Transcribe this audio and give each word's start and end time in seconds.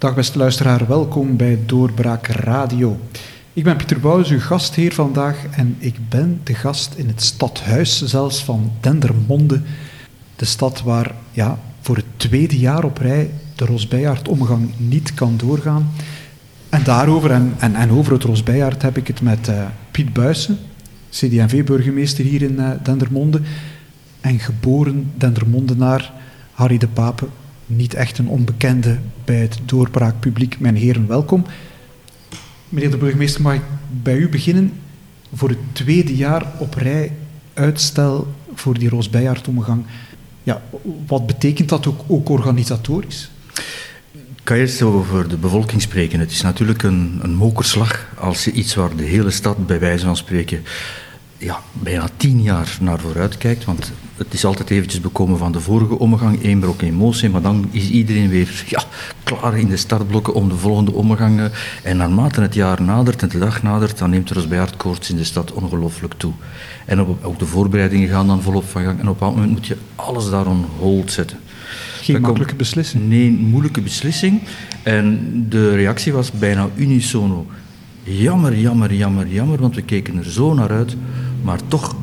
Dag 0.00 0.14
beste 0.14 0.38
luisteraar, 0.38 0.86
welkom 0.86 1.36
bij 1.36 1.58
Doorbraak 1.66 2.26
Radio. 2.26 3.00
Ik 3.52 3.64
ben 3.64 3.76
Pieter 3.76 4.00
Bouwens, 4.00 4.30
uw 4.30 4.40
gastheer 4.40 4.92
vandaag 4.92 5.36
en 5.50 5.76
ik 5.78 5.94
ben 6.08 6.40
de 6.44 6.54
gast 6.54 6.94
in 6.94 7.08
het 7.08 7.22
stadhuis 7.22 8.02
zelfs 8.04 8.44
van 8.44 8.72
Dendermonde. 8.80 9.60
De 10.36 10.44
stad 10.44 10.82
waar 10.82 11.14
ja, 11.30 11.58
voor 11.80 11.96
het 11.96 12.04
tweede 12.16 12.58
jaar 12.58 12.84
op 12.84 12.98
rij 12.98 13.30
de 13.54 13.64
Rosbijaard-omgang 13.64 14.70
niet 14.76 15.14
kan 15.14 15.36
doorgaan. 15.36 15.90
En 16.68 16.82
daarover 16.84 17.30
en, 17.30 17.54
en, 17.58 17.74
en 17.74 17.90
over 17.90 18.12
het 18.12 18.22
Rosbijaard 18.22 18.82
heb 18.82 18.96
ik 18.96 19.06
het 19.06 19.22
met 19.22 19.48
uh, 19.48 19.64
Piet 19.90 20.12
Buijsen, 20.12 20.58
CD&V-burgemeester 21.10 22.24
hier 22.24 22.42
in 22.42 22.54
uh, 22.58 22.70
Dendermonde 22.82 23.40
en 24.20 24.38
geboren 24.38 25.12
Dendermondenaar 25.16 26.12
Harry 26.52 26.78
de 26.78 26.88
Pape, 26.88 27.26
niet 27.70 27.94
echt 27.94 28.18
een 28.18 28.28
onbekende 28.28 28.98
bij 29.24 29.36
het 29.36 29.58
doorbraakpubliek. 29.64 30.60
Mijn 30.60 30.76
heren, 30.76 31.06
welkom. 31.06 31.44
Meneer 32.68 32.90
de 32.90 32.96
burgemeester, 32.96 33.42
mag 33.42 33.54
ik 33.54 33.62
bij 34.02 34.16
u 34.16 34.28
beginnen? 34.28 34.72
Voor 35.34 35.48
het 35.48 35.58
tweede 35.72 36.16
jaar 36.16 36.46
op 36.58 36.74
rij 36.74 37.12
uitstel 37.54 38.34
voor 38.54 38.78
die 38.78 38.88
Roosbijaard-omgang. 38.88 39.84
Ja, 40.42 40.62
wat 41.06 41.26
betekent 41.26 41.68
dat 41.68 41.86
ook, 41.86 42.00
ook 42.06 42.28
organisatorisch? 42.28 43.30
Ik 44.12 44.56
kan 44.56 44.56
eerst 44.56 44.82
over 44.82 45.28
de 45.28 45.36
bevolking 45.36 45.82
spreken. 45.82 46.20
Het 46.20 46.30
is 46.30 46.42
natuurlijk 46.42 46.82
een, 46.82 47.18
een 47.22 47.34
mokerslag 47.34 48.06
als 48.18 48.44
je 48.44 48.52
iets 48.52 48.74
waar 48.74 48.96
de 48.96 49.02
hele 49.02 49.30
stad 49.30 49.66
bij 49.66 49.78
wijze 49.78 50.04
van 50.04 50.16
spreken 50.16 50.62
ja, 51.40 51.60
bijna 51.72 52.08
tien 52.16 52.42
jaar 52.42 52.76
naar 52.80 52.98
vooruit 52.98 53.38
kijkt. 53.38 53.64
Want 53.64 53.92
het 54.16 54.34
is 54.34 54.44
altijd 54.44 54.70
eventjes 54.70 55.00
bekomen 55.00 55.38
van 55.38 55.52
de 55.52 55.60
vorige 55.60 55.98
omgang, 55.98 56.42
één 56.42 56.60
brok 56.60 56.82
emotie, 56.82 57.30
maar 57.30 57.42
dan 57.42 57.68
is 57.70 57.90
iedereen 57.90 58.28
weer 58.28 58.64
ja, 58.68 58.82
klaar 59.22 59.58
in 59.58 59.68
de 59.68 59.76
startblokken 59.76 60.34
om 60.34 60.48
de 60.48 60.54
volgende 60.54 60.92
omgang. 60.92 61.50
En 61.82 61.96
naarmate 61.96 62.40
het 62.40 62.54
jaar 62.54 62.82
nadert 62.82 63.22
en 63.22 63.28
de 63.28 63.38
dag 63.38 63.62
nadert, 63.62 63.98
dan 63.98 64.10
neemt 64.10 64.30
er 64.30 64.36
als 64.36 64.76
koorts 64.76 65.10
in 65.10 65.16
de 65.16 65.24
stad 65.24 65.52
ongelooflijk 65.52 66.14
toe. 66.14 66.32
En 66.86 67.00
ook 67.22 67.38
de 67.38 67.46
voorbereidingen 67.46 68.08
gaan 68.08 68.26
dan 68.26 68.42
volop 68.42 68.64
van 68.64 68.82
gang. 68.84 69.00
En 69.00 69.08
op 69.08 69.20
een 69.20 69.28
moment 69.28 69.50
moet 69.50 69.66
je 69.66 69.76
alles 69.94 70.30
daar 70.30 70.46
on 70.46 70.64
hold 70.78 71.12
zetten. 71.12 71.38
Geen 72.00 72.20
makkelijke 72.20 72.54
beslissing? 72.54 73.08
Nee, 73.08 73.30
moeilijke 73.30 73.80
beslissing. 73.80 74.42
En 74.82 75.46
de 75.48 75.74
reactie 75.74 76.12
was 76.12 76.30
bijna 76.30 76.68
unisono. 76.74 77.46
Jammer, 78.02 78.58
jammer, 78.58 78.94
jammer, 78.94 79.26
jammer, 79.26 79.60
want 79.60 79.74
we 79.74 79.82
keken 79.82 80.16
er 80.16 80.30
zo 80.30 80.54
naar 80.54 80.70
uit 80.70 80.96
maar 81.42 81.60
toch 81.68 81.94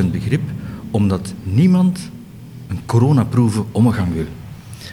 100% 0.00 0.10
begrip, 0.10 0.42
omdat 0.90 1.32
niemand 1.42 2.10
een 2.68 2.80
coronaproeve 2.86 3.64
omgang 3.72 4.14
wil. 4.14 4.26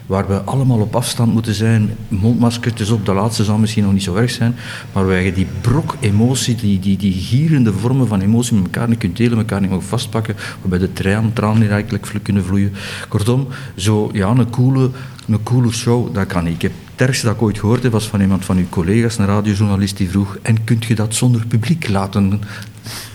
Waar 0.05 0.27
we 0.27 0.41
allemaal 0.41 0.79
op 0.79 0.95
afstand 0.95 1.33
moeten 1.33 1.53
zijn, 1.53 1.89
mondmaskertjes 2.07 2.89
op, 2.89 3.05
de 3.05 3.13
laatste 3.13 3.43
zal 3.43 3.57
misschien 3.57 3.83
nog 3.83 3.93
niet 3.93 4.03
zo 4.03 4.15
erg 4.15 4.31
zijn, 4.31 4.55
maar 4.93 5.05
wij 5.05 5.33
die 5.33 5.47
brok 5.61 5.95
emotie, 5.99 6.55
die, 6.55 6.79
die, 6.79 6.97
die 6.97 7.13
gierende 7.13 7.73
vormen 7.73 8.07
van 8.07 8.21
emotie 8.21 8.55
met 8.55 8.63
elkaar 8.63 8.89
niet 8.89 8.97
kunt 8.97 9.17
delen, 9.17 9.37
elkaar 9.37 9.61
niet 9.61 9.69
mogen 9.69 9.87
vastpakken, 9.87 10.35
waarbij 10.61 10.79
de 10.79 10.93
traan, 10.93 11.33
tranen 11.33 11.69
eigenlijk 11.69 12.19
kunnen 12.21 12.45
vloeien. 12.45 12.73
Kortom, 13.09 13.47
zo 13.75 14.09
ja, 14.13 14.27
een 14.27 14.49
coole, 14.49 14.89
een 15.27 15.43
coole 15.43 15.71
show, 15.71 16.13
dat 16.13 16.27
kan 16.27 16.43
niet. 16.43 16.63
Ik 16.63 16.71
het 16.95 17.01
ergste 17.01 17.25
dat 17.25 17.35
ik 17.35 17.41
ooit 17.41 17.59
gehoord 17.59 17.83
heb, 17.83 17.91
was 17.91 18.07
van 18.07 18.21
iemand 18.21 18.45
van 18.45 18.57
uw 18.57 18.69
collega's, 18.69 19.17
een 19.17 19.25
radiojournalist, 19.25 19.97
die 19.97 20.09
vroeg, 20.09 20.37
en 20.41 20.63
kunt 20.63 20.85
je 20.85 20.95
dat 20.95 21.15
zonder 21.15 21.45
publiek 21.47 21.89
laten 21.89 22.41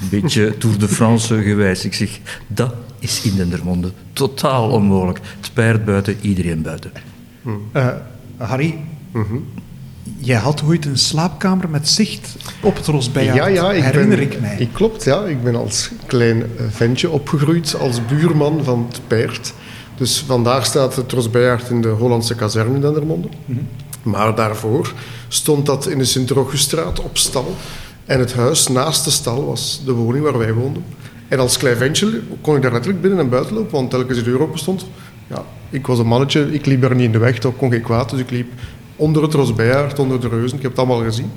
een 0.01 0.09
beetje 0.09 0.59
Tour 0.59 0.79
de 0.79 0.89
France 0.89 1.43
gewijs. 1.43 1.85
Ik 1.85 1.95
zeg, 1.95 2.19
dat 2.47 2.75
is 2.99 3.23
in 3.23 3.37
Dendermonde 3.37 3.93
totaal 4.13 4.71
onmogelijk. 4.71 5.19
Het 5.37 5.47
spijt 5.47 5.85
buiten, 5.85 6.17
iedereen 6.21 6.63
buiten. 6.63 6.93
Uh, 7.73 7.89
Harry, 8.37 8.79
jij 10.19 10.37
had 10.37 10.63
ooit 10.65 10.85
een 10.85 10.99
slaapkamer 10.99 11.69
met 11.69 11.89
zicht 11.89 12.37
op 12.61 12.77
het 12.77 12.87
Rosbijaard, 12.87 13.37
ja, 13.37 13.47
ja, 13.47 13.73
ik 13.73 13.83
herinner 13.83 14.17
ben, 14.17 14.31
ik 14.31 14.41
mij. 14.41 14.57
Ik, 14.59 14.73
klopt, 14.73 15.05
ja. 15.05 15.25
Ik 15.25 15.43
ben 15.43 15.55
als 15.55 15.91
klein 16.07 16.43
eh, 16.43 16.65
ventje 16.71 17.11
opgegroeid 17.11 17.77
als 17.81 18.07
buurman 18.07 18.65
van 18.65 18.87
het 18.89 19.01
Paard. 19.07 19.53
Dus 19.97 20.25
vandaar 20.27 20.65
staat 20.65 20.97
het 20.97 21.13
Rosbijaard 21.13 21.71
in 21.71 21.81
de 21.81 21.89
Hollandse 21.89 22.35
kazerne 22.35 22.75
in 22.75 22.81
Dendermonde. 22.81 23.29
Mm 23.45 23.69
Maar 24.03 24.35
daarvoor 24.35 24.95
stond 25.29 25.67
dat 25.67 25.87
in 25.87 25.99
de 25.99 26.05
Sint-Rochusstraat 26.05 27.01
op 27.01 27.19
stal. 27.19 27.57
En 28.09 28.19
het 28.19 28.35
huis 28.35 28.69
naast 28.69 29.05
de 29.05 29.11
stal 29.11 29.47
was 29.47 29.83
de 29.85 29.93
woning 29.93 30.25
waar 30.25 30.39
wij 30.39 30.53
woonden. 30.53 30.85
En 31.29 31.39
als 31.39 31.57
klein 31.57 31.77
ventje 31.77 32.21
kon 32.41 32.57
ik 32.57 32.63
daar 32.63 32.73
letterlijk 32.73 33.03
binnen 33.03 33.21
en 33.21 33.29
buiten 33.29 33.55
lopen, 33.55 33.73
want 33.73 33.91
telkens 33.91 34.19
de 34.19 34.25
deur 34.25 34.41
open 34.41 34.59
stond. 34.59 34.87
Ja, 35.27 35.45
ik 35.71 35.87
was 35.87 35.99
een 35.99 36.07
mannetje, 36.07 36.53
ik 36.53 36.67
liep 36.67 36.85
er 36.85 36.95
niet 36.95 37.05
in 37.05 37.13
de 37.13 37.19
weg, 37.19 37.39
dat 37.39 37.57
kon 37.57 37.71
geen 37.71 37.83
kwaad. 37.83 38.11
Dus 38.11 38.21
ik 38.21 38.31
liep 38.31 38.53
onder 38.97 39.23
het 39.23 39.35
Rosbijaard, 39.35 39.99
onder 39.99 40.21
de 40.21 40.29
reuzen. 40.29 40.57
Ik 40.57 40.63
heb 40.63 40.71
het 40.71 40.81
allemaal 40.81 41.03
gezien. 41.05 41.31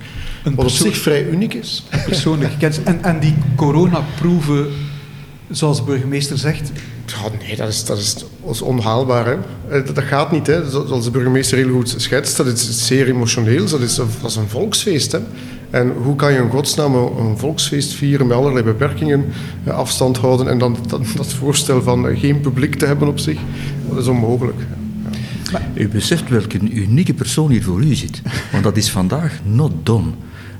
Een 0.43 0.55
wat 0.55 0.65
op 0.65 0.71
zich 0.71 0.97
vrij 0.97 1.25
uniek 1.25 1.53
is. 1.53 1.85
Persoonlijk. 2.05 2.51
En, 2.83 3.03
en 3.03 3.19
die 3.19 3.35
coronaproeven, 3.55 4.67
zoals 5.49 5.77
de 5.77 5.83
burgemeester 5.83 6.37
zegt... 6.37 6.71
Ja, 7.05 7.45
nee, 7.45 7.55
dat 7.55 7.67
is, 7.67 7.85
dat 7.85 7.97
is, 7.97 8.13
dat 8.13 8.53
is 8.53 8.61
onhaalbaar. 8.61 9.25
Hè. 9.25 9.33
Eh, 9.33 9.85
dat, 9.85 9.95
dat, 9.95 10.03
gaat 10.03 10.31
niet. 10.31 10.47
Hè. 10.47 10.69
Zoals 10.69 11.03
de 11.03 11.11
burgemeester 11.11 11.57
heel 11.57 11.71
goed 11.71 11.95
schetst, 11.97 12.37
dat 12.37 12.47
is 12.47 12.87
zeer 12.87 13.07
emotioneel. 13.07 13.67
Dat 13.67 13.81
is, 13.81 13.95
dat 13.95 14.07
is 14.25 14.35
een 14.35 14.49
volksfeest. 14.49 15.11
Hè. 15.11 15.19
En 15.71 15.93
hoe 16.03 16.15
kan 16.15 16.33
je 16.33 16.39
in 16.39 16.49
godsnaam 16.49 16.95
een 16.95 17.37
volksfeest 17.37 17.93
vieren 17.93 18.27
met 18.27 18.37
allerlei 18.37 18.65
beperkingen, 18.65 19.25
eh, 19.63 19.73
afstand 19.73 20.17
houden 20.17 20.47
en 20.47 20.57
dan 20.57 20.77
dat, 20.87 21.01
dat 21.15 21.33
voorstel 21.33 21.81
van 21.81 22.07
eh, 22.07 22.19
geen 22.19 22.41
publiek 22.41 22.75
te 22.75 22.85
hebben 22.85 23.07
op 23.07 23.19
zich, 23.19 23.39
dat 23.89 23.97
is 23.97 24.07
onmogelijk. 24.07 24.59
U 25.73 25.87
beseft 25.87 26.29
welke 26.29 26.59
unieke 26.59 27.13
persoon 27.13 27.51
hier 27.51 27.63
voor 27.63 27.83
u 27.83 27.95
zit. 27.95 28.21
Want 28.51 28.63
dat 28.63 28.77
is 28.77 28.91
vandaag 28.91 29.39
not 29.43 29.71
done. 29.83 30.11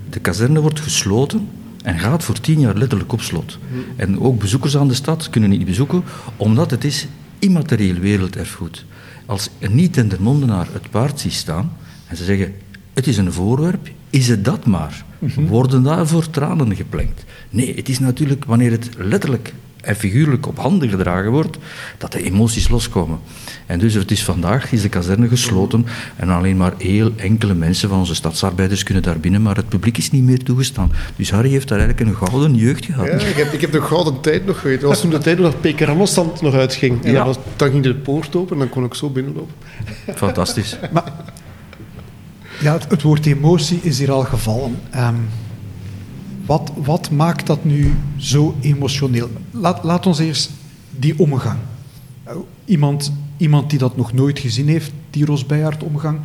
De 0.10 0.20
kazerne 0.20 0.62
wordt 0.62 0.80
gesloten 0.80 1.48
en 1.84 2.00
gaat 2.00 2.24
voor 2.24 2.40
tien 2.40 2.60
jaar 2.60 2.76
letterlijk 2.76 3.14
op 3.14 3.22
slot. 3.22 3.58
En 3.96 4.20
ook 4.20 4.40
bezoekers 4.40 4.78
aan 4.78 4.88
de 4.88 4.94
stad 4.94 5.30
kunnen 5.30 5.50
niet 5.50 5.66
bezoeken, 5.66 6.04
omdat 6.38 6.72
het 6.72 6.84
is 6.84 7.08
immaterieel 7.40 7.96
werelderfgoed. 7.96 8.86
Als 9.26 9.50
een 9.60 9.76
niet-Dendermondenaar 9.76 10.68
het 10.72 10.90
paard 10.90 11.20
ziet 11.20 11.34
staan 11.34 11.72
en 12.08 12.18
ze 12.18 12.24
zeggen 12.24 12.54
het 12.94 13.08
is 13.08 13.18
een 13.18 13.34
voorwerp, 13.34 13.90
is 14.10 14.28
het 14.28 14.46
dat 14.46 14.66
maar? 14.66 15.06
Mhm. 15.20 15.46
Worden 15.46 15.84
daarvoor 15.84 16.30
tranen 16.30 16.76
geplengd? 16.76 17.26
Nee, 17.50 17.76
het 17.76 17.90
is 17.90 18.00
natuurlijk 18.00 18.46
wanneer 18.46 18.72
het 18.72 18.90
letterlijk 18.98 19.54
en 19.82 19.96
figuurlijk 19.96 20.48
op 20.48 20.58
handen 20.58 20.90
gedragen 20.90 21.32
wordt, 21.32 21.58
dat 21.98 22.12
de 22.12 22.24
emoties 22.24 22.70
loskomen. 22.70 23.20
En 23.66 23.80
dus 23.80 23.94
het 23.94 24.12
is 24.12 24.24
vandaag 24.24 24.72
is 24.72 24.82
de 24.82 24.90
kazerne 24.90 25.28
gesloten 25.28 25.86
en 26.16 26.30
alleen 26.30 26.58
maar 26.58 26.74
heel 26.78 27.12
enkele 27.16 27.54
mensen 27.54 27.90
van 27.90 28.00
onze 28.00 28.16
stadsarbeiders 28.16 28.84
kunnen 28.84 29.04
daar 29.04 29.20
binnen, 29.20 29.42
maar 29.42 29.56
het 29.56 29.70
publiek 29.70 29.98
is 29.98 30.12
niet 30.12 30.24
meer 30.24 30.44
toegestaan. 30.44 30.92
Dus 31.16 31.32
Harry 31.32 31.50
heeft 31.50 31.68
daar 31.68 31.80
eigenlijk 31.80 32.10
een 32.10 32.28
gouden 32.28 32.56
jeugd 32.56 32.86
gehad. 32.86 33.08
Ja, 33.08 33.14
ik 33.14 33.36
heb, 33.36 33.54
ik 33.54 33.62
heb 33.62 33.72
de 33.72 33.82
gouden 33.82 34.22
tijd 34.22 34.46
nog 34.46 34.60
geweten. 34.60 34.82
Dat 34.82 34.90
was 34.90 35.02
toen 35.02 35.10
de 35.10 35.18
tijd 35.18 35.38
dat 35.38 35.62
Peker 35.62 35.96
nog 36.42 36.54
uitging. 36.54 37.04
En 37.04 37.12
ja. 37.12 37.34
dan 37.56 37.70
ging 37.70 37.84
de 37.84 37.96
poort 37.96 38.36
open 38.36 38.54
en 38.54 38.60
dan 38.60 38.70
kon 38.70 38.84
ik 38.84 38.94
zo 38.94 39.10
binnenlopen. 39.10 39.54
Fantastisch. 40.16 40.78
Maar 40.92 41.14
ja, 42.62 42.78
het, 42.90 43.02
woord 43.02 43.26
emotie 43.26 43.80
is 43.82 44.00
hier 44.00 44.12
al 44.12 44.24
gevallen. 44.24 44.80
Um, 44.96 45.28
wat, 46.46 46.72
wat 46.76 47.12
maakt 47.12 47.48
dat 47.48 47.64
nu 47.64 47.94
zo 48.18 48.56
emotioneel? 48.62 49.30
Laat, 49.52 49.84
laat 49.84 50.06
ons 50.06 50.20
eerst 50.20 50.50
die 50.90 51.20
omgang. 51.20 51.60
Uh, 52.28 52.34
iemand, 52.66 53.12
iemand 53.38 53.70
die 53.70 53.80
dat 53.80 53.98
nog 53.98 54.14
nooit 54.14 54.40
gezien 54.40 54.68
heeft, 54.68 54.92
die 55.10 55.26
Rosbijaard-omgang, 55.26 56.20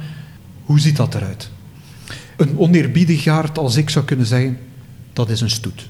hoe 0.64 0.80
ziet 0.80 0.96
dat 0.96 1.14
eruit? 1.14 1.50
Een 2.36 2.58
oneerbiedig 2.58 3.28
als 3.58 3.76
ik 3.76 3.90
zou 3.90 4.04
kunnen 4.04 4.26
zeggen, 4.26 4.58
dat 5.12 5.30
is 5.30 5.40
een 5.40 5.50
stoet. 5.50 5.88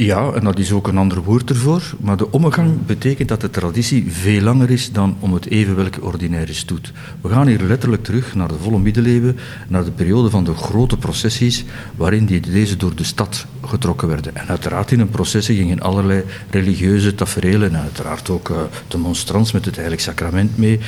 Ja, 0.00 0.32
en 0.32 0.44
dat 0.44 0.58
is 0.58 0.72
ook 0.72 0.88
een 0.88 0.98
ander 0.98 1.22
woord 1.22 1.50
ervoor. 1.50 1.82
Maar 2.00 2.16
de 2.16 2.30
omgang 2.30 2.86
betekent 2.86 3.28
dat 3.28 3.40
de 3.40 3.50
traditie 3.50 4.12
veel 4.12 4.40
langer 4.42 4.70
is 4.70 4.92
dan 4.92 5.16
om 5.18 5.32
het 5.34 5.46
even 5.46 5.76
welke 5.76 6.02
ordinaire 6.02 6.52
stoet. 6.52 6.92
We 7.20 7.28
gaan 7.28 7.46
hier 7.46 7.62
letterlijk 7.62 8.04
terug 8.04 8.34
naar 8.34 8.48
de 8.48 8.58
volle 8.62 8.78
middeleeuwen, 8.78 9.38
naar 9.68 9.84
de 9.84 9.90
periode 9.90 10.30
van 10.30 10.44
de 10.44 10.54
grote 10.54 10.96
processies, 10.96 11.64
waarin 11.96 12.24
die, 12.24 12.40
deze 12.40 12.76
door 12.76 12.94
de 12.94 13.04
stad 13.04 13.46
getrokken 13.64 14.08
werden. 14.08 14.36
En 14.36 14.48
uiteraard 14.48 14.90
in 14.90 15.00
een 15.00 15.08
processie 15.08 15.56
gingen 15.56 15.80
allerlei 15.80 16.24
religieuze 16.50 17.14
tafereelen 17.14 17.74
en 17.74 17.80
uiteraard 17.80 18.30
ook 18.30 18.48
uh, 18.48 18.56
de 18.88 18.98
monstrans 18.98 19.52
met 19.52 19.64
het 19.64 19.76
Heilig 19.76 20.00
Sacrament 20.00 20.58
mee, 20.58 20.80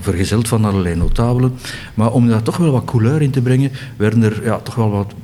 vergezeld 0.00 0.48
van 0.48 0.64
allerlei 0.64 0.94
notabelen. 0.94 1.54
Maar 1.94 2.12
om 2.12 2.28
daar 2.28 2.42
toch 2.42 2.56
wel 2.56 2.72
wat 2.72 2.84
couleur 2.84 3.22
in 3.22 3.30
te 3.30 3.42
brengen, 3.42 3.70
werden 3.96 4.22
er 4.22 4.44
ja, 4.44 4.58
toch 4.58 4.74
wel 4.74 4.90
wat 4.90 5.14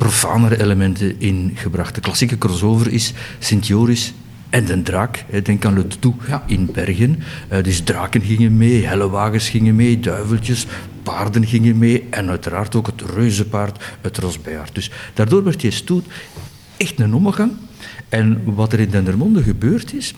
profanere 0.00 0.62
elementen 0.62 1.20
ingebracht. 1.20 1.94
De 1.94 2.00
klassieke 2.00 2.38
crossover 2.38 2.92
is 2.92 3.12
Sint 3.38 3.66
Joris 3.66 4.12
en 4.50 4.64
de 4.64 4.82
draak. 4.82 5.24
Denk 5.42 5.64
aan 5.64 5.74
Le 5.74 5.86
Doux 6.00 6.16
in 6.46 6.68
Bergen. 6.72 7.22
Uh, 7.52 7.62
dus 7.62 7.80
draken 7.80 8.20
gingen 8.20 8.56
mee, 8.56 8.86
hellewagens 8.86 9.48
gingen 9.48 9.76
mee, 9.76 10.00
duiveltjes, 10.00 10.66
paarden 11.02 11.46
gingen 11.46 11.78
mee 11.78 12.06
en 12.10 12.28
uiteraard 12.28 12.74
ook 12.74 12.86
het 12.86 13.02
reuzenpaard, 13.14 13.84
het 14.00 14.18
Rosbejaard. 14.18 14.74
Dus 14.74 14.90
daardoor 15.14 15.44
werd 15.44 15.60
je 15.60 15.70
stoet 15.70 16.06
echt 16.76 17.00
een 17.00 17.14
omgang. 17.14 17.52
En 18.08 18.42
wat 18.44 18.72
er 18.72 18.80
in 18.80 18.90
Dendermonde 18.90 19.42
gebeurd 19.42 19.92
is, 19.92 20.14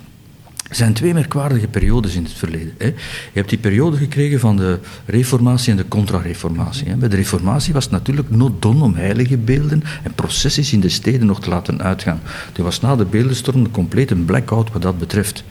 Er 0.72 0.78
zijn 0.78 0.92
twee 0.92 1.14
merkwaardige 1.14 1.68
periodes 1.68 2.14
in 2.14 2.24
het 2.24 2.32
verleden. 2.32 2.74
Hè. 2.78 2.86
Je 2.86 2.94
hebt 3.32 3.48
die 3.48 3.58
periode 3.58 3.96
gekregen 3.96 4.40
van 4.40 4.56
de 4.56 4.78
reformatie 5.06 5.70
en 5.70 5.76
de 5.76 5.88
contra-reformatie. 5.88 6.96
Bij 6.96 7.08
de 7.08 7.16
reformatie 7.16 7.72
was 7.72 7.84
het 7.84 7.92
natuurlijk 7.92 8.30
not 8.30 8.62
done 8.62 8.84
om 8.84 8.94
heilige 8.94 9.36
beelden 9.36 9.82
en 10.02 10.14
processies 10.14 10.72
in 10.72 10.80
de 10.80 10.88
steden 10.88 11.26
nog 11.26 11.40
te 11.40 11.48
laten 11.48 11.82
uitgaan. 11.82 12.20
Er 12.56 12.62
was 12.62 12.80
na 12.80 12.96
de 12.96 13.04
beeldenstorm 13.04 13.64
een 13.64 13.70
complete 13.70 14.14
blackout 14.14 14.72
wat 14.72 14.82
dat 14.82 14.98
betreft. 14.98 15.44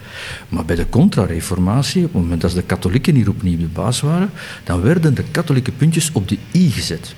Maar 0.49 0.65
bij 0.65 0.75
de 0.75 0.89
contra-reformatie, 0.89 2.05
op 2.05 2.13
het 2.13 2.21
moment 2.21 2.41
dat 2.41 2.51
de 2.51 2.63
katholieken 2.63 3.15
hier 3.15 3.29
opnieuw 3.29 3.57
de 3.57 3.67
baas 3.67 4.01
waren, 4.01 4.29
dan 4.63 4.81
werden 4.81 5.13
de 5.13 5.23
katholieke 5.31 5.71
puntjes 5.71 6.11
op 6.11 6.27
de 6.27 6.37
i 6.53 6.71
gezet. 6.71 7.15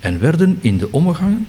En 0.00 0.20
werden 0.20 0.58
in 0.60 0.78
de 0.78 0.92
omgangen 0.92 1.46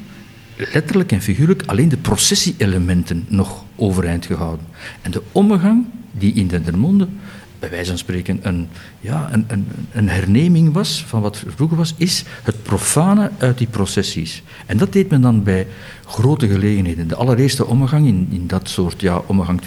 letterlijk 0.56 1.12
en 1.12 1.22
figuurlijk 1.22 1.64
alleen 1.66 1.90
de 1.90 1.98
processie-elementen 1.98 3.26
nog 3.28 3.64
overeind 3.76 4.26
gehouden. 4.26 4.66
En 5.02 5.12
de 5.12 5.22
omgang 5.32 5.86
die 6.12 6.34
in 6.34 6.48
Dendermonde, 6.48 7.08
bij 7.60 7.70
wijze 7.70 7.90
van 7.90 7.98
spreken, 7.98 8.40
een, 8.42 8.68
ja, 9.00 9.30
een, 9.32 9.46
een, 9.48 9.68
een 9.92 10.10
herneming 10.10 10.74
was 10.74 11.04
van 11.08 11.22
wat 11.22 11.44
vroeger 11.48 11.78
was, 11.78 11.94
is 11.98 12.24
het 12.44 12.64
profane 12.64 13.32
uit 13.38 13.58
die 13.58 13.68
processies. 13.68 14.44
En 14.66 14.78
dat 14.78 14.94
deed 14.94 15.10
men 15.10 15.22
dan 15.22 15.44
bij 15.44 15.68
grote 16.06 16.48
gelegenheden. 16.48 17.08
De 17.08 17.16
allereerste 17.16 17.66
omgang 17.66 18.08
in, 18.08 18.28
in 18.32 18.48
dat 18.48 18.70
soort 18.70 19.02
ja, 19.02 19.22
omgang 19.26 19.62
2.0, 19.62 19.66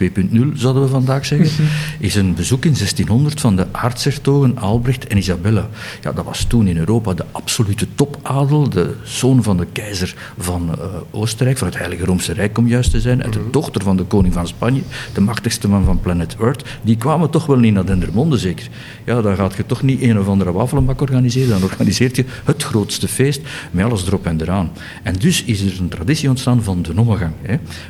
zouden 0.55 0.82
we 0.82 0.88
vandaag 0.88 1.26
zeggen, 1.26 1.64
mhm. 1.64 1.73
is 1.99 2.14
een 2.14 2.35
bezoek 2.35 2.64
in 2.64 2.73
1600 2.73 3.40
van 3.40 3.56
de 3.56 3.67
aartshertogen 3.73 4.58
Albrecht 4.58 5.06
en 5.06 5.17
Isabella. 5.17 5.69
Ja, 6.02 6.12
dat 6.12 6.25
was 6.25 6.44
toen 6.44 6.67
in 6.67 6.76
Europa 6.76 7.14
de 7.14 7.25
absolute 7.32 7.87
topadel, 7.94 8.69
de 8.69 8.94
zoon 9.05 9.43
van 9.43 9.56
de 9.56 9.67
keizer 9.73 10.14
van 10.38 10.70
uh, 10.79 10.85
Oostenrijk, 11.11 11.58
van 11.58 11.69
het 11.69 11.79
Heilige 11.79 12.05
Roomse 12.05 12.32
Rijk 12.32 12.58
om 12.58 12.67
juist 12.67 12.91
te 12.91 13.00
zijn, 13.00 13.23
en 13.23 13.31
de 13.31 13.38
mhm. 13.38 13.50
dochter 13.50 13.82
van 13.82 13.96
de 13.96 14.05
koning 14.05 14.34
van 14.34 14.46
Spanje, 14.46 14.82
de 15.14 15.20
machtigste 15.20 15.69
man 15.69 15.84
van 15.84 16.00
planet 16.00 16.37
Earth. 16.41 16.64
Die 16.82 16.96
kwamen 16.96 17.31
toch 17.31 17.46
wel 17.46 17.58
niet 17.58 17.75
naar 17.75 17.87
Dendermonde, 17.87 18.38
zeker. 18.38 18.69
Ja, 19.05 19.20
dan 19.20 19.37
gaat 19.37 19.55
je 19.55 19.67
toch 19.67 19.82
niet 19.82 20.02
een 20.02 20.19
of 20.19 20.29
andere 20.29 20.52
waffelbak 20.52 21.00
organiseren, 21.00 21.49
dan 21.49 21.62
organiseert 21.62 22.17
je 22.17 22.25
het 22.44 22.62
grootste 22.62 23.08
feest 23.08 23.41
met 23.70 23.84
alles 23.84 24.06
erop 24.06 24.26
en 24.26 24.41
eraan. 24.41 24.70
En 25.02 25.14
dus 25.14 25.44
is 25.44 25.61
er 25.61 25.81
een 25.81 25.88
traditie 25.88 26.27
ontstaan 26.28 26.62
van 26.62 26.82
de 26.82 26.92
omgang, 26.96 27.32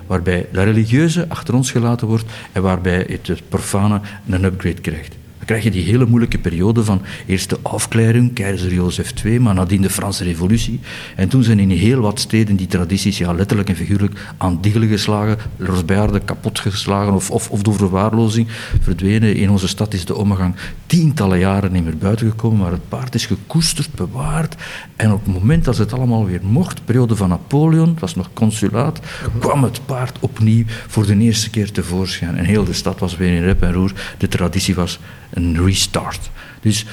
waarbij 0.06 0.46
de 0.52 0.62
religieuze 0.62 1.28
achter 1.28 1.54
ons 1.54 1.70
gelaten 1.70 2.06
wordt 2.06 2.24
en 2.52 2.62
waarbij 2.62 3.06
het 3.08 3.42
profane 3.48 4.00
een 4.28 4.44
upgrade 4.44 4.80
krijgt 4.80 5.16
krijg 5.48 5.62
je 5.64 5.70
die 5.70 5.84
hele 5.84 6.06
moeilijke 6.06 6.38
periode 6.38 6.84
van 6.84 7.02
eerst 7.26 7.50
de 7.50 7.58
afkleiring, 7.62 8.34
keizer 8.34 8.72
Jozef 8.72 9.24
II, 9.24 9.40
maar 9.40 9.54
nadien 9.54 9.82
de 9.82 9.90
Franse 9.90 10.24
revolutie. 10.24 10.80
En 11.16 11.28
toen 11.28 11.42
zijn 11.42 11.58
in 11.58 11.70
heel 11.70 12.00
wat 12.00 12.20
steden 12.20 12.56
die 12.56 12.66
tradities 12.66 13.18
ja, 13.18 13.32
letterlijk 13.32 13.68
en 13.68 13.76
figuurlijk 13.76 14.20
aan 14.36 14.58
diggelen 14.60 14.88
geslagen, 14.88 15.38
losbejaarden 15.56 16.24
kapot 16.24 16.58
geslagen 16.58 17.12
of, 17.12 17.30
of, 17.30 17.50
of 17.50 17.62
door 17.62 17.74
verwaarlozing 17.74 18.46
verdwenen. 18.80 19.34
In 19.34 19.50
onze 19.50 19.68
stad 19.68 19.94
is 19.94 20.04
de 20.04 20.16
omgang 20.16 20.54
tientallen 20.86 21.38
jaren 21.38 21.72
niet 21.72 21.84
meer 21.84 21.98
buiten 21.98 22.28
gekomen, 22.30 22.58
maar 22.58 22.72
het 22.72 22.88
paard 22.88 23.14
is 23.14 23.26
gekoesterd, 23.26 23.94
bewaard. 23.94 24.56
En 24.96 25.12
op 25.12 25.24
het 25.24 25.34
moment 25.34 25.64
dat 25.64 25.76
het 25.76 25.92
allemaal 25.92 26.26
weer 26.26 26.40
mocht, 26.42 26.84
periode 26.84 27.16
van 27.16 27.28
Napoleon, 27.28 27.88
het 27.88 28.00
was 28.00 28.14
nog 28.14 28.30
consulaat, 28.32 29.00
kwam 29.38 29.64
het 29.64 29.80
paard 29.86 30.16
opnieuw 30.20 30.64
voor 30.66 31.06
de 31.06 31.18
eerste 31.18 31.50
keer 31.50 31.72
tevoorschijn. 31.72 32.36
En 32.36 32.44
heel 32.44 32.64
de 32.64 32.72
stad 32.72 32.98
was 32.98 33.16
weer 33.16 33.32
in 33.32 33.42
rep 33.42 33.62
en 33.62 33.72
roer. 33.72 33.92
De 34.18 34.28
traditie 34.28 34.74
was 34.74 34.98
een 35.30 35.64
restart. 35.64 36.30
Dus 36.60 36.86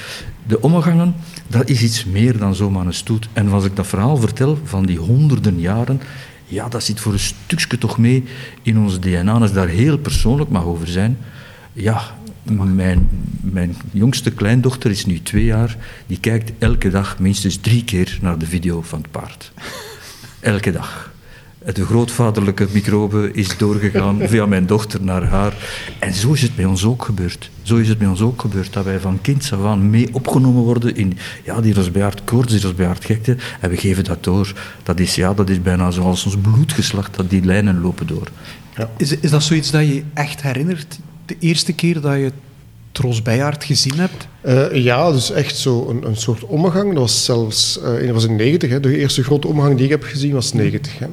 de 0.46 0.60
omgangen, 0.60 1.14
dat 1.46 1.68
is 1.68 1.82
iets 1.82 2.04
meer 2.04 2.38
dan 2.38 2.54
zomaar 2.54 2.86
een 2.86 2.94
stoet. 2.94 3.28
En 3.32 3.48
als 3.48 3.64
ik 3.64 3.76
dat 3.76 3.86
verhaal 3.86 4.16
vertel 4.16 4.58
van 4.64 4.86
die 4.86 4.98
honderden 4.98 5.60
jaren, 5.60 6.00
ja, 6.44 6.68
dat 6.68 6.84
zit 6.84 7.00
voor 7.00 7.12
een 7.12 7.18
stukje 7.18 7.78
toch 7.78 7.98
mee 7.98 8.24
in 8.62 8.78
ons 8.78 9.00
DNA. 9.00 9.32
Als 9.32 9.48
ik 9.48 9.54
daar 9.54 9.68
heel 9.68 9.98
persoonlijk 9.98 10.50
mag 10.50 10.64
over 10.64 10.88
zijn, 10.88 11.18
ja, 11.72 12.02
mijn, 12.42 13.08
mijn 13.40 13.76
jongste 13.90 14.30
kleindochter 14.30 14.90
is 14.90 15.06
nu 15.06 15.22
twee 15.22 15.44
jaar, 15.44 15.76
die 16.06 16.20
kijkt 16.20 16.52
elke 16.58 16.90
dag 16.90 17.18
minstens 17.18 17.56
drie 17.56 17.84
keer 17.84 18.18
naar 18.20 18.38
de 18.38 18.46
video 18.46 18.82
van 18.82 18.98
het 18.98 19.10
paard. 19.10 19.52
Elke 20.40 20.72
dag 20.72 21.14
de 21.74 21.84
grootvaderlijke 21.84 22.66
microbe 22.72 23.30
is 23.32 23.56
doorgegaan 23.58 24.18
via 24.28 24.46
mijn 24.46 24.66
dochter 24.66 25.02
naar 25.02 25.24
haar. 25.24 25.54
En 25.98 26.14
zo 26.14 26.32
is 26.32 26.42
het 26.42 26.56
bij 26.56 26.64
ons 26.64 26.84
ook 26.84 27.04
gebeurd. 27.04 27.50
Zo 27.62 27.76
is 27.76 27.88
het 27.88 27.98
bij 27.98 28.06
ons 28.06 28.20
ook 28.20 28.40
gebeurd, 28.40 28.72
dat 28.72 28.84
wij 28.84 29.00
van 29.00 29.20
kind 29.20 29.50
af 29.52 29.64
aan 29.64 29.90
mee 29.90 30.08
opgenomen 30.12 30.62
worden 30.62 30.96
in 30.96 31.18
ja, 31.44 31.60
die 31.60 31.74
Rosbeaard 31.74 32.24
koorts, 32.24 32.52
die 32.52 32.60
Rosbeaard 32.60 33.04
gekte, 33.04 33.36
en 33.60 33.70
we 33.70 33.76
geven 33.76 34.04
dat 34.04 34.24
door. 34.24 34.52
Dat 34.82 35.00
is, 35.00 35.14
ja, 35.14 35.34
dat 35.34 35.50
is 35.50 35.62
bijna 35.62 35.90
zoals 35.90 36.24
ons 36.24 36.36
bloedgeslacht, 36.36 37.16
dat 37.16 37.30
die 37.30 37.44
lijnen 37.44 37.80
lopen 37.80 38.06
door. 38.06 38.28
Ja. 38.76 38.90
Is, 38.96 39.16
is 39.16 39.30
dat 39.30 39.42
zoiets 39.42 39.70
dat 39.70 39.86
je 39.86 40.02
echt 40.14 40.42
herinnert, 40.42 40.98
de 41.26 41.36
eerste 41.38 41.72
keer 41.72 42.00
dat 42.00 42.14
je 42.14 42.32
Tros 42.92 43.22
Bijaard 43.22 43.64
gezien 43.64 43.98
hebt? 43.98 44.28
Uh, 44.46 44.84
ja, 44.84 45.12
dus 45.12 45.30
echt 45.30 45.56
zo 45.56 45.88
een, 45.88 46.06
een 46.06 46.16
soort 46.16 46.44
omgang. 46.44 46.88
Dat 46.88 46.98
was 46.98 47.24
zelfs 47.24 47.80
uh, 47.84 48.10
was 48.10 48.24
in 48.24 48.36
90. 48.36 48.70
Hè. 48.70 48.80
De 48.80 48.98
eerste 48.98 49.24
grote 49.24 49.46
omgang 49.46 49.74
die 49.74 49.84
ik 49.84 49.90
heb 49.90 50.02
gezien 50.02 50.32
was 50.32 50.52
90. 50.52 50.98
Hè. 50.98 51.06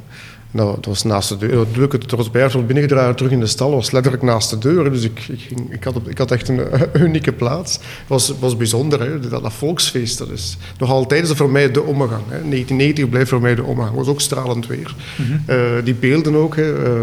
Nou, 0.53 0.75
dat 0.75 0.85
was 0.85 1.03
naast 1.03 1.29
de 1.29 1.37
deur. 1.37 1.59
Het 1.59 1.75
leuke, 1.75 1.97
het 1.97 2.11
was 2.11 2.31
binnengedragen 2.65 3.15
terug 3.15 3.31
in 3.31 3.39
de 3.39 3.45
stal, 3.45 3.71
was 3.71 3.91
letterlijk 3.91 4.23
naast 4.23 4.49
de 4.49 4.57
deur. 4.57 4.91
Dus 4.91 5.03
ik, 5.03 5.19
ik, 5.27 5.39
ging, 5.39 5.73
ik, 5.73 5.83
had, 5.83 5.95
ik 6.07 6.17
had 6.17 6.31
echt 6.31 6.47
een, 6.49 6.61
unieke 6.93 7.31
plaats. 7.31 7.73
Het 7.73 8.07
was, 8.07 8.33
was 8.39 8.57
bijzonder, 8.57 8.99
hè? 8.99 9.19
Dat, 9.19 9.43
dat, 9.43 9.53
volksfeest. 9.53 10.17
Dat 10.17 10.29
is 10.29 10.57
nog 10.77 10.89
altijd 10.89 11.23
is 11.23 11.31
voor 11.31 11.49
mij 11.49 11.71
de 11.71 11.83
omgang. 11.83 12.23
Hè? 12.27 12.49
1990 12.49 13.09
blijft 13.09 13.29
voor 13.29 13.41
mij 13.41 13.55
de 13.55 13.63
omgang. 13.63 13.87
Het 13.87 13.97
was 13.97 14.07
ook 14.07 14.21
stralend 14.21 14.67
weer. 14.67 14.95
Mm 15.15 15.41
die 15.83 15.93
beelden 15.93 16.35
ook. 16.35 16.55
Hè? 16.55 16.95
Uh, 16.95 17.01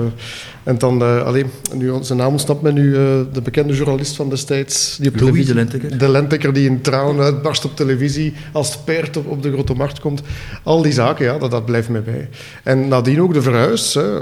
en 0.63 0.79
dan, 0.79 1.03
uh, 1.03 1.23
alleen, 1.23 1.51
nu, 1.75 1.93
zijn 2.01 2.19
naam 2.19 2.33
ontsnapt 2.33 2.63
me 2.63 2.73
nu, 2.73 2.85
uh, 2.85 2.99
de 3.33 3.43
bekende 3.43 3.73
journalist 3.73 4.17
van 4.17 4.29
destijds. 4.29 4.97
Die 5.01 5.11
op 5.11 5.21
Louis 5.21 5.47
de 5.47 5.55
Lentekker. 5.55 5.99
De 5.99 6.09
Lentekker 6.09 6.53
die 6.53 6.69
in 6.69 6.81
tranen 6.81 7.25
uitbarst 7.25 7.65
op 7.65 7.77
televisie 7.77 8.35
als 8.53 8.73
het 8.73 8.85
paard 8.85 9.17
op, 9.17 9.27
op, 9.27 9.43
de 9.43 9.53
grote 9.53 9.75
markt 9.75 10.01
komt. 10.01 10.23
Al 10.63 10.83
die 10.83 10.93
zaken, 10.93 11.25
ja, 11.25 11.39
dat, 11.39 11.51
dat 11.51 11.65
blijft 11.65 11.89
me 11.89 12.01
bij. 12.01 12.29
En 12.63 12.89
nadien 12.89 13.23
ook 13.23 13.35
de 13.35 13.43
verhuis. 13.43 13.95
Hè. 13.95 14.19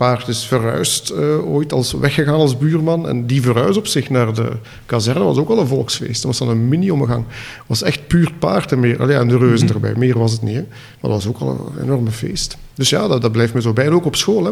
Paard 0.00 0.28
is 0.28 0.44
verhuisd 0.44 1.12
uh, 1.12 1.52
ooit 1.52 1.72
als 1.72 1.92
weggegaan 1.92 2.34
als 2.34 2.58
buurman. 2.58 3.08
En 3.08 3.26
die 3.26 3.42
verhuis 3.42 3.76
op 3.76 3.86
zich 3.86 4.10
naar 4.10 4.34
de 4.34 4.48
kazerne 4.86 5.24
was 5.24 5.36
ook 5.36 5.48
al 5.48 5.58
een 5.58 5.66
volksfeest. 5.66 6.22
Dat 6.22 6.24
was 6.24 6.38
dan 6.38 6.48
een 6.48 6.68
mini-omgang. 6.68 7.24
Het 7.28 7.64
was 7.66 7.82
echt 7.82 8.06
puur 8.06 8.32
paard 8.38 8.72
en, 8.72 8.80
meer, 8.80 9.00
allee, 9.00 9.16
en 9.16 9.28
de 9.28 9.38
reuzen 9.38 9.66
mm 9.66 9.72
-hmm. 9.72 9.84
erbij. 9.84 10.00
Meer 10.00 10.18
was 10.18 10.32
het 10.32 10.42
niet. 10.42 10.54
Hè. 10.54 10.60
Maar 11.00 11.10
dat 11.10 11.24
was 11.24 11.26
ook 11.26 11.38
al 11.38 11.72
een 11.76 11.82
enorme 11.82 12.10
feest. 12.10 12.56
Dus 12.74 12.88
ja, 12.88 13.08
dat, 13.08 13.22
dat 13.22 13.32
blijft 13.32 13.54
me 13.54 13.60
zo 13.60 13.72
bij. 13.72 13.86
En 13.86 13.92
ook 13.92 14.04
op 14.04 14.16
school. 14.16 14.44
Hè. 14.44 14.50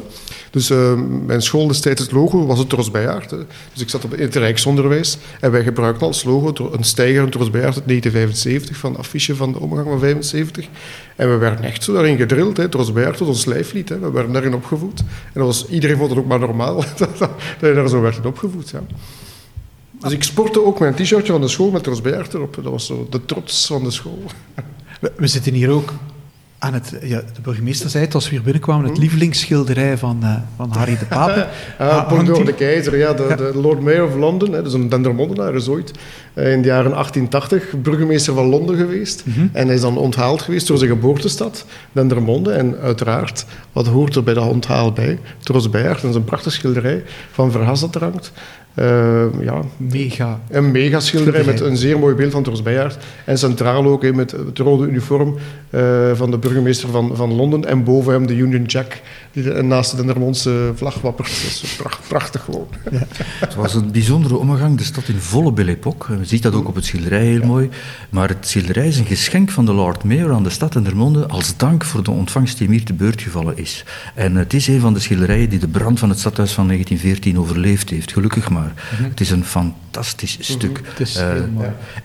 Dus 0.51 0.71
uh, 0.71 0.93
mijn 1.27 1.43
school 1.43 1.67
destijds, 1.67 2.01
het 2.03 2.13
logo, 2.13 2.47
was 2.47 2.59
het 2.59 2.69
Trosbijaard. 2.69 3.31
Dus 3.73 3.83
ik 3.83 3.89
zat 3.89 4.05
op, 4.05 4.15
in 4.15 4.23
het 4.23 4.35
Rijksonderwijs. 4.37 5.19
En 5.41 5.51
wij 5.51 5.63
gebruikten 5.63 6.07
als 6.07 6.25
logo 6.25 6.71
een 6.73 6.85
stijger, 6.85 7.23
een 7.23 7.31
Trosbijaard 7.31 7.75
uit 7.75 7.87
1975, 7.87 8.77
van 8.77 8.97
affiche 8.97 9.37
van 9.37 9.53
de 9.53 9.61
omgang 9.61 9.87
van 9.89 9.99
75. 9.99 10.69
En 11.17 11.31
we 11.31 11.37
werden 11.37 11.65
echt 11.65 11.85
zo 11.85 11.93
daarin 11.93 12.17
gedrild. 12.17 12.71
Trosbijaard 12.71 13.19
was 13.19 13.29
ons 13.29 13.45
lijflied. 13.45 13.89
Hè. 13.89 13.99
We 13.99 14.11
werden 14.11 14.33
daarin 14.33 14.55
opgevoed. 14.55 15.03
Dat 15.39 15.47
was, 15.47 15.69
iedereen 15.69 15.97
vond 15.97 16.11
het 16.11 16.19
ook 16.19 16.27
maar 16.27 16.39
normaal 16.39 16.75
dat, 16.99 17.31
je 17.61 17.73
daar 17.75 17.89
zo 17.89 18.01
werd 18.01 18.27
opgevoed. 18.27 18.71
Ja. 18.71 18.83
Dus 20.01 20.13
ik 20.13 20.23
sportte 20.23 20.65
ook 20.65 20.79
mijn 20.79 20.95
t-shirtje 20.95 21.33
van 21.33 21.41
de 21.41 21.49
school 21.49 21.71
met 21.71 21.83
Trosbijaard 21.83 22.35
erop. 22.35 22.55
Dat 22.55 22.65
was 22.65 22.87
zo 22.87 23.07
de 23.11 23.25
trots 23.25 23.67
van 23.67 23.85
de 23.85 23.91
school. 23.91 24.23
We 25.17 25.27
zitten 25.27 25.53
hier 25.53 25.71
ook 25.71 25.93
aan 26.59 26.75
het, 26.75 26.93
ja, 27.03 27.23
de 27.35 27.41
burgemeester 27.43 27.91
zei 27.91 28.05
het 28.05 28.15
als 28.15 28.25
we 28.25 28.31
hier 28.31 28.43
binnenkwamen, 28.43 28.85
het 28.85 28.95
hm? 28.95 29.01
lievelingsschilderij 29.01 29.99
van, 29.99 30.21
uh, 30.23 30.35
van 30.57 30.71
Harry 30.73 30.99
de 30.99 31.05
Pape. 31.05 31.47
ah, 31.79 32.09
Bordeaux 32.09 32.45
de 32.45 32.55
Keizer, 32.55 32.97
ja, 32.97 33.13
de, 33.13 33.35
de, 33.37 33.59
Lord 33.59 33.81
Mayor 33.81 34.07
of 34.07 34.15
London, 34.15 34.53
hè, 34.53 34.63
dus 34.63 34.73
een 34.73 34.89
Dendermondenaar 34.89 35.55
is 35.55 35.69
ooit 35.69 35.93
uh, 36.35 36.53
in 36.53 36.63
de 36.63 36.69
jaren 36.69 36.91
1880 36.91 37.81
burgemeester 37.81 38.35
van 38.35 38.47
Londen 38.47 38.77
geweest. 38.77 39.23
Mm 39.27 39.33
-hmm. 39.33 39.51
En 39.53 39.67
hij 39.67 39.75
is 39.75 39.81
dan 39.81 39.97
onthaald 39.97 40.43
geweest 40.43 40.67
door 40.67 40.79
zijn 40.79 40.91
geboortestad, 40.91 41.65
Dendermonde. 41.93 42.53
En 42.53 42.79
uiteraard, 42.83 43.45
wat 43.73 43.87
hoort 43.87 44.17
er 44.17 44.23
bij 44.23 44.35
dat 44.35 44.49
onthaal 44.49 44.93
bij? 44.93 45.19
Trosbeert, 45.39 46.01
dat 46.01 46.11
is 46.11 46.17
een 46.17 46.25
prachtig 46.25 46.53
schilderij 46.53 47.05
van 47.33 47.51
Verhas 47.51 47.81
dat 47.81 47.95
er 47.95 48.03
hangt. 48.03 48.33
Uh, 48.75 49.25
ja, 49.41 49.63
mega. 49.77 50.41
Een 50.51 50.71
mega 50.71 51.01
schilderij 51.01 51.45
met 51.45 51.61
een 51.61 51.77
zeer 51.77 51.99
mooi 51.99 52.15
beeld 52.15 52.33
van 52.33 52.43
Tors 52.43 52.63
Bijaard. 52.63 52.99
En 53.25 53.39
centraal 53.39 53.87
ook 53.87 54.03
he, 54.03 54.13
met 54.13 54.31
het 54.31 54.59
rode 54.59 54.87
uniform 54.87 55.37
uh, 55.71 56.11
van 56.15 56.31
de 56.31 56.39
burgemeester 56.39 56.89
van, 56.89 57.17
van 57.17 57.33
Londen. 57.33 57.65
En 57.65 57.85
boven 57.85 58.13
hem 58.13 58.27
de 58.27 58.37
Union 58.37 58.65
Jack, 58.65 59.01
die 59.33 59.43
de, 59.43 59.63
naast 59.63 59.91
de 59.91 59.97
Dendermondse 59.97 60.73
vlag 60.75 61.01
wappert. 61.01 61.29
Dat 61.29 61.61
is 61.63 61.75
pracht, 61.77 62.09
prachtig 62.09 62.45
gewoon. 62.45 62.67
Ja. 62.91 63.07
Het 63.41 63.55
was 63.55 63.75
een 63.75 63.91
bijzondere 63.93 64.37
omgang, 64.37 64.79
de 64.79 64.85
stad 64.85 65.09
in 65.09 65.19
volle 65.19 65.53
Belle 65.53 65.71
Époque. 65.71 66.19
Je 66.19 66.25
ziet 66.25 66.43
dat 66.43 66.55
ook 66.55 66.69
op 66.69 66.75
het 66.75 66.85
schilderij 66.85 67.25
heel 67.25 67.41
ja. 67.41 67.47
mooi. 67.47 67.69
Maar 68.11 68.29
het 68.29 68.49
schilderij 68.49 68.87
is 68.87 68.99
een 68.99 69.05
geschenk 69.05 69.51
van 69.51 69.67
de 69.67 69.73
Lord 69.73 70.05
Mayor 70.05 70.33
aan 70.33 70.43
de 70.43 70.51
stad 70.51 70.73
Dendermonde 70.73 71.27
als 71.27 71.57
dank 71.57 71.85
voor 71.85 72.03
de 72.03 72.11
ontvangst 72.11 72.59
die 72.59 72.67
hem 72.67 72.77
hier 72.77 72.85
te 72.85 72.93
beurt 72.95 73.23
gevallen 73.23 73.57
is. 73.57 73.85
En 74.15 74.37
het 74.37 74.55
is 74.55 74.67
een 74.67 74.81
van 74.81 74.95
de 74.95 75.01
schilderijen 75.01 75.49
die 75.49 75.59
de 75.59 75.69
brand 75.69 75.99
van 75.99 76.09
het 76.09 76.19
stadhuis 76.19 76.53
van 76.53 76.67
1914 76.67 77.39
overleefd 77.39 77.91
heeft, 77.91 78.13
gelukkig 78.13 78.51
maar. 78.51 78.58
Maar. 78.59 78.73
Het 79.03 79.21
is 79.21 79.31
een 79.31 79.45
fantastisch 79.45 80.39
stuk. 80.41 80.81
Het 80.85 81.01
is 81.01 81.17
Eh, 81.17 81.35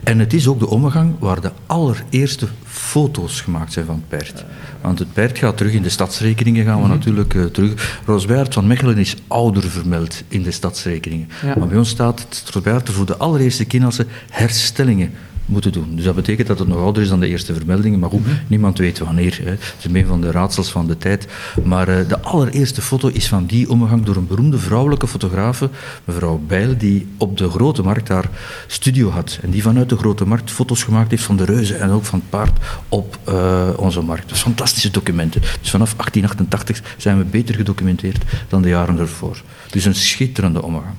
en 0.04 0.20
het 0.20 0.34
is 0.34 0.48
ook 0.48 0.60
de 0.60 0.70
omgang 0.70 1.16
waar 1.20 1.42
de 1.42 1.52
allereerste 1.66 2.48
foto's 2.66 3.42
gemaakt 3.42 3.74
zijn 3.74 3.86
van 3.86 3.96
het 3.96 4.20
paard. 4.20 4.46
Want 4.82 5.00
het 5.00 5.14
paard 5.14 5.38
gaat 5.38 5.58
terug 5.58 5.74
in 5.74 5.82
de 5.82 5.90
stadsrekeningen, 5.90 6.66
gaan 6.66 6.82
we 6.82 6.88
natuurlijk 6.88 7.34
eh, 7.34 7.44
terug. 7.44 8.00
Roosbeert 8.06 8.54
van 8.54 8.68
Mechelen 8.68 8.98
is 8.98 9.16
ouder 9.28 9.64
vermeld 9.64 10.24
in 10.28 10.44
de 10.44 10.52
stadsrekeningen. 10.52 11.28
Ja. 11.42 11.56
Maar 11.58 11.68
bij 11.68 11.78
ons 11.78 11.90
staat 11.90 12.20
het 12.20 12.50
Roosbeert 12.52 12.88
er 12.88 12.94
voor 12.94 13.06
de 13.06 13.18
allereerste 13.18 13.66
keer 13.66 13.86
als 13.86 13.96
ze 13.96 14.06
herstellingen 14.30 15.12
moeten 15.46 15.72
doen. 15.72 15.96
Dus 15.96 16.06
dat 16.06 16.16
betekent 16.16 16.48
dat 16.48 16.60
het 16.60 16.68
nog 16.68 16.78
ouder 16.78 17.04
is 17.04 17.10
dan 17.10 17.20
de 17.20 17.28
eerste 17.28 17.54
vermeldingen, 17.54 18.00
maar 18.00 18.10
goed, 18.10 18.26
niemand 18.48 18.78
weet 18.78 19.00
wanneer. 19.00 19.40
Hè. 19.44 19.50
Het 19.50 19.76
is 19.78 19.86
een 19.94 20.06
van 20.06 20.22
de 20.22 20.32
raadsels 20.32 20.72
van 20.72 20.88
de 20.88 20.98
tijd. 20.98 21.28
Maar 21.64 21.88
eh, 21.88 22.08
de 22.08 22.22
allereerste 22.22 22.82
foto 22.82 23.08
is 23.08 23.28
van 23.28 23.46
die 23.46 23.70
omgang 23.70 24.04
door 24.04 24.16
een 24.16 24.28
beroemde 24.28 24.58
vrouwelijke 24.58 25.08
fotografe, 25.08 25.70
mevrouw 26.04 26.42
Bijl, 26.48 26.78
die 26.78 27.08
op 27.18 27.38
de 27.38 27.50
Grote 27.50 27.84
Markt 27.84 28.08
haar 28.08 28.30
studio 28.68 29.10
had. 29.10 29.40
En 29.42 29.52
die 29.52 29.62
vanuit 29.62 29.90
de 29.90 29.98
Grote 29.98 30.26
Markt 30.26 30.52
foto's 30.52 30.84
gemaakt 30.84 31.12
heeft 31.12 31.24
van 31.24 31.38
de 31.38 31.46
reuzen 31.46 31.80
en 31.80 31.90
ook 31.90 32.06
van 32.06 32.20
het 32.20 32.30
paard 32.30 32.58
op 32.90 33.18
eh, 33.24 33.70
onze 33.76 34.02
markt. 34.02 34.30
Dus 34.30 34.42
fantastische 34.42 34.92
documenten. 34.92 35.42
Dus 35.42 35.70
vanaf 35.70 35.96
1888 35.96 36.96
zijn 36.98 37.18
we 37.18 37.24
beter 37.24 37.56
gedocumenteerd 37.56 38.24
dan 38.48 38.62
de 38.62 38.70
jaren 38.70 39.00
ervoor. 39.00 39.42
Dus 39.70 39.86
een 39.86 39.96
schitterende 39.96 40.64
omgang. 40.64 40.96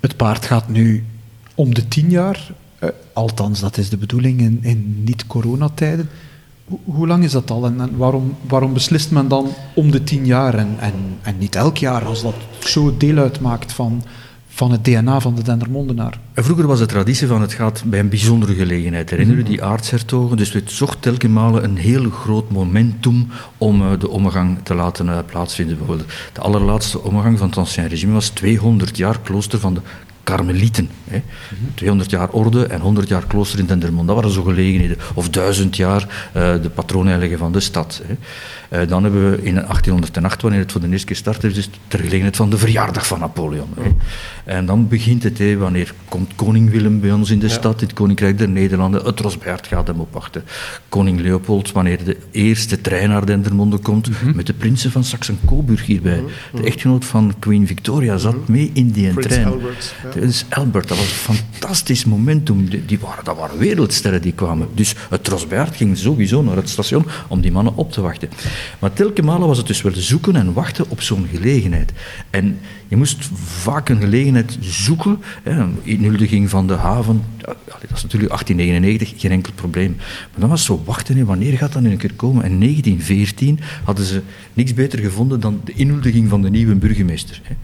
Het 0.00 0.16
paard 0.16 0.44
gaat 0.44 0.68
nu 0.68 1.04
om 1.54 1.74
de 1.74 1.88
tien 1.88 2.10
jaar, 2.10 2.50
eh, 2.78 2.88
althans 3.12 3.60
dat 3.60 3.78
is 3.78 3.88
de 3.88 3.96
bedoeling 3.96 4.40
in, 4.40 4.58
in 4.62 5.02
niet-coronatijden. 5.04 6.08
Hoe, 6.64 6.78
hoe 6.84 7.06
lang 7.06 7.24
is 7.24 7.32
dat 7.32 7.50
al 7.50 7.66
en, 7.66 7.80
en 7.80 7.96
waarom, 7.96 8.36
waarom 8.48 8.72
beslist 8.72 9.10
men 9.10 9.28
dan 9.28 9.48
om 9.74 9.90
de 9.90 10.04
tien 10.04 10.26
jaar 10.26 10.54
en, 10.54 10.76
en, 10.78 10.94
en 11.22 11.38
niet 11.38 11.54
elk 11.54 11.76
jaar 11.76 12.04
als 12.04 12.22
dat 12.22 12.34
zo 12.58 12.96
deel 12.96 13.18
uitmaakt 13.18 13.72
van, 13.72 14.02
van 14.48 14.70
het 14.70 14.84
DNA 14.84 15.20
van 15.20 15.34
de 15.34 15.42
Dendermondenaar? 15.42 16.18
En 16.32 16.44
Vroeger 16.44 16.66
was 16.66 16.78
de 16.78 16.86
traditie 16.86 17.26
van 17.26 17.40
het 17.40 17.52
gaat 17.52 17.82
bij 17.86 17.98
een 17.98 18.08
bijzondere 18.08 18.54
gelegenheid. 18.54 19.10
Herinner 19.10 19.36
je 19.36 19.42
die 19.42 19.62
aartshertogen? 19.62 20.36
Dus 20.36 20.52
we 20.52 20.62
zocht 20.64 21.02
telkens 21.02 21.32
malen 21.32 21.64
een 21.64 21.76
heel 21.76 22.10
groot 22.10 22.50
momentum 22.50 23.28
om 23.58 23.82
eh, 23.82 23.98
de 23.98 24.08
omgang 24.08 24.58
te 24.62 24.74
laten 24.74 25.08
eh, 25.08 25.18
plaatsvinden. 25.26 25.76
Bijvoorbeeld 25.78 26.12
de 26.32 26.40
allerlaatste 26.40 27.02
omgang 27.02 27.38
van 27.38 27.48
het 27.48 27.58
Ancien 27.58 27.88
Regime 27.88 28.12
was 28.12 28.28
200 28.28 28.96
jaar 28.96 29.20
klooster 29.20 29.58
van 29.58 29.74
de 29.74 29.80
Karmelieten. 30.26 30.88
Hè. 31.04 31.22
200 31.74 32.10
jaar 32.10 32.30
orde 32.30 32.66
en 32.66 32.80
100 32.80 33.08
jaar 33.08 33.26
klooster 33.26 33.58
in 33.58 33.66
Dendermonde. 33.66 34.06
Dat 34.06 34.14
waren 34.14 34.30
zo 34.30 34.42
gelegenheden. 34.42 34.96
Of 35.14 35.28
1000 35.28 35.76
jaar 35.76 36.30
eh, 36.32 36.62
de 36.62 36.70
patroonheilige 36.70 37.36
van 37.36 37.52
de 37.52 37.60
stad. 37.60 38.02
Hè. 38.06 38.14
Eh, 38.68 38.88
dan 38.88 39.02
hebben 39.02 39.30
we 39.30 39.42
in 39.42 39.54
1808, 39.54 40.42
wanneer 40.42 40.60
het 40.60 40.72
voor 40.72 40.80
de 40.80 40.88
eerste 40.88 41.06
keer 41.06 41.16
startte, 41.16 41.52
dus 41.52 41.70
ter 41.88 41.98
gelegenheid 41.98 42.36
van 42.36 42.50
de 42.50 42.58
verjaardag 42.58 43.06
van 43.06 43.18
Napoleon. 43.18 43.68
Hè. 43.80 43.90
En 44.44 44.66
dan 44.66 44.88
begint 44.88 45.22
het, 45.22 45.38
hè, 45.38 45.56
wanneer 45.56 45.94
komt 46.08 46.34
koning 46.34 46.70
Willem 46.70 47.00
bij 47.00 47.12
ons 47.12 47.30
in 47.30 47.38
de 47.38 47.48
stad, 47.48 47.80
in 47.80 47.86
het 47.86 47.96
Koninkrijk 47.96 48.38
der 48.38 48.48
Nederlanden, 48.48 49.04
het 49.04 49.20
Rosbeert 49.20 49.66
gaat 49.66 49.86
hem 49.86 50.00
opwachten. 50.00 50.44
Koning 50.88 51.20
Leopold, 51.20 51.72
wanneer 51.72 52.04
de 52.04 52.16
eerste 52.30 52.80
trein 52.80 53.08
naar 53.08 53.26
Dendermonde 53.26 53.78
komt, 53.78 54.10
met 54.34 54.46
de 54.46 54.52
prinsen 54.52 54.90
van 54.90 55.04
Saxe-Coburg 55.04 55.86
hierbij. 55.86 56.24
De 56.54 56.62
echtgenoot 56.62 57.04
van 57.04 57.34
Queen 57.38 57.66
Victoria 57.66 58.16
zat 58.16 58.48
mee 58.48 58.70
in 58.72 58.90
die 58.90 59.14
trein. 59.14 59.46
Albert, 59.46 59.94
ja. 60.02 60.08
Prins 60.08 60.44
Albert, 60.48 60.88
dat 60.88 60.96
was 60.96 61.06
een 61.06 61.34
fantastisch 61.34 62.04
momentum. 62.04 62.68
Die, 62.68 62.84
die 62.84 62.98
waren, 62.98 63.24
dat 63.24 63.36
waren 63.36 63.58
wereldsterren 63.58 64.22
die 64.22 64.32
kwamen. 64.32 64.68
Dus 64.74 64.94
het 65.10 65.28
Rosbeert 65.28 65.76
ging 65.76 65.98
sowieso 65.98 66.42
naar 66.42 66.56
het 66.56 66.68
station 66.68 67.06
om 67.28 67.40
die 67.40 67.52
mannen 67.52 67.76
op 67.76 67.92
te 67.92 68.00
wachten. 68.00 68.28
Maar 68.78 68.92
telkens 68.92 69.26
malen 69.26 69.48
was 69.48 69.58
het 69.58 69.66
dus 69.66 69.82
wel 69.82 69.92
zoeken 69.94 70.36
en 70.36 70.52
wachten 70.52 70.84
op 70.88 71.00
zo'n 71.02 71.28
gelegenheid. 71.32 71.92
En 72.30 72.58
je 72.88 72.96
moest 72.96 73.28
vaak 73.44 73.88
een 73.88 74.00
gelegenheid 74.00 74.58
zoeken. 74.60 75.18
Hè, 75.42 75.50
een 75.50 75.78
inhuldiging 75.82 76.50
van 76.50 76.66
de 76.66 76.74
haven, 76.74 77.22
dat 77.38 77.56
is 77.94 78.02
natuurlijk 78.02 78.32
1899, 78.32 79.20
geen 79.20 79.30
enkel 79.30 79.52
probleem. 79.52 79.96
Maar 79.96 80.40
dan 80.40 80.48
was 80.48 80.64
zo 80.64 80.82
wachten, 80.84 81.16
hè, 81.16 81.24
wanneer 81.24 81.58
gaat 81.58 81.72
dat 81.72 81.82
nu 81.82 81.90
een 81.90 81.96
keer 81.96 82.14
komen? 82.14 82.42
En 82.42 82.50
in 82.50 82.58
1914 82.58 83.60
hadden 83.84 84.04
ze 84.04 84.22
niks 84.52 84.74
beter 84.74 84.98
gevonden 84.98 85.40
dan 85.40 85.60
de 85.64 85.72
inhuldiging 85.72 86.28
van 86.28 86.42
de 86.42 86.50
nieuwe 86.50 86.74
burgemeester. 86.74 87.40
Hè. 87.42 87.54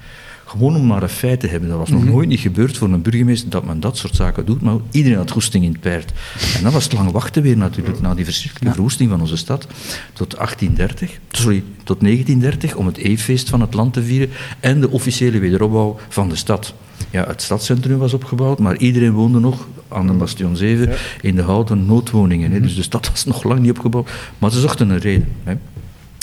Gewoon 0.53 0.77
om 0.77 0.87
maar 0.87 1.03
een 1.03 1.09
feit 1.09 1.41
te 1.41 1.47
hebben. 1.47 1.69
Dat 1.69 1.79
was 1.79 1.91
nog 1.91 2.05
nooit 2.05 2.29
niet 2.29 2.41
gebeurd 2.41 2.77
voor 2.77 2.89
een 2.89 3.03
burgemeester 3.03 3.51
dat 3.51 3.65
men 3.65 3.81
dat 3.81 3.97
soort 3.97 4.15
zaken 4.15 4.45
doet, 4.45 4.63
maar 4.63 4.77
iedereen 4.91 5.19
had 5.19 5.31
goesting 5.31 5.65
in 5.65 5.73
het 5.73 5.81
paard. 5.81 6.13
En 6.57 6.63
dan 6.63 6.73
was 6.73 6.85
het 6.85 6.93
lang 6.93 7.11
wachten 7.11 7.43
weer 7.43 7.57
natuurlijk, 7.57 8.01
na 8.01 8.15
die 8.15 8.25
verschrikkelijke 8.25 8.75
verwoesting 8.75 9.11
van 9.11 9.21
onze 9.21 9.37
stad, 9.37 9.67
tot 10.13 10.37
1830, 10.37 11.19
sorry, 11.31 11.63
tot 11.85 12.01
1930, 12.01 12.75
om 12.75 12.87
het 12.87 12.97
eeffeest 12.97 13.49
van 13.49 13.61
het 13.61 13.75
land 13.75 13.93
te 13.93 14.03
vieren 14.03 14.31
en 14.61 14.81
de 14.81 14.91
officiële 14.91 15.39
wederopbouw 15.39 15.99
van 16.09 16.29
de 16.29 16.37
stad. 16.37 16.75
Ja, 17.11 17.27
het 17.27 17.43
stadscentrum 17.43 17.99
was 17.99 18.15
opgebouwd, 18.15 18.59
maar 18.59 18.77
iedereen 18.77 19.13
woonde 19.13 19.39
nog 19.39 19.69
aan 19.89 20.07
de 20.07 20.13
Bastion 20.13 20.57
7 20.57 20.95
in 21.21 21.37
de 21.37 21.43
houten 21.43 21.87
noodwoningen. 21.87 22.53
Hè. 22.53 22.61
Dus 22.61 22.75
de 22.75 22.83
stad 22.83 23.11
was 23.11 23.25
nog 23.25 23.43
lang 23.43 23.61
niet 23.61 23.71
opgebouwd, 23.71 24.11
maar 24.39 24.51
ze 24.51 24.61
zochten 24.61 24.91
een 24.91 24.99
reden. 24.99 25.29
Hè. 25.45 25.55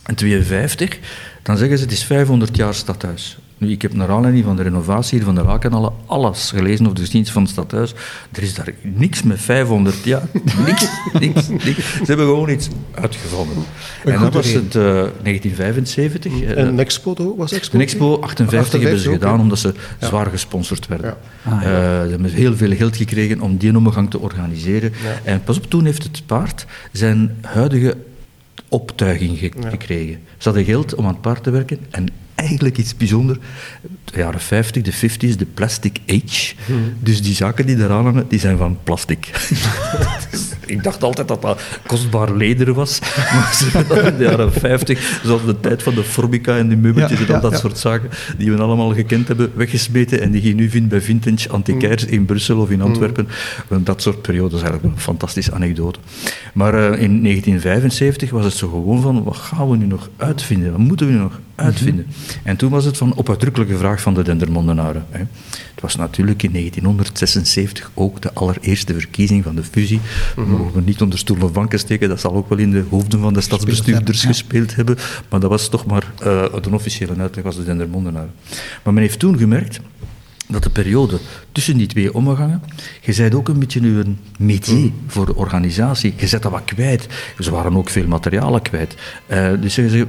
En 0.04 0.16
52, 0.16 1.00
dan 1.44 1.58
zeggen 1.58 1.78
ze 1.78 1.84
het 1.84 1.94
is 1.94 2.04
500 2.04 2.58
jaar 2.58 2.74
stadhuis. 2.74 3.38
Nu, 3.60 3.72
ik 3.72 3.82
heb 3.82 3.94
naar 3.94 4.10
aanleiding 4.10 4.46
van 4.46 4.56
de 4.56 4.62
renovatie 4.64 5.18
hier 5.18 5.26
van 5.26 5.36
de 5.36 5.44
Lakenhallen 5.44 5.94
alles 6.06 6.50
gelezen 6.52 6.82
over 6.86 6.96
de 6.96 7.02
geschiedenis 7.02 7.34
van 7.34 7.42
het 7.42 7.52
stadhuis. 7.52 7.94
Er 8.32 8.44
is 8.44 8.54
daar 8.54 8.74
niks 8.82 9.24
met 9.24 9.42
500 9.42 10.04
jaar. 10.04 10.22
Niks, 10.66 10.88
niks, 11.20 11.48
niks. 11.48 11.92
Ze 11.94 12.04
hebben 12.06 12.26
gewoon 12.26 12.50
iets 12.50 12.68
uitgevonden. 12.94 13.56
en 14.04 14.12
dan 14.12 14.18
goede 14.18 14.32
was 14.38 14.46
reden. 14.46 14.64
het 14.64 14.76
eh, 14.76 14.82
1975. 15.24 16.42
eh, 16.42 16.58
En 16.58 16.80
Expo 16.80 17.14
toch? 17.14 17.36
was 17.38 17.52
Expo? 17.52 17.78
de 17.78 17.84
Expo 17.84 18.20
58 18.22 18.82
hebben 18.82 19.00
ze 19.00 19.12
gedaan 19.12 19.40
omdat 19.40 19.60
ze 19.60 19.74
zwaar 20.00 20.26
gesponsord 20.26 20.88
werden. 20.88 21.16
Ja. 21.46 21.52
Ah, 21.52 21.62
ja. 21.62 21.68
Eh, 21.68 22.04
ze 22.04 22.10
hebben 22.10 22.32
heel 22.32 22.56
veel 22.56 22.76
geld 22.76 22.98
gekregen 22.98 23.42
om 23.42 23.58
die 23.58 23.78
omgang 23.78 24.10
te 24.10 24.20
organiseren. 24.20 24.94
En 25.24 25.44
pas 25.44 25.58
op, 25.58 25.70
toen 25.70 25.86
heeft 25.86 26.04
het 26.04 26.24
paard 26.26 26.66
zijn 26.92 27.38
huidige 27.42 27.98
optuiging 28.70 29.38
ge- 29.38 29.52
gekregen. 29.70 30.20
Ze 30.38 30.44
hadden 30.50 30.66
geld 30.66 30.96
om 30.96 31.06
aan 31.06 31.12
het 31.12 31.22
paard 31.22 31.44
te 31.44 31.50
werken 31.50 31.78
en 31.90 32.06
eigenlijk 32.40 32.78
iets 32.78 32.98
bijzonders. 32.98 33.40
De 34.04 34.18
jaren 34.18 34.40
50, 34.40 34.84
de 34.84 34.94
50s, 34.94 35.36
de 35.38 35.46
plastic 35.54 36.00
age. 36.08 36.54
Dus 37.00 37.22
die 37.22 37.36
zaken 37.36 37.66
die 37.66 37.78
eraan 37.78 38.04
hangen, 38.04 38.26
die 38.28 38.40
zijn 38.40 38.58
van 38.58 38.78
plastic. 38.84 39.30
Ik 40.70 40.84
dacht 40.84 41.04
altijd 41.04 41.28
dat 41.28 41.42
dat 41.42 41.62
kostbaar 41.86 42.36
leder 42.36 42.74
was. 42.74 43.00
Maar 43.34 43.54
ze 43.54 43.84
dat 43.88 43.98
in 43.98 44.18
de 44.18 44.24
jaren 44.24 44.54
50, 44.54 45.20
zoals 45.24 45.46
de 45.46 45.60
tijd 45.60 45.84
van 45.84 45.96
de 45.96 46.04
Formica 46.04 46.58
en 46.58 46.70
de 46.70 46.76
meubeltjes 46.76 47.20
Ja, 47.20 47.28
en 47.28 47.34
al 47.34 47.50
dat 47.50 47.60
soort 47.60 47.78
zaken, 47.78 48.10
die 48.38 48.52
we 48.52 48.62
allemaal 48.62 48.94
gekend 48.94 49.28
hebben, 49.28 49.52
weggesmeten 49.56 50.22
en 50.22 50.32
die 50.32 50.48
je 50.48 50.56
nu 50.56 50.70
vindt 50.70 50.90
bij 50.90 51.02
vintage 51.02 51.50
antiquairs 51.50 52.06
in 52.06 52.26
Brussel 52.26 52.60
of 52.60 52.70
in 52.70 52.82
Antwerpen. 52.82 53.28
Wel, 53.68 53.84
Dat 53.84 54.02
soort 54.02 54.22
periodes 54.22 54.62
eigenlijk 54.62 54.94
een 54.94 55.02
fantastische 55.02 55.54
anekdote. 55.54 56.00
Maar 56.54 56.74
eh, 56.74 56.84
in 56.84 57.24
1975 57.24 58.30
was 58.30 58.46
het 58.46 58.54
zo 58.54 58.70
gewoon 58.70 59.02
van, 59.02 59.24
wat 59.24 59.38
gaan 59.38 59.70
we 59.70 59.78
nu 59.78 59.86
nog 59.86 60.10
uitvinden? 60.18 60.72
Wat 60.72 60.80
moeten 60.80 61.06
we 61.06 61.12
nu 61.12 61.20
nog 61.20 61.40
uitvinden? 61.56 62.08
En 62.44 62.56
toen 62.56 62.70
was 62.70 62.86
het 62.86 62.98
van 62.98 63.14
op 63.16 63.30
uitdrukkelijke 63.30 63.78
vraag 63.78 64.02
van 64.02 64.14
de 64.14 64.24
Dendermondenaren. 64.24 65.06
Hè. 65.10 65.24
Het 65.80 65.88
was 65.88 65.98
natuurlijk 65.98 66.44
in 66.44 66.52
1976 66.52 67.92
ook 67.94 68.22
de 68.22 68.34
allereerste 68.34 68.94
verkiezing 68.94 69.44
van 69.44 69.56
de 69.56 69.64
fusie. 69.64 70.00
We 70.36 70.46
mogen 70.46 70.84
niet 70.84 71.02
onder 71.02 71.20
stoel 71.20 71.42
of 71.42 71.52
banken 71.52 71.80
steken, 71.80 72.10
dat 72.10 72.20
zal 72.20 72.34
ook 72.34 72.50
wel 72.50 72.58
in 72.58 72.72
de 72.72 72.84
hoofden 72.90 73.20
van 73.20 73.34
de 73.34 73.42
stadsbestuurders 73.42 74.24
gespeeld 74.26 74.76
hebben. 74.76 74.98
Maar 75.30 75.40
dat 75.40 75.50
was 75.50 75.70
toch 75.70 75.86
maar 75.86 76.12
eh 76.20 76.62
de 76.62 76.70
officiële 76.72 77.16
uitleg 77.18 77.44
was 77.44 77.56
de 77.56 77.64
Dendermondenaren. 77.64 78.32
Maar 78.84 78.94
men 78.94 79.04
heeft 79.04 79.20
toen 79.20 79.38
gemerkt 79.38 79.80
dat 80.48 80.64
de 80.64 80.70
periode 80.70 81.20
tussen 81.52 81.78
die 81.78 81.88
twee 81.88 82.14
omgangen, 82.14 82.62
je 83.02 83.14
zijt 83.14 83.36
ook 83.36 83.48
een 83.48 83.60
beetje 83.60 83.82
nu 83.82 84.00
een 84.00 84.18
métier 84.38 84.92
voor 85.08 85.26
de 85.26 85.36
organisatie. 85.36 86.14
Je 86.18 86.28
zet 86.28 86.42
dat 86.42 86.52
wat 86.52 86.66
kwijt. 86.66 87.08
Ze 87.40 87.52
waren 87.52 87.78
ook 87.78 87.90
veel 87.90 88.08
materialen 88.08 88.62
kwijt. 88.62 88.96
Eh, 89.28 89.52
dus 89.62 89.74
ze, 89.74 90.08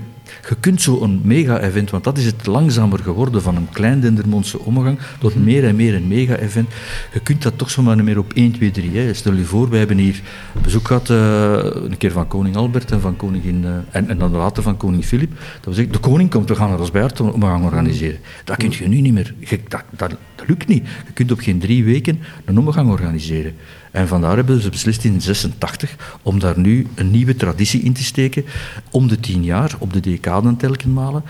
je 0.49 0.57
kunt 0.61 0.83
zo'n 0.83 1.21
mega-event, 1.25 1.91
want 1.91 2.05
dat 2.05 2.19
is 2.19 2.25
het 2.25 2.47
langzamer 2.47 2.99
geworden 2.99 3.43
van 3.43 3.57
een 3.57 3.69
klein 3.73 4.01
Dendermondse 4.01 4.59
omgang 4.61 4.99
tot 5.21 5.35
meer 5.45 5.65
en 5.65 5.77
meer 5.77 5.95
een 5.95 6.09
mega-event. 6.09 6.69
Je 7.13 7.21
kunt 7.21 7.43
dat 7.43 7.59
toch 7.59 7.71
zomaar 7.71 7.97
niet 7.97 8.05
meer 8.05 8.19
op 8.19 8.33
1, 8.33 8.53
2, 8.53 8.71
3. 8.71 8.99
Hè. 8.99 9.15
Stel 9.15 9.33
je 9.35 9.45
voor, 9.45 9.69
wij 9.71 9.79
hebben 9.79 9.99
hier 9.99 10.21
bezoek 10.63 10.87
gehad, 10.87 11.11
eh, 11.11 11.53
een 11.63 11.97
keer 11.97 12.13
van 12.13 12.27
koning 12.27 12.57
Albert 12.57 12.91
en, 12.91 13.01
van 13.01 13.17
koningin, 13.17 13.65
eh, 13.65 13.71
en, 13.91 14.09
en 14.09 14.19
dan 14.19 14.31
later 14.31 14.63
van 14.63 14.77
koning 14.77 15.05
Filip. 15.05 15.33
Dat 15.61 15.77
we 15.77 15.87
de 15.87 15.99
koning 15.99 16.31
komt, 16.31 16.49
we 16.49 16.55
gaan 16.55 16.77
Rosbeert 16.77 17.21
om 17.21 17.29
omgang 17.29 17.65
organiseren. 17.65 18.19
Dat 18.45 18.57
kun 18.57 18.71
je 18.71 18.89
nu 18.89 19.01
niet 19.01 19.13
meer. 19.13 19.35
Je- 19.39 19.61
dat, 19.69 19.83
dat, 19.91 20.11
dat 20.11 20.49
lukt 20.49 20.67
niet. 20.69 20.83
Je 21.07 21.13
kunt 21.13 21.33
op 21.33 21.39
geen 21.41 21.59
drie 21.59 21.85
weken 21.85 22.21
een 22.45 22.59
omgang 22.59 22.91
organiseren. 22.91 23.55
En 23.91 24.09
vandaar 24.09 24.37
hebben 24.37 24.63
ze 24.63 24.71
beslist 24.71 25.05
in 25.05 25.21
86 25.21 25.97
om 26.23 26.39
daar 26.39 26.59
nu 26.59 26.87
een 26.95 27.11
nieuwe 27.11 27.37
traditie 27.37 27.83
in 27.83 27.93
te 27.93 28.05
steken. 28.05 28.45
Om 28.91 29.09
de 29.09 29.21
tien 29.21 29.45
jaar, 29.45 29.75
op 29.79 29.93
de 29.93 30.01
decaden 30.01 30.57
telkenmalen. 30.57 31.23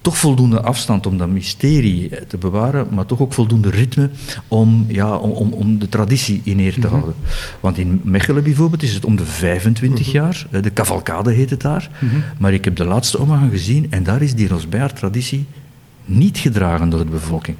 Toch 0.00 0.18
voldoende 0.18 0.60
afstand 0.60 1.06
om 1.06 1.18
dat 1.18 1.28
mysterie 1.28 2.10
te 2.26 2.36
bewaren, 2.36 2.86
maar 2.90 3.06
toch 3.06 3.20
ook 3.20 3.32
voldoende 3.32 3.70
ritme 3.70 4.10
om, 4.48 4.84
ja, 4.88 5.16
om, 5.16 5.52
om, 5.52 5.78
de 5.78 5.88
traditie 5.88 6.40
in 6.44 6.58
eer 6.58 6.80
te 6.80 6.86
houden. 6.86 7.14
Want 7.60 7.78
in 7.78 8.00
Mechelen 8.04 8.42
bijvoorbeeld 8.42 8.82
is 8.82 8.94
het 8.94 9.04
om 9.04 9.16
de 9.16 9.24
25 9.24 10.12
jaar, 10.12 10.46
eh, 10.50 10.62
de 10.62 10.72
cavalcade 10.72 11.32
heet 11.32 11.50
het 11.50 11.60
daar. 11.60 11.90
Maar 12.38 12.52
ik 12.52 12.64
heb 12.64 12.76
de 12.76 12.84
laatste 12.84 13.18
omgang 13.18 13.50
gezien 13.50 13.86
en 13.90 14.02
daar 14.02 14.22
is 14.22 14.34
die 14.34 14.48
Rosbeer-traditie 14.48 15.46
niet 16.04 16.38
gedragen 16.38 16.88
door 16.88 17.04
de 17.04 17.10
bevolking. 17.10 17.56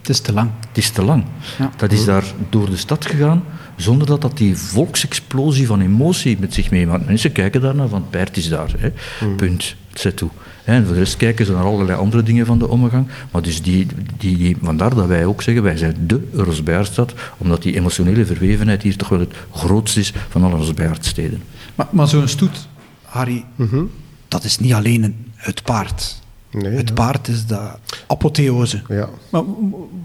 Het 0.00 0.10
is 0.10 0.20
te 0.20 0.32
lang. 0.32 0.50
Het 0.68 0.78
is 0.78 0.90
te 0.90 1.02
lang. 1.02 1.24
Ja. 1.58 1.70
Dat 1.76 1.92
is 1.92 2.04
daar 2.04 2.24
door 2.50 2.70
de 2.70 2.76
stad 2.76 3.06
gegaan 3.06 3.42
zonder 3.82 4.06
dat 4.06 4.20
dat 4.20 4.38
die 4.38 4.56
volksexplosie 4.56 5.66
van 5.66 5.80
emotie 5.80 6.36
met 6.40 6.54
zich 6.54 6.70
meemaakt. 6.70 7.06
Mensen 7.06 7.32
kijken 7.32 7.60
daarnaar 7.60 7.88
van, 7.88 8.06
Bert 8.10 8.36
is 8.36 8.48
daar. 8.48 8.74
Hè. 8.78 8.92
Punt. 9.36 9.74
Zet 9.94 10.16
toe. 10.16 10.30
En 10.64 10.84
voor 10.84 10.92
de 10.94 10.98
rest 10.98 11.16
kijken 11.16 11.46
ze 11.46 11.52
naar 11.52 11.64
allerlei 11.64 11.98
andere 11.98 12.22
dingen 12.22 12.46
van 12.46 12.58
de 12.58 12.68
omgang. 12.68 13.06
Maar 13.30 13.42
dus 13.42 13.62
die, 13.62 13.86
die, 14.18 14.36
die, 14.36 14.56
vandaar 14.62 14.94
dat 14.94 15.06
wij 15.06 15.24
ook 15.24 15.42
zeggen, 15.42 15.62
wij 15.62 15.76
zijn 15.76 15.96
de 16.06 16.28
Rosbeaardstad, 16.32 17.14
omdat 17.38 17.62
die 17.62 17.76
emotionele 17.76 18.26
verwevenheid 18.26 18.82
hier 18.82 18.96
toch 18.96 19.08
wel 19.08 19.20
het 19.20 19.34
grootste 19.52 20.00
is 20.00 20.12
van 20.28 20.44
alle 20.44 20.56
Rosbeaardsteden. 20.56 21.42
Maar, 21.74 21.88
maar 21.90 22.08
zo'n 22.08 22.28
stoet, 22.28 22.68
Harry, 23.02 23.44
dat 24.28 24.44
is 24.44 24.58
niet 24.58 24.72
alleen 24.72 25.02
een, 25.02 25.30
het 25.34 25.62
paard. 25.62 26.20
Nee, 26.52 26.72
het 26.72 26.88
ja. 26.88 26.94
paard 26.94 27.28
is 27.28 27.46
de 27.46 27.58
apotheose. 28.06 28.82
Ja. 28.88 29.08
Maar 29.30 29.42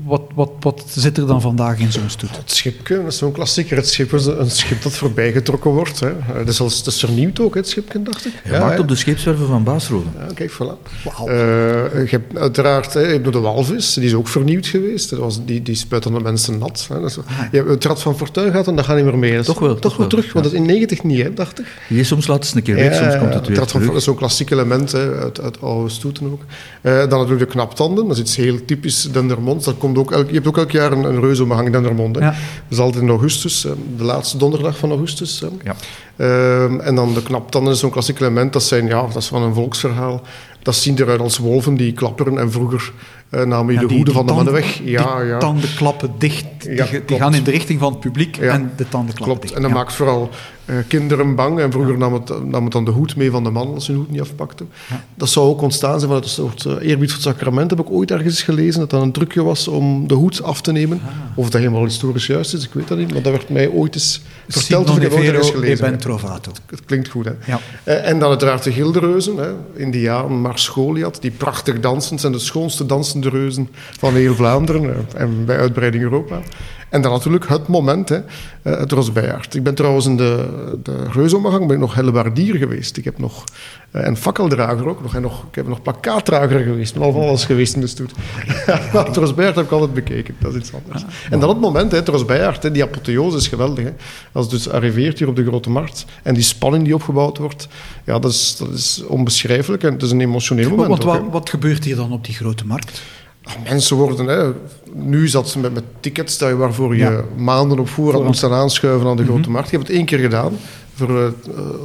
wat, 0.06 0.22
wat, 0.36 0.52
wat 0.60 0.84
zit 0.88 1.18
er 1.18 1.28
dan 1.28 1.42
vandaag 1.42 1.80
in 1.80 1.92
zo'n 1.92 2.10
stoet? 2.10 2.38
Het 2.38 2.52
schipje, 2.52 2.96
dat 2.96 3.06
is 3.12 3.18
zo'n 3.18 3.32
klassieker. 3.32 3.78
Het 3.78 3.88
schip 3.88 4.14
is 4.14 4.26
een 4.26 4.52
schip 4.52 4.82
dat 4.82 4.94
voorbijgetrokken 4.94 5.72
wordt. 5.72 6.00
Hè. 6.00 6.10
Eh, 6.10 6.36
Dat, 6.38 6.48
is 6.48 6.60
als, 6.60 6.84
dat 6.84 6.94
is 6.94 7.00
vernieuwd 7.00 7.40
ook, 7.40 7.54
hè, 7.54 7.60
het 7.60 7.70
schipje, 7.70 8.04
dacht 8.04 8.26
ik. 8.26 8.34
Gemaakt 8.46 8.80
op 8.80 8.88
de 8.88 8.96
scheepswerven 8.96 9.48
van 9.48 9.64
Baasrode. 9.64 10.06
Ja, 10.18 10.34
kijk, 10.34 10.52
voilà. 10.52 11.04
Eh, 11.04 11.26
je 11.26 12.08
hebt 12.10 12.38
uiteraard 12.38 12.94
hè, 12.94 13.00
je 13.00 13.08
hebt 13.08 13.24
nog 13.24 13.34
de 13.34 13.40
walvis, 13.40 13.94
die 13.94 14.04
is 14.04 14.14
ook 14.14 14.28
vernieuwd 14.28 14.68
geweest. 14.68 15.10
Dat 15.10 15.20
was, 15.20 15.46
die, 15.46 15.62
die 15.62 15.76
spuiten 15.76 16.14
de 16.14 16.20
mensen 16.20 16.58
nat. 16.58 16.86
Hè. 16.90 17.00
Dat 17.00 17.10
is, 17.10 17.16
je 17.52 17.58
hebt 17.58 17.70
het 17.70 17.86
Rad 17.86 18.02
van 18.02 18.18
Fortuin 18.18 18.52
gehad 18.52 18.68
en 18.68 18.76
dat 18.76 18.86
gaat 18.86 18.96
niet 18.96 19.06
meer 19.06 19.18
mee. 19.18 19.36
Dat 19.36 19.46
Toch 19.46 19.60
wel, 19.60 19.70
Toch 19.70 19.82
toch 19.82 19.92
wel 19.92 20.00
wel, 20.00 20.08
terug, 20.08 20.34
want 20.34 20.46
dat 20.46 20.54
is 20.54 20.60
in 20.60 20.66
90 20.66 21.04
niet, 21.04 21.22
hè, 21.22 21.34
dacht 21.34 21.60
ik. 21.60 21.66
Die 21.90 22.00
is 22.00 22.08
soms 22.08 22.28
laat 22.28 22.44
eens 22.44 22.56
een 22.56 22.64
keer 22.64 22.76
weg, 22.76 22.96
soms 22.96 23.18
komt 23.18 23.34
het 23.34 23.48
weer 23.48 23.58
Rad 23.58 23.72
van 23.72 23.82
terug. 23.82 23.82
Fortuin 23.82 23.96
is 23.98 24.04
zo'n 24.04 24.16
klassiek 24.16 24.50
element 24.50 24.92
hè, 24.92 25.16
uit, 25.16 25.42
uit 25.42 25.62
oude 25.62 25.90
stoeten 25.90 26.32
ook. 26.32 26.37
Eh, 26.82 26.98
dan 26.98 27.10
natuurlijk 27.10 27.40
de 27.40 27.46
knaptanden, 27.46 28.08
dat 28.08 28.16
is 28.16 28.22
iets 28.22 28.36
heel 28.36 28.66
typisch 28.66 29.02
Dendermonds. 29.12 29.66
Dat 29.66 29.78
komt 29.78 29.98
ook 29.98 30.12
elk, 30.12 30.28
je 30.28 30.34
hebt 30.34 30.48
ook 30.48 30.58
elk 30.58 30.72
jaar 30.72 30.92
een, 30.92 31.04
een 31.04 31.22
reuzomgang 31.22 31.66
in 31.66 31.72
Dendermond. 31.72 32.16
Hè. 32.16 32.22
Ja. 32.22 32.30
Dat 32.30 32.38
is 32.70 32.80
altijd 32.80 33.04
in 33.04 33.10
augustus, 33.10 33.62
de 33.98 34.04
laatste 34.04 34.38
donderdag 34.38 34.78
van 34.78 34.90
augustus. 34.90 35.40
Hè. 35.40 35.48
Ja. 35.64 35.76
Ehm, 36.16 36.80
en 36.80 36.96
dan 36.96 37.14
de 37.14 37.24
knaptanden 37.24 37.74
is 37.74 37.80
zo'n 37.80 37.90
klassiek 37.90 38.20
element. 38.20 38.54
Dat, 38.54 38.64
zijn, 38.64 38.88
ja, 38.88 39.02
dat 39.02 39.16
is 39.16 39.28
van 39.28 39.42
een 39.42 39.54
volksverhaal. 39.54 40.22
Dat 40.62 40.76
zien 40.76 41.00
eruit 41.00 41.20
als 41.20 41.38
wolven 41.38 41.76
die 41.76 41.94
klapperen. 41.94 42.38
En 42.38 42.52
vroeger 42.52 42.92
eh, 43.30 43.44
namen 43.44 43.74
je 43.74 43.80
Ja, 43.80 43.88
de 43.88 43.94
hoeden 43.94 44.06
die 44.06 44.14
van 44.14 44.26
de 44.26 44.34
mannen 44.34 44.54
weg. 44.54 44.80
Ja, 44.84 45.20
die 45.20 45.28
ja. 45.28 45.38
tanden 45.38 45.76
klappen 45.76 46.12
dicht. 46.18 46.46
Die, 46.68 46.76
Ja, 46.76 46.86
die 47.06 47.18
gaan 47.18 47.34
in 47.34 47.44
de 47.44 47.52
richting 47.52 47.80
van 47.80 47.92
het 47.92 48.00
publiek 48.00 48.36
Ja. 48.36 48.54
en 48.54 48.72
de 48.76 48.90
tanden 48.90 49.16
klappen 49.16 49.40
Klopt. 49.40 49.56
En 49.56 49.62
dat 49.62 49.72
maakt 49.72 49.94
vooral 49.94 50.30
eh, 50.68 50.76
kinderen 50.88 51.36
bang. 51.36 51.60
En 51.60 51.72
vroeger 51.72 51.98
nam, 51.98 52.14
het, 52.14 52.46
nam 52.46 52.64
het 52.64 52.74
dan 52.74 52.86
de 52.86 52.92
hoed 52.92 53.16
mee 53.16 53.32
van 53.32 53.44
de 53.44 53.50
man 53.50 53.74
als 53.74 53.86
ze 53.86 53.92
hun 53.92 54.00
hoed 54.00 54.12
niet 54.12 54.22
afpakte. 54.22 54.66
Dat 55.16 55.30
zou 55.30 55.48
ook 55.48 55.62
ontstaan 55.62 56.00
zijn 56.00 56.06
vanuit 56.06 56.24
een 56.24 56.30
soort 56.30 56.66
eh, 56.66 56.90
eerbied 56.90 57.12
voor 57.12 57.24
het 57.24 57.36
sacrament. 57.36 57.70
Heb 57.70 57.80
ik 57.80 57.92
ooit 57.92 58.12
ergens 58.12 58.42
gelezen 58.42 58.80
dat 58.80 58.90
dat 58.90 59.02
een 59.02 59.12
trucje 59.12 59.44
was 59.44 59.68
om 59.68 60.08
de 60.08 60.14
hoed 60.14 60.44
af 60.44 60.62
te 60.62 60.72
nemen. 60.72 61.02
Ah. 61.06 61.38
Of 61.38 61.50
dat 61.50 61.62
helemaal 61.62 61.84
historisch 61.84 62.28
juist 62.28 62.54
is, 62.54 62.66
ik 62.66 62.74
weet 62.74 62.88
dat 62.88 62.98
niet. 62.98 63.14
Maar 63.14 63.22
dat 63.22 63.32
werd 63.32 63.50
mij 63.50 63.70
ooit 63.70 63.96
eens 63.96 64.22
verteld. 64.48 64.90
Of 64.90 64.98
ik 64.98 65.14
ooit 65.14 65.24
ergens 65.24 65.52
e 65.52 65.76
ben 65.76 65.98
trovato. 65.98 66.52
Het 66.70 66.86
klinkt 66.86 67.08
goed, 67.08 67.26
hè? 67.26 67.34
Eh, 67.84 68.10
en 68.10 68.20
dan 68.20 68.30
uiteraard 68.30 68.64
de 68.64 68.72
gildereuzen. 68.72 69.38
Hè. 69.38 69.50
Indiaan, 69.76 70.42
Mars 70.42 70.68
Goliath, 70.68 71.22
die 71.22 71.32
prachtig 71.32 71.80
dansen. 71.80 72.20
zijn 72.20 72.32
de 72.32 72.40
schoonste 72.40 72.86
dansende 72.86 73.30
reuzen 73.30 73.70
van 73.98 74.14
heel 74.14 74.36
Vlaanderen 74.36 75.08
en 75.16 75.46
bij 75.46 75.58
uitbreiding 75.58 76.04
Europa. 76.04 76.40
En 76.90 77.02
dan 77.02 77.12
natuurlijk 77.12 77.48
het 77.48 77.68
moment, 77.68 78.10
hè, 78.10 78.16
eh, 78.62 78.80
het 78.80 78.92
Rosbejaard. 78.92 79.56
Ik 79.56 79.64
ben 79.64 79.76
trouwens 79.76 80.06
in 80.06 80.18
de, 80.18 80.50
de 80.84 80.96
reuzomgang 81.12 81.68
ben 81.68 81.76
ik 81.76 81.82
nog 81.82 81.94
hellebaardier 81.94 82.56
geweest. 82.56 82.98
Ik 82.98 83.04
heb 83.04 83.18
nog, 83.18 83.44
eh, 83.92 84.06
en 84.06 84.18
fakkeldrager 84.18 84.88
ook 84.88 85.02
nog. 85.02 85.16
En 85.16 85.22
nog, 85.22 85.46
ik 85.50 85.56
heb 85.56 85.68
nog 85.68 85.82
plakkaatdrager 85.82 86.60
geweest. 86.60 86.90
Ik 86.94 86.98
ben 86.98 87.08
al 87.08 87.14
van 87.14 87.22
alles 87.22 87.46
geweest 87.46 87.76
in 87.76 87.82
de 87.82 87.88
stoet. 87.88 88.12
maar 88.94 89.06
het 89.06 89.16
Rosbejaard 89.16 89.56
heb 89.56 89.66
ik 89.66 89.72
altijd 89.72 89.94
bekeken. 89.94 90.36
Dat 90.40 90.54
is 90.54 90.60
iets 90.60 90.74
anders. 90.74 91.04
En 91.30 91.40
dan 91.40 91.50
het 91.50 91.60
moment, 91.60 91.92
hè, 91.92 91.98
het 91.98 92.08
Rosbejaard, 92.08 92.64
hè, 92.64 92.72
die 92.72 92.84
apotheose 92.84 93.38
is 93.38 93.48
geweldig. 93.48 93.84
Hè. 93.84 93.92
Als 94.32 94.46
het 94.46 94.54
dus 94.54 94.70
arriveert 94.70 95.20
hier 95.20 95.28
op 95.28 95.36
de 95.36 95.46
Grote 95.46 95.70
Markt 95.70 96.06
en 96.24 96.34
die 96.34 96.44
spanning 96.44 96.84
die 96.84 96.96
opgebouwd 96.96 97.38
wordt, 97.38 97.68
ja, 98.04 98.20
dat 98.20 98.32
is, 98.32 98.56
dat 98.58 98.70
is 98.74 99.04
onbeschrijfelijk 99.08 99.84
en 99.84 99.94
het 99.94 100.02
is 100.02 100.12
een 100.12 100.22
emotioneel 100.22 100.70
moment. 100.70 100.88
Want 100.88 101.04
wat, 101.04 101.22
wat 101.32 101.50
gebeurt 101.50 101.84
hier 101.84 101.96
dan 101.96 102.12
op 102.12 102.26
die 102.26 102.36
grote 102.36 102.66
markt? 102.66 103.02
Ah, 103.48 103.54
Mensen 103.70 103.96
worden, 103.98 104.26
hè, 104.28 104.52
nu 104.94 105.28
zat 105.28 105.50
ze 105.50 105.60
met, 105.60 105.74
met 105.74 105.84
tickets 106.00 106.38
dat 106.38 106.50
je- 106.50 106.56
waarvoor 106.56 106.96
je 106.96 107.02
Ja. 107.04 107.22
maanden 107.38 107.80
op 107.80 107.90
voorhand 107.90 108.26
moet 108.26 108.38
staan 108.38 108.54
aanschuiven 108.54 109.08
aan 109.08 109.16
de 109.16 109.22
Mhm. 109.24 109.32
grote 109.32 109.50
markt. 109.50 109.66
Ik 109.68 109.72
heb 109.72 109.82
het 109.82 109.90
één 109.90 110.06
keer 110.06 110.20
gedaan, 110.20 110.54
voor 110.94 111.10
eh, 111.22 111.28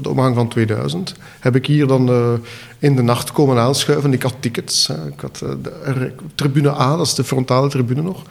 de 0.03 0.09
omgang 0.09 0.35
van 0.35 0.49
2000. 0.49 1.15
Heb 1.41 1.57
ik 1.57 1.67
hier 1.67 1.87
dan 1.87 2.09
eh, 2.09 2.33
in 2.79 2.97
de 2.97 3.03
nacht 3.03 3.33
komen 3.33 3.59
aanschuiven. 3.59 4.13
Ik 4.13 4.23
had 4.23 4.35
tickets. 4.41 4.87
Hè. 4.87 4.95
Ik 5.07 5.21
had 5.21 5.41
eh, 5.45 5.51
de 5.63 6.13
tribune 6.35 6.71
A, 6.71 6.97
dat 6.97 7.07
is 7.07 7.15
de 7.15 7.25
frontale 7.25 7.69
tribune 7.69 8.03
nog. 8.03 8.23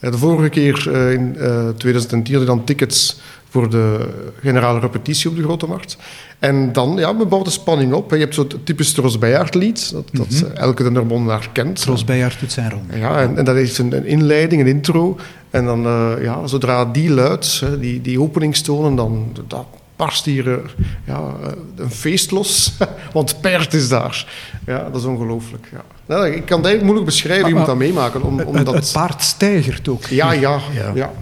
De 0.00 0.18
vorige 0.18 0.48
keer 0.48 0.92
in 1.12 1.36
eh, 1.36 1.68
2010 1.68 2.32
had 2.32 2.42
ik 2.42 2.48
dan 2.48 2.64
tickets 2.64 3.20
voor 3.50 3.70
de 3.70 4.08
generale 4.42 4.78
repetitie 4.80 5.30
op 5.30 5.36
de 5.36 5.42
Grote 5.42 5.66
Markt. 5.66 5.96
En 6.38 6.72
dan, 6.72 6.96
ja, 6.98 7.12
bouwt 7.26 7.44
de 7.44 7.50
spanning 7.50 7.92
op. 7.92 8.10
Je 8.10 8.16
hebt 8.16 8.34
zo'n 8.34 8.50
typisch 8.64 8.92
Trosbejaard-lied, 8.92 9.92
dat, 9.92 10.08
dat 10.12 10.30
Mhm. 10.30 10.44
eh, 10.44 10.56
elke 10.60 10.82
kent. 11.52 11.80
Tros 11.80 12.04
doet 12.40 12.52
zijn 12.52 12.70
ronde. 12.70 12.98
Ja, 12.98 13.20
en, 13.20 13.36
en 13.38 13.44
dat 13.44 13.54
heeft 13.54 13.78
een, 13.78 13.92
een 13.96 14.06
inleiding, 14.06 14.60
een 14.60 14.66
intro. 14.66 15.16
En 15.50 15.64
dan, 15.64 15.86
eh, 15.86 16.12
ja, 16.22 16.46
zodra 16.46 16.84
die 16.84 17.10
luidt, 17.10 17.62
die, 17.80 18.00
die 18.00 18.20
openingstonen, 18.20 18.94
dan 18.94 19.36
dat 19.46 19.66
barst 19.96 20.24
hier 20.24 20.52
eh, 20.52 20.58
ja, 21.04 21.22
een 21.76 21.90
feest 21.90 22.30
los. 22.30 22.72
Want 23.12 23.40
Pert 23.40 23.74
is 23.74 23.88
daar. 23.88 24.26
Ja, 24.66 24.88
dat 24.92 25.00
is 25.00 25.06
ongelooflijk. 25.06 25.68
Ja. 25.72 25.80
Nou, 26.06 26.26
ik 26.26 26.32
kan 26.32 26.40
het 26.40 26.66
eigenlijk 26.66 26.82
moeilijk 26.82 27.06
beschrijven, 27.06 27.48
je 27.48 27.54
moet 27.54 27.66
dat 27.66 27.76
meemaken. 27.76 28.22
Om, 28.22 28.38
Het, 28.38 28.90
paard 28.92 29.22
stijgert 29.22 29.88
ook. 29.88 30.04
ja, 30.06 30.32
ja, 30.32 30.58
Ja. 30.74 30.92
ja. 30.94 31.12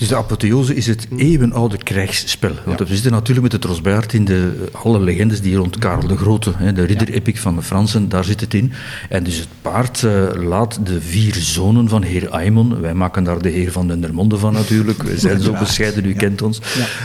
Dus 0.00 0.08
de 0.08 0.16
apotheose 0.16 0.74
is 0.74 0.86
het 0.86 1.06
eeuwenoude 1.16 1.76
krijgsspel. 1.76 2.52
Want 2.64 2.78
we 2.78 2.94
zitten 2.94 3.12
natuurlijk 3.12 3.42
met 3.42 3.52
het 3.52 3.64
Rosbeaard 3.64 4.12
in 4.12 4.24
de, 4.24 4.68
alle 4.72 5.00
legendes 5.00 5.40
die 5.40 5.56
rond 5.56 5.78
Karel 5.78 6.06
de 6.06 6.16
Grote, 6.16 6.52
hè, 6.56 6.72
de 6.72 6.84
ridder-epic 6.84 7.40
van 7.40 7.56
de 7.56 7.62
Fransen, 7.62 8.08
daar 8.08 8.24
zit 8.24 8.40
het 8.40 8.54
in. 8.54 8.72
En 9.08 9.24
dus 9.24 9.36
het 9.36 9.48
paard 9.62 10.02
eh, 10.02 10.28
laat 10.34 10.86
de 10.86 11.00
vier 11.00 11.34
zonen 11.34 11.88
van 11.88 12.02
heer 12.02 12.28
Aymon, 12.28 12.80
wij 12.80 12.94
maken 12.94 13.24
daar 13.24 13.42
de 13.42 13.48
heer 13.48 13.72
van 13.72 13.88
Dendermonde 13.88 14.38
van 14.38 14.52
natuurlijk, 14.52 15.02
we 15.02 15.18
zijn 15.18 15.40
zo 15.40 15.52
bescheiden, 15.52 16.04
u 16.04 16.12
kent 16.12 16.42
ons. 16.42 16.60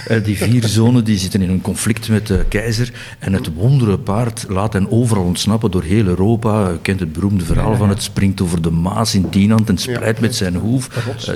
Eh, 0.08 0.24
die 0.24 0.38
vier 0.38 0.68
zonen 0.68 1.04
die 1.04 1.18
zitten 1.18 1.42
in 1.42 1.50
een 1.50 1.62
conflict 1.62 2.10
met 2.10 2.28
de 2.28 2.46
keizer 2.50 2.94
en 3.20 3.34
het 3.34 3.54
wondere 3.54 3.98
paard 3.98 4.46
laat 4.50 4.74
hen 4.74 4.92
overal 4.92 5.24
ontsnappen 5.24 5.72
door 5.72 5.84
heel 5.84 6.06
Europa. 6.06 6.72
U 6.72 6.78
kent 6.82 7.00
het 7.00 7.14
beroemde 7.14 7.46
verhaal 7.46 7.76
van 7.76 7.90
het 7.90 8.04
springt 8.04 8.42
over 8.42 8.62
de 8.62 8.72
Maas 8.72 9.16
in 9.16 9.30
Tienand 9.30 9.70
en 9.70 9.78
spreidt 9.78 10.20
met 10.20 10.36
zijn 10.36 10.56
hoef, 10.56 10.88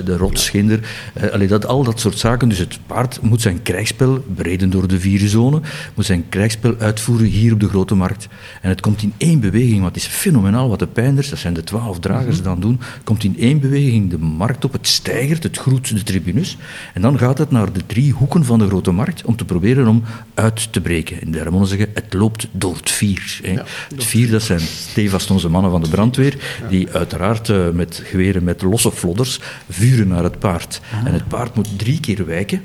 de. 0.04 0.80
Eh, 1.14 1.30
allee, 1.30 1.48
dat, 1.50 1.66
al 1.66 1.84
dat 1.84 2.00
soort 2.00 2.18
zaken. 2.18 2.48
Dus 2.48 2.58
het 2.58 2.78
paard 2.86 3.20
moet 3.22 3.40
zijn 3.40 3.62
krijgsspel, 3.62 4.24
bereden 4.26 4.70
door 4.70 4.88
de 4.88 5.00
vier 5.00 5.28
zonen, 5.28 5.62
moet 5.94 6.04
zijn 6.04 6.28
krijgsspel 6.28 6.74
uitvoeren 6.78 7.26
hier 7.26 7.52
op 7.52 7.60
de 7.60 7.68
Grote 7.68 7.94
Markt. 7.94 8.28
En 8.62 8.68
het 8.68 8.80
komt 8.80 9.02
in 9.02 9.12
één 9.16 9.40
beweging, 9.40 9.82
wat 9.82 9.96
is 9.96 10.06
fenomenaal 10.06 10.68
wat 10.68 10.78
de 10.78 10.86
pijnders, 10.86 11.28
dat 11.28 11.38
zijn 11.38 11.54
de 11.54 11.64
twaalf 11.64 11.98
dragers, 11.98 12.42
dan 12.42 12.60
doen, 12.60 12.80
komt 13.04 13.24
in 13.24 13.38
één 13.38 13.60
beweging 13.60 14.10
de 14.10 14.18
markt 14.18 14.64
op, 14.64 14.72
het 14.72 14.86
stijgert, 14.86 15.42
het 15.42 15.58
groet 15.58 15.94
de 15.94 16.02
tribunes. 16.02 16.56
En 16.94 17.02
dan 17.02 17.18
gaat 17.18 17.38
het 17.38 17.50
naar 17.50 17.72
de 17.72 17.86
drie 17.86 18.12
hoeken 18.12 18.44
van 18.44 18.58
de 18.58 18.66
Grote 18.66 18.90
Markt 18.90 19.24
om 19.24 19.36
te 19.36 19.44
proberen 19.44 19.88
om 19.88 20.02
uit 20.34 20.72
te 20.72 20.80
breken. 20.80 21.20
En 21.20 21.30
de 21.30 21.66
zeggen, 21.66 21.90
het 21.94 22.14
loopt 22.14 22.48
door 22.52 22.76
het 22.76 22.90
vier. 22.90 23.40
Hè. 23.42 23.52
het 23.94 24.04
vier, 24.04 24.30
dat 24.30 24.42
zijn 24.42 24.60
stevast 24.60 25.30
onze 25.30 25.48
mannen 25.48 25.70
van 25.70 25.82
de 25.82 25.88
brandweer, 25.88 26.36
die 26.68 26.90
uiteraard 26.90 27.48
eh, 27.48 27.70
met 27.70 28.02
geweren 28.04 28.44
met 28.44 28.62
losse 28.62 28.92
flodders 28.92 29.40
vuren 29.68 30.08
naar 30.08 30.22
het 30.22 30.38
paard. 30.38 30.80
En 31.04 31.12
het 31.12 31.28
paard 31.30 31.54
moet 31.54 31.78
drie 31.78 32.00
keer 32.00 32.26
wijken 32.26 32.62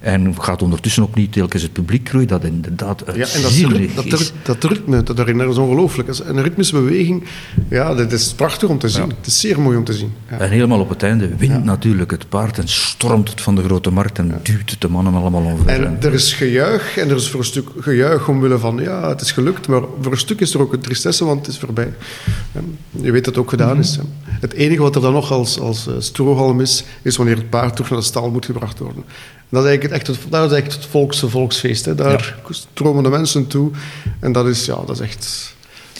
en 0.00 0.34
gaat 0.42 0.62
ondertussen 0.62 1.02
ook 1.02 1.14
niet 1.14 1.32
telkens 1.32 1.62
het 1.62 1.72
publiek 1.72 2.08
groeien, 2.08 2.28
dat 2.28 2.44
inderdaad 2.44 3.02
Ja, 3.06 3.12
en 3.12 3.42
dat, 3.42 4.10
dat, 4.10 4.20
is. 4.20 4.32
dat, 4.42 4.60
dat 4.60 4.70
ritme 4.70 5.02
dat 5.02 5.28
is 5.28 5.56
ongelooflijk. 5.56 6.08
Dat 6.08 6.20
is 6.20 6.26
Een 6.26 6.42
ritmische 6.42 6.74
beweging, 6.74 7.24
ja, 7.68 7.94
dat 7.94 8.12
is 8.12 8.32
prachtig 8.32 8.68
om 8.68 8.78
te 8.78 8.88
zien. 8.88 9.08
Het 9.08 9.26
is 9.26 9.40
zeer 9.40 9.60
mooi 9.60 9.76
om 9.76 9.84
te 9.84 9.92
zien. 9.92 10.12
Ja. 10.30 10.38
En 10.38 10.50
helemaal 10.50 10.80
op 10.80 10.88
het 10.88 11.02
einde 11.02 11.36
wint 11.36 11.64
natuurlijk 11.64 12.10
het 12.10 12.28
paard 12.28 12.58
en 12.58 12.68
stormt 12.68 13.30
het 13.30 13.40
van 13.40 13.54
de 13.54 13.62
grote 13.62 13.90
markt 13.90 14.18
en 14.18 14.40
duwt 14.42 14.70
het 14.70 14.80
de 14.80 14.88
mannen 14.88 15.14
allemaal 15.14 15.42
omver. 15.42 15.68
En 15.68 15.96
er 16.00 16.12
is 16.12 16.32
gejuich, 16.32 16.96
en 16.96 17.10
er 17.10 17.16
is 17.16 17.28
voor 17.28 17.40
een 17.40 17.46
stuk 17.46 17.68
gejuich 17.78 18.28
omwille 18.28 18.58
van, 18.58 18.76
ja, 18.76 19.08
het 19.08 19.20
is 19.20 19.32
gelukt, 19.32 19.68
maar 19.68 19.82
voor 20.00 20.12
een 20.12 20.18
stuk 20.18 20.40
is 20.40 20.54
er 20.54 20.60
ook 20.60 20.72
een 20.72 20.80
tristesse, 20.80 21.24
want 21.24 21.46
het 21.46 21.54
is 21.54 21.60
voorbij. 21.60 21.92
Je 22.90 23.10
weet 23.10 23.24
dat 23.24 23.34
het 23.34 23.44
ook 23.44 23.50
gedaan 23.50 23.78
is. 23.78 23.96
hè. 23.96 24.02
Het 24.40 24.52
enige 24.52 24.82
wat 24.82 24.94
er 24.94 25.00
dan 25.00 25.12
nog 25.12 25.32
als, 25.32 25.60
als 25.60 25.86
eh, 25.86 25.94
strohalm 25.98 26.60
is, 26.60 26.84
is 27.02 27.16
wanneer 27.16 27.36
het 27.36 27.50
paard 27.50 27.72
terug 27.74 27.90
naar 27.90 27.98
de 27.98 28.04
stal 28.04 28.30
moet 28.30 28.44
gebracht 28.46 28.78
worden. 28.78 29.04
Dat 29.48 29.62
is 29.64 29.68
eigenlijk 29.68 29.82
het, 29.82 29.92
echt 29.92 30.06
het, 30.22 30.32
dat 30.32 30.44
is 30.44 30.52
eigenlijk 30.52 30.82
het 30.82 30.90
volkse 30.90 31.28
volksfeest. 31.28 31.84
Hè. 31.84 31.94
Daar 31.94 32.36
stromen 32.50 33.02
de 33.02 33.08
mensen 33.08 33.46
toe. 33.46 33.70
En 34.20 34.32
dat 34.32 34.46
is, 34.46 34.64
ja, 34.64 34.74
dat 34.86 34.90
is 34.90 35.00
echt, 35.00 35.54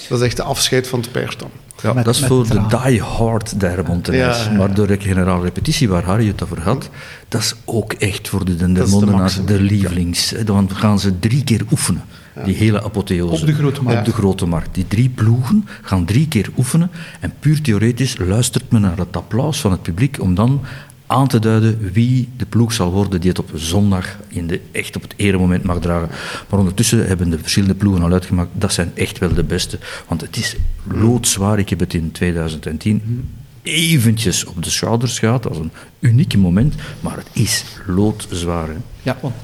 dat 0.09 0.18
is 0.20 0.24
echt 0.26 0.37
de 0.37 0.42
afscheid 0.42 0.87
van 0.88 1.00
het 1.00 1.12
paard 1.12 1.38
dan. 1.38 1.50
Ja, 1.82 1.92
Met- 1.92 2.04
dat 2.04 2.14
is 2.14 2.24
voor 2.26 2.46
de 2.48 2.61
die-hard 2.85 3.61
Dermontenaars. 3.61 4.44
Ja, 4.44 4.50
ja. 4.50 4.56
Maar 4.56 4.74
de 4.74 4.96
generale 5.00 5.42
repetitie 5.42 5.88
waar 5.88 6.04
Harry 6.04 6.26
het 6.26 6.42
over 6.42 6.61
had, 6.61 6.90
dat 7.28 7.40
is 7.40 7.54
ook 7.64 7.92
echt 7.92 8.28
voor 8.28 8.44
de 8.44 8.44
de 8.44 8.56
Dendermondenaars 8.56 9.35
de, 9.35 9.40
maximum. 9.40 9.62
lievelings. 9.66 10.35
Dan 10.44 10.70
gaan 10.74 10.98
ze 11.00 11.18
drie 11.18 11.44
keer 11.44 11.62
oefenen, 11.70 12.04
die 12.44 12.54
hele 12.54 12.82
apotheose. 12.82 13.40
Op 13.40 13.46
de 13.46 13.54
Grote 13.54 13.82
Markt. 13.82 13.98
Op 13.98 14.04
de 14.04 14.12
Grote 14.12 14.46
Markt. 14.46 14.74
Die 14.74 14.87
drie 14.88 15.09
ploegen 15.09 15.68
gaan 15.82 16.04
drie 16.04 16.28
keer 16.28 16.48
oefenen 16.56 16.90
en 17.20 17.32
puur 17.40 17.61
theoretisch 17.61 18.16
luistert 18.18 18.70
men 18.70 18.80
naar 18.80 18.96
het 18.98 19.16
applaus 19.16 19.61
van 19.61 19.70
het 19.70 19.82
publiek 19.82 20.20
om 20.20 20.35
dan 20.35 20.61
aan 21.06 21.28
te 21.28 21.38
duiden 21.38 21.92
wie 21.92 22.28
de 22.36 22.46
ploeg 22.46 22.72
zal 22.72 22.92
worden 22.92 23.20
die 23.20 23.30
het 23.30 23.38
op 23.38 23.50
zondag 23.54 24.16
in 24.28 24.46
de, 24.46 24.60
echt 24.72 24.96
op 24.96 25.02
het 25.02 25.14
eremoment 25.16 25.62
mag 25.62 25.78
dragen. 25.80 26.08
Maar 26.48 26.58
ondertussen 26.58 27.06
hebben 27.06 27.30
de 27.30 27.38
verschillende 27.38 27.74
ploegen 27.74 28.02
al 28.02 28.12
uitgemaakt, 28.12 28.50
dat 28.52 28.72
zijn 28.72 28.90
echt 28.94 29.18
wel 29.18 29.34
de 29.34 29.44
beste. 29.44 29.78
Want 30.08 30.20
het 30.20 30.36
is 30.36 30.56
loodzwaar, 30.84 31.58
ik 31.58 31.68
heb 31.68 31.80
het 31.80 31.94
in 31.94 32.12
2010 32.12 33.28
eventjes 33.62 34.44
op 34.44 34.62
de 34.62 34.70
schouders 34.70 35.18
gehad, 35.18 35.50
is 35.50 35.58
een 35.58 35.72
uniek 35.98 36.36
moment, 36.36 36.74
maar 37.00 37.16
het 37.16 37.28
is 37.32 37.64
loodzwaar. 37.86 38.68
Ja, 39.02 39.16
want 39.20 39.34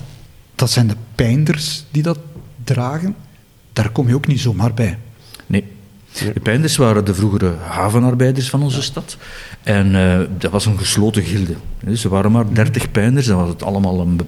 dat 0.54 0.70
zijn 0.70 0.86
de 0.86 0.96
pijnders 1.14 1.84
die 1.90 2.02
dat 2.02 2.18
dragen. 2.64 3.14
Daar 3.72 3.90
kom 3.90 4.08
je 4.08 4.14
ook 4.14 4.26
niet 4.26 4.40
zomaar 4.40 4.74
bij. 4.74 4.98
De 6.12 6.40
pijnders 6.42 6.76
waren 6.76 7.04
de 7.04 7.14
vroegere 7.14 7.54
havenarbeiders 7.68 8.50
van 8.50 8.62
onze 8.62 8.82
stad. 8.82 9.16
En 9.62 9.94
eh, 9.94 10.20
dat 10.38 10.50
was 10.50 10.66
een 10.66 10.78
gesloten 10.78 11.22
gilde. 11.22 11.54
Dus 11.84 12.00
Ze 12.00 12.08
waren 12.08 12.32
maar 12.32 12.54
dertig 12.54 12.90
pijnders. 12.90 13.26
Dan 13.26 13.36
was 13.36 13.48
het 13.48 13.62
allemaal 13.62 14.00
een, 14.00 14.20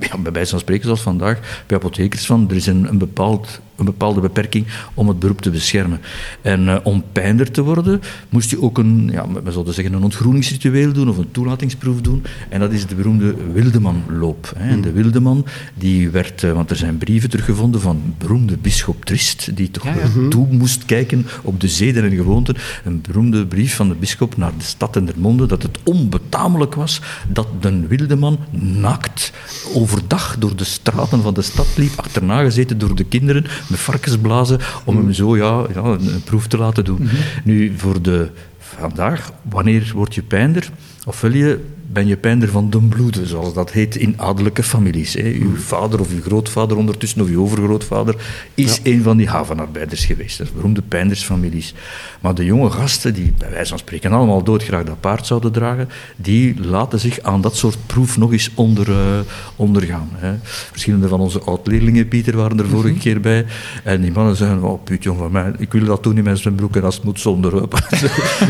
ja, 0.00 0.18
bij 0.18 0.32
wijze 0.32 0.50
van 0.50 0.58
spreken 0.58 0.84
zoals 0.84 1.00
vandaag 1.00 1.64
bij 1.66 1.76
apothekers 1.76 2.26
van. 2.26 2.46
Er 2.50 2.56
is 2.56 2.66
een, 2.66 2.88
een, 2.88 2.98
bepaald, 2.98 3.60
een 3.78 3.84
bepaalde 3.84 4.20
beperking 4.20 4.66
om 4.94 5.08
het 5.08 5.18
beroep 5.18 5.40
te 5.40 5.50
beschermen. 5.50 6.00
En 6.42 6.68
eh, 6.68 6.76
om 6.82 7.04
pijnder 7.12 7.50
te 7.50 7.62
worden 7.62 8.00
moest 8.28 8.50
je 8.50 8.62
ook 8.62 8.78
een, 8.78 9.08
ja, 9.12 9.28
we 9.44 9.52
zouden 9.52 9.74
zeggen, 9.74 9.94
een 9.94 10.02
ontgroeningsritueel 10.02 10.92
doen 10.92 11.08
of 11.08 11.18
een 11.18 11.30
toelatingsproef 11.30 12.00
doen. 12.00 12.24
En 12.48 12.60
dat 12.60 12.72
is 12.72 12.86
de 12.86 12.94
beroemde 12.94 13.34
Wildemanloop. 13.52 14.52
Hè. 14.56 14.68
En 14.68 14.80
de 14.80 14.92
Wildeman, 14.92 15.46
die 15.74 16.10
werd, 16.10 16.42
eh, 16.42 16.52
want 16.52 16.70
er 16.70 16.76
zijn 16.76 16.98
brieven 16.98 17.30
teruggevonden 17.30 17.80
van 17.80 18.14
beroemde 18.18 18.56
bisschop 18.56 19.04
Trist, 19.04 19.56
die 19.56 19.70
toch 19.70 19.84
Ja, 19.84 19.94
ja. 19.94 20.12
wel 20.14 20.28
toe 20.28 20.46
moest 20.50 20.84
kijken 20.84 21.26
op 21.42 21.60
de 21.60 21.68
zeden 21.68 22.04
en 22.04 22.16
gewoonten. 22.16 22.56
Een 22.84 23.00
beroemde 23.00 23.46
brief 23.46 23.76
van 23.76 23.88
de 23.88 23.94
bisschop 23.94 24.36
naar 24.36 24.52
de 24.58 24.64
stad 24.64 24.92
Dendermonde 24.92 25.46
dat 25.46 25.62
het 25.62 25.78
onbetamelijk 25.84 26.74
was 26.74 27.00
dat 27.28 27.46
de 27.60 27.86
wildeman 27.86 28.38
naakt 28.50 29.32
overdag 29.74 30.36
door 30.38 30.56
de 30.56 30.64
straten 30.64 31.22
van 31.22 31.34
de 31.34 31.42
stad 31.42 31.66
liep, 31.76 31.92
achterna 31.96 32.42
gezeten 32.42 32.78
door 32.78 32.94
de 32.94 33.04
kinderen 33.04 33.44
met 33.68 33.80
varkensblazen 33.80 34.60
om 34.84 34.96
hem 34.96 35.12
zo 35.12 35.36
ja, 35.36 35.66
ja, 35.74 35.82
een, 35.82 36.14
een 36.14 36.22
proef 36.24 36.46
te 36.46 36.58
laten 36.58 36.84
doen. 36.84 37.08
Nu, 37.44 37.74
voor 37.76 38.02
de 38.02 38.30
vandaag, 38.58 39.32
wanneer 39.42 39.90
word 39.94 40.14
je 40.14 40.22
pijnder? 40.22 40.70
Ofwel 41.08 41.32
je 41.32 41.58
ben 41.92 42.06
je 42.06 42.16
pijnder 42.16 42.48
van 42.48 42.70
den 42.70 42.88
bloede, 42.88 43.26
zoals 43.26 43.54
dat 43.54 43.70
heet 43.70 43.96
in 43.96 44.14
adellijke 44.16 44.62
families. 44.62 45.14
Hè. 45.14 45.22
Uw 45.22 45.56
vader 45.56 46.00
of 46.00 46.12
uw 46.12 46.22
grootvader 46.22 46.76
ondertussen, 46.76 47.22
of 47.22 47.28
uw 47.28 47.42
overgrootvader, 47.42 48.16
is 48.54 48.80
een 48.82 49.02
van 49.02 49.16
die 49.16 49.28
havenarbeiders 49.28 50.04
geweest. 50.04 50.38
Dat 50.38 50.46
is 50.46 50.52
beroemde 50.52 50.82
pijndersfamilies. 50.82 51.74
Maar 52.20 52.34
de 52.34 52.44
jonge 52.44 52.70
gasten, 52.70 53.14
die 53.14 53.32
bij 53.38 53.50
wijze 53.50 53.68
van 53.68 53.78
spreken 53.78 54.12
allemaal 54.12 54.42
doodgraag 54.42 54.84
dat 54.84 55.00
paard 55.00 55.26
zouden 55.26 55.52
dragen, 55.52 55.88
die 56.16 56.60
laten 56.60 57.00
zich 57.00 57.20
aan 57.20 57.40
dat 57.40 57.56
soort 57.56 57.76
proef 57.86 58.16
nog 58.16 58.32
eens 58.32 58.50
onder, 58.54 58.90
eh, 58.90 59.18
ondergaan. 59.56 60.08
Hè. 60.12 60.34
Verschillende 60.42 61.08
van 61.08 61.20
onze 61.20 61.40
oud-leerlingen, 61.40 62.08
Pieter, 62.08 62.36
waren 62.36 62.58
er 62.58 62.68
vorige 62.68 62.98
keer 62.98 63.20
bij. 63.20 63.46
En 63.84 64.00
die 64.00 64.12
mannen 64.12 64.36
zeiden, 64.36 64.62
oh, 64.62 64.84
Piet, 64.84 65.02
jong 65.02 65.18
van 65.18 65.32
mij, 65.32 65.52
ik 65.58 65.72
wil 65.72 65.84
dat 65.84 66.02
doen 66.02 66.16
in 66.16 66.24
mijn 66.24 66.36
zwembroek 66.36 66.76
en 66.76 66.82
als 66.82 66.94
het 66.94 67.04
moet 67.04 67.20
zonder 67.20 67.52
ze, 67.90 68.08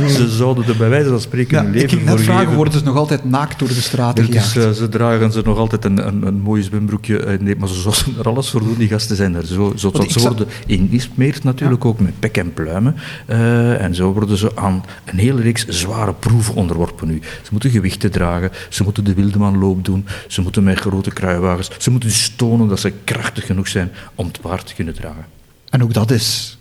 ze 0.08 0.28
zouden 0.28 0.66
er 0.66 0.76
bij 0.76 0.88
wijze 0.88 1.08
van 1.08 1.20
spreken 1.20 1.56
Ja, 1.56 1.62
hun 1.62 1.72
leven 1.72 2.08
voor 2.08 2.18
vragen, 2.18 2.47
worden 2.54 2.72
ze 2.72 2.84
nog 2.84 2.96
altijd 2.96 3.24
naakt 3.24 3.58
door 3.58 3.68
de 3.68 3.74
straten 3.74 4.26
dus, 4.26 4.52
gejaagd? 4.52 4.56
eh, 4.56 4.82
ze 4.82 4.88
dragen 4.88 5.32
ze 5.32 5.42
nog 5.44 5.58
altijd 5.58 5.84
een, 5.84 6.06
een, 6.06 6.26
een 6.26 6.40
mooi 6.40 6.62
zwembroekje. 6.62 7.18
eh, 7.18 7.38
nee, 7.38 7.56
maar 7.56 7.68
ze 7.68 7.80
zouden 7.80 8.18
er 8.18 8.28
alles 8.28 8.50
voor 8.50 8.60
doen. 8.60 8.74
Die 8.78 8.88
gasten 8.88 9.16
zijn 9.16 9.34
er 9.34 9.46
zo. 9.46 9.72
zo 9.76 9.90
ik 10.00 10.10
ze 10.10 10.20
worden 10.20 10.46
ingesmeerd 10.66 11.44
natuurlijk 11.44 11.84
ook 11.84 12.00
met 12.00 12.18
pek 12.18 12.36
en 12.36 12.52
pluimen. 12.52 12.96
Eh, 13.26 13.82
en 13.82 13.94
zo 13.94 14.12
worden 14.12 14.36
ze 14.36 14.56
aan 14.56 14.84
een 15.04 15.18
hele 15.18 15.42
reeks 15.42 15.66
zware 15.66 16.12
proeven 16.12 16.54
onderworpen 16.54 17.08
nu. 17.08 17.20
Ze 17.42 17.48
moeten 17.50 17.70
gewichten 17.70 18.10
dragen. 18.10 18.50
Ze 18.68 18.82
moeten 18.82 19.04
de 19.04 19.14
wildemanloop 19.14 19.84
doen. 19.84 20.06
Ze 20.26 20.40
moeten 20.40 20.62
met 20.64 20.78
grote 20.80 21.10
kruiwagens. 21.10 21.70
Ze 21.78 21.90
moeten 21.90 22.08
dus 22.08 22.32
tonen 22.36 22.68
dat 22.68 22.80
ze 22.80 22.92
krachtig 23.04 23.46
genoeg 23.46 23.68
zijn 23.68 23.90
om 24.14 24.26
het 24.26 24.40
paard 24.40 24.66
te 24.66 24.74
kunnen 24.74 24.94
dragen. 24.94 25.26
En 25.70 25.82
ook 25.82 25.94
dat 25.94 26.10
is 26.10 26.57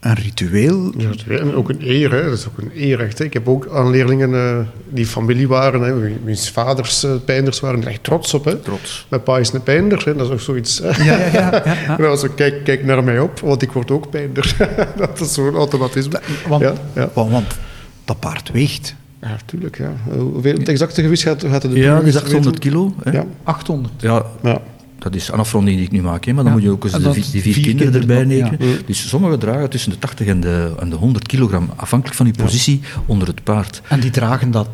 een 0.00 0.14
ritueel. 0.14 0.92
Dat 0.96 1.38
en 1.40 1.54
ook 1.54 1.68
een 1.68 1.80
eer, 1.88 2.10
hè. 2.12 2.22
dat 2.24 2.38
is 2.38 2.46
ook 2.46 2.58
een 2.58 2.70
eerrecht. 2.70 3.18
Hè. 3.18 3.24
Ik 3.24 3.32
heb 3.32 3.48
ook 3.48 3.68
aan 3.72 3.90
leerlingen 3.90 4.34
eh, 4.34 4.58
die 4.88 5.06
familie 5.06 5.48
waren, 5.48 5.80
hè, 5.80 5.98
wie- 5.98 6.16
wiens 6.24 6.50
vaders 6.50 7.04
eh, 7.04 7.10
pijnders 7.24 7.60
waren, 7.60 7.80
er 7.82 7.88
echt 7.88 8.02
trots 8.04 8.34
op. 8.34 8.44
Hè. 8.44 8.56
Trots. 8.56 9.06
Mijn 9.10 9.22
pa 9.22 9.38
is 9.38 9.52
een 9.52 9.62
pijnder, 9.62 10.04
hè. 10.04 10.14
dat 10.14 10.26
is 10.26 10.32
ook 10.32 10.40
zoiets. 10.40 10.78
Ja, 10.78 10.92
ja, 11.04 11.16
ja. 11.16 11.28
ja, 11.32 11.62
ja. 11.64 11.64
En 11.96 11.96
dan 11.96 12.08
was 12.08 12.20
zo, 12.20 12.28
kijk, 12.34 12.64
kijk 12.64 12.84
naar 12.84 13.04
mij 13.04 13.20
op, 13.20 13.40
want 13.40 13.62
ik 13.62 13.72
word 13.72 13.90
ook 13.90 14.10
pijnder. 14.10 14.56
dat 14.96 15.20
is 15.20 15.32
zo'n 15.34 15.54
automatisme. 15.54 16.20
Want, 16.48 16.62
ja, 16.62 16.72
ja. 16.94 17.10
want, 17.12 17.30
want 17.30 17.56
dat 18.04 18.20
paard 18.20 18.50
weegt 18.50 18.94
ja, 19.20 19.36
tuurlijk. 19.44 19.78
Ja. 19.78 19.92
Hoeveel, 20.18 20.54
het 20.54 20.68
exacte 20.68 21.02
gewicht 21.02 21.22
gaat, 21.22 21.44
gaat 21.44 21.62
het 21.62 21.72
de 21.72 21.78
Ja, 21.78 21.96
buren 21.96 21.96
dat 21.96 22.06
is 22.06 22.12
weten? 22.14 22.26
800 22.36 22.58
kilo. 22.58 22.94
Hè? 23.02 23.10
Ja, 23.10 23.24
800. 23.44 23.94
Ja, 23.98 24.22
ja. 24.42 24.60
Dat 24.98 25.14
is 25.14 25.28
een 25.28 25.38
afronding 25.38 25.76
die 25.76 25.86
ik 25.86 25.92
nu 25.92 26.02
maak, 26.02 26.24
hè, 26.24 26.32
maar 26.32 26.44
dan 26.44 26.52
Ja, 26.52 26.58
moet 26.58 26.68
je 26.68 26.72
ook 26.74 26.84
eens 26.84 26.92
en 26.92 27.02
de 27.02 27.12
die 27.12 27.24
vier, 27.24 27.52
vier 27.52 27.64
kinderen 27.64 28.00
erbij 28.00 28.22
rekenen. 28.22 28.86
Dus 28.86 29.08
sommigen 29.08 29.38
dragen 29.38 29.70
tussen 29.70 29.90
de 29.90 29.98
80 29.98 30.26
en 30.26 30.40
de, 30.40 30.74
en 30.78 30.90
de 30.90 30.96
100 30.96 31.26
kilogram, 31.26 31.70
afhankelijk 31.76 32.16
van 32.16 32.26
je 32.26 32.32
positie 32.32 32.80
onder 33.06 33.28
het 33.28 33.42
paard. 33.42 33.82
En 33.88 34.00
die 34.00 34.10
dragen 34.10 34.50
dat 34.50 34.68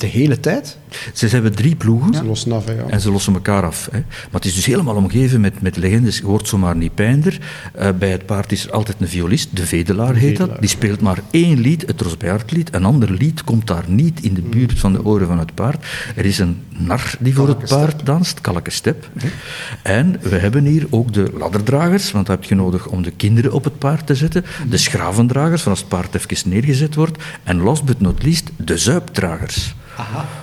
de 0.00 0.06
hele 0.06 0.40
tijd? 0.40 0.76
Ze 1.12 1.26
hebben 1.26 1.54
drie 1.54 1.76
ploegen. 1.76 2.14
Ze 2.14 2.24
lossen 2.24 2.52
af, 2.52 2.64
hè, 2.64 2.72
ja. 2.72 2.84
En 2.88 3.00
ze 3.00 3.10
lossen 3.10 3.34
elkaar 3.34 3.62
af. 3.64 3.88
Hè. 3.92 3.98
Maar 3.98 4.40
het 4.40 4.44
is 4.44 4.54
dus 4.54 4.66
helemaal 4.66 4.94
omgeven 4.94 5.40
met, 5.40 5.62
met 5.62 5.76
legendes. 5.76 6.18
Je 6.18 6.24
hoort 6.24 6.48
zomaar 6.48 6.76
niet 6.76 6.94
pijnder. 6.94 7.38
Eh, 7.74 7.88
bij 7.98 8.10
het 8.10 8.26
paard 8.26 8.52
is 8.52 8.64
er 8.64 8.72
altijd 8.72 8.96
een 9.00 9.08
violist, 9.08 9.56
de 9.56 9.66
vedelaar 9.66 10.14
heet 10.14 10.36
dat. 10.36 10.60
Die 10.60 10.68
speelt 10.68 11.00
maar 11.00 11.18
één 11.30 11.60
lied, 11.60 11.86
het 11.86 12.00
Rosbejaardlied. 12.00 12.74
Een 12.74 12.84
ander 12.84 13.10
lied 13.12 13.44
komt 13.44 13.66
daar 13.66 13.84
niet 13.86 14.22
in 14.22 14.34
de 14.34 14.42
buurt 14.42 14.78
van 14.78 14.92
de 14.92 15.04
oren 15.04 15.26
van 15.26 15.38
het 15.38 15.54
paard. 15.54 15.86
Er 16.16 16.24
is 16.24 16.38
een 16.38 16.62
nar 16.68 17.14
die 17.18 17.34
voor 17.34 17.48
het 17.48 17.68
paard 17.68 18.06
danst, 18.06 18.40
kalkenstep. 18.40 19.10
En 19.82 20.16
we 20.22 20.36
hebben 20.36 20.64
hier 20.64 20.86
ook 20.90 21.12
de 21.12 21.30
ladderdragers, 21.38 22.12
want 22.12 22.26
dat 22.26 22.36
heb 22.40 22.48
je 22.48 22.54
nodig 22.54 22.86
om 22.86 23.02
de 23.02 23.10
kinderen 23.10 23.52
op 23.52 23.64
het 23.64 23.78
paard 23.78 24.06
te 24.06 24.14
zetten. 24.14 24.44
De 24.68 24.76
schravendragers, 24.76 25.62
van 25.62 25.70
als 25.70 25.80
het 25.80 25.88
paard 25.88 26.14
even 26.14 26.50
neergezet 26.50 26.94
wordt. 26.94 27.22
En 27.44 27.60
last 27.60 27.84
but 27.84 28.00
not 28.00 28.22
least, 28.22 28.50
de 28.56 28.78
zuipdragers. 28.78 29.74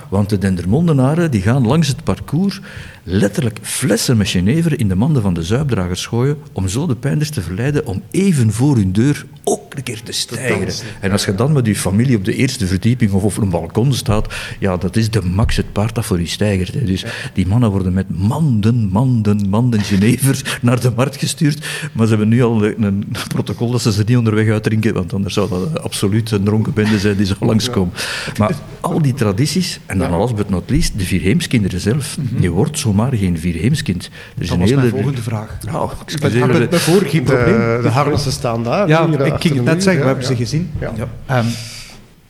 Want 0.08 0.28
de 0.28 0.38
Dendermondenaren 0.38 1.30
die 1.30 1.42
gaan 1.42 1.66
langs 1.66 1.88
het 1.88 2.04
parcours 2.04 2.60
letterlijk 3.08 3.58
flessen 3.62 4.16
met 4.16 4.28
Genever 4.28 4.80
in 4.80 4.88
de 4.88 4.94
manden 4.94 5.22
van 5.22 5.34
de 5.34 5.42
zuipdragers 5.42 6.06
gooien 6.06 6.38
om 6.52 6.68
zo 6.68 6.86
de 6.86 6.96
pijnders 6.96 7.30
te 7.30 7.42
verleiden 7.42 7.86
om 7.86 8.02
even 8.10 8.52
voor 8.52 8.76
hun 8.76 8.92
deur 8.92 9.26
ook 9.44 9.74
een 9.74 9.82
keer 9.82 10.02
te 10.02 10.12
stijgen. 10.12 10.86
En 11.00 11.12
als 11.12 11.24
je 11.24 11.34
dan 11.34 11.52
met 11.52 11.66
je 11.66 11.76
familie 11.76 12.16
op 12.16 12.24
de 12.24 12.34
eerste 12.34 12.66
verdieping 12.66 13.12
of 13.12 13.22
op 13.22 13.36
een 13.36 13.50
balkon 13.50 13.94
staat, 13.94 14.34
ja, 14.58 14.76
dat 14.76 14.96
is 14.96 15.10
de 15.10 15.22
max 15.22 15.56
het 15.56 15.72
paard 15.72 15.94
dat 15.94 16.06
voor 16.06 16.20
je 16.20 16.26
stijgert. 16.26 16.86
Dus 16.86 17.04
die 17.34 17.46
mannen 17.46 17.70
worden 17.70 17.92
met 17.92 18.18
manden, 18.18 18.88
manden, 18.88 19.48
manden 19.48 19.80
Genever 19.80 20.58
naar 20.62 20.80
de 20.80 20.92
markt 20.96 21.16
gestuurd. 21.16 21.66
Maar 21.92 22.06
ze 22.06 22.10
hebben 22.10 22.28
nu 22.28 22.42
al 22.42 22.64
een, 22.64 22.82
een 22.82 23.06
protocol 23.28 23.70
dat 23.70 23.82
ze 23.82 23.92
ze 23.92 24.02
niet 24.06 24.16
onderweg 24.16 24.48
uitdrinken, 24.48 24.94
want 24.94 25.12
anders 25.12 25.34
zou 25.34 25.48
dat 25.48 25.82
absoluut 25.82 26.30
een 26.30 26.44
dronken 26.44 26.72
bende 26.72 26.98
zijn 26.98 27.16
die 27.16 27.26
zo 27.26 27.34
langskomen. 27.40 27.92
Maar 28.38 28.54
al 28.80 29.02
die 29.02 29.14
tradities, 29.14 29.80
en 29.86 29.98
dan 29.98 30.10
last 30.10 30.34
but 30.34 30.48
not 30.48 30.70
least, 30.70 30.98
de 30.98 31.04
vierheemskinderen 31.04 31.80
zelf. 31.80 32.18
Je 32.40 32.50
wordt 32.50 32.78
zomaar 32.96 33.14
geen 33.18 33.38
vierheemskind. 33.38 34.04
Er 34.36 34.42
is 34.42 34.48
Dat 34.48 34.56
een 34.56 34.62
was 34.62 34.70
mijn 34.70 34.80
hele... 34.80 34.90
volgende 34.92 35.22
vraag. 35.22 35.58
Nou, 35.66 35.90
Ik 35.90 36.00
excuseer 36.00 36.46
me. 36.46 36.68
bij 36.68 36.78
voor 36.78 37.02
geen 37.02 37.22
probleem. 37.22 37.56
De, 37.58 37.78
de 37.82 37.88
harnassen 37.88 38.32
staan 38.32 38.62
daar. 38.62 38.88
Ja, 38.88 39.06
ik 39.06 39.20
achter 39.20 39.40
ging 39.40 39.54
de 39.54 39.60
het 39.60 39.64
net 39.64 39.82
zeggen, 39.82 40.02
we 40.02 40.08
ja, 40.08 40.14
hebben 40.14 40.22
ja. 40.22 40.30
ze 40.30 40.36
gezien. 40.36 40.70
Ja. 40.80 40.92
Ehm, 41.26 41.46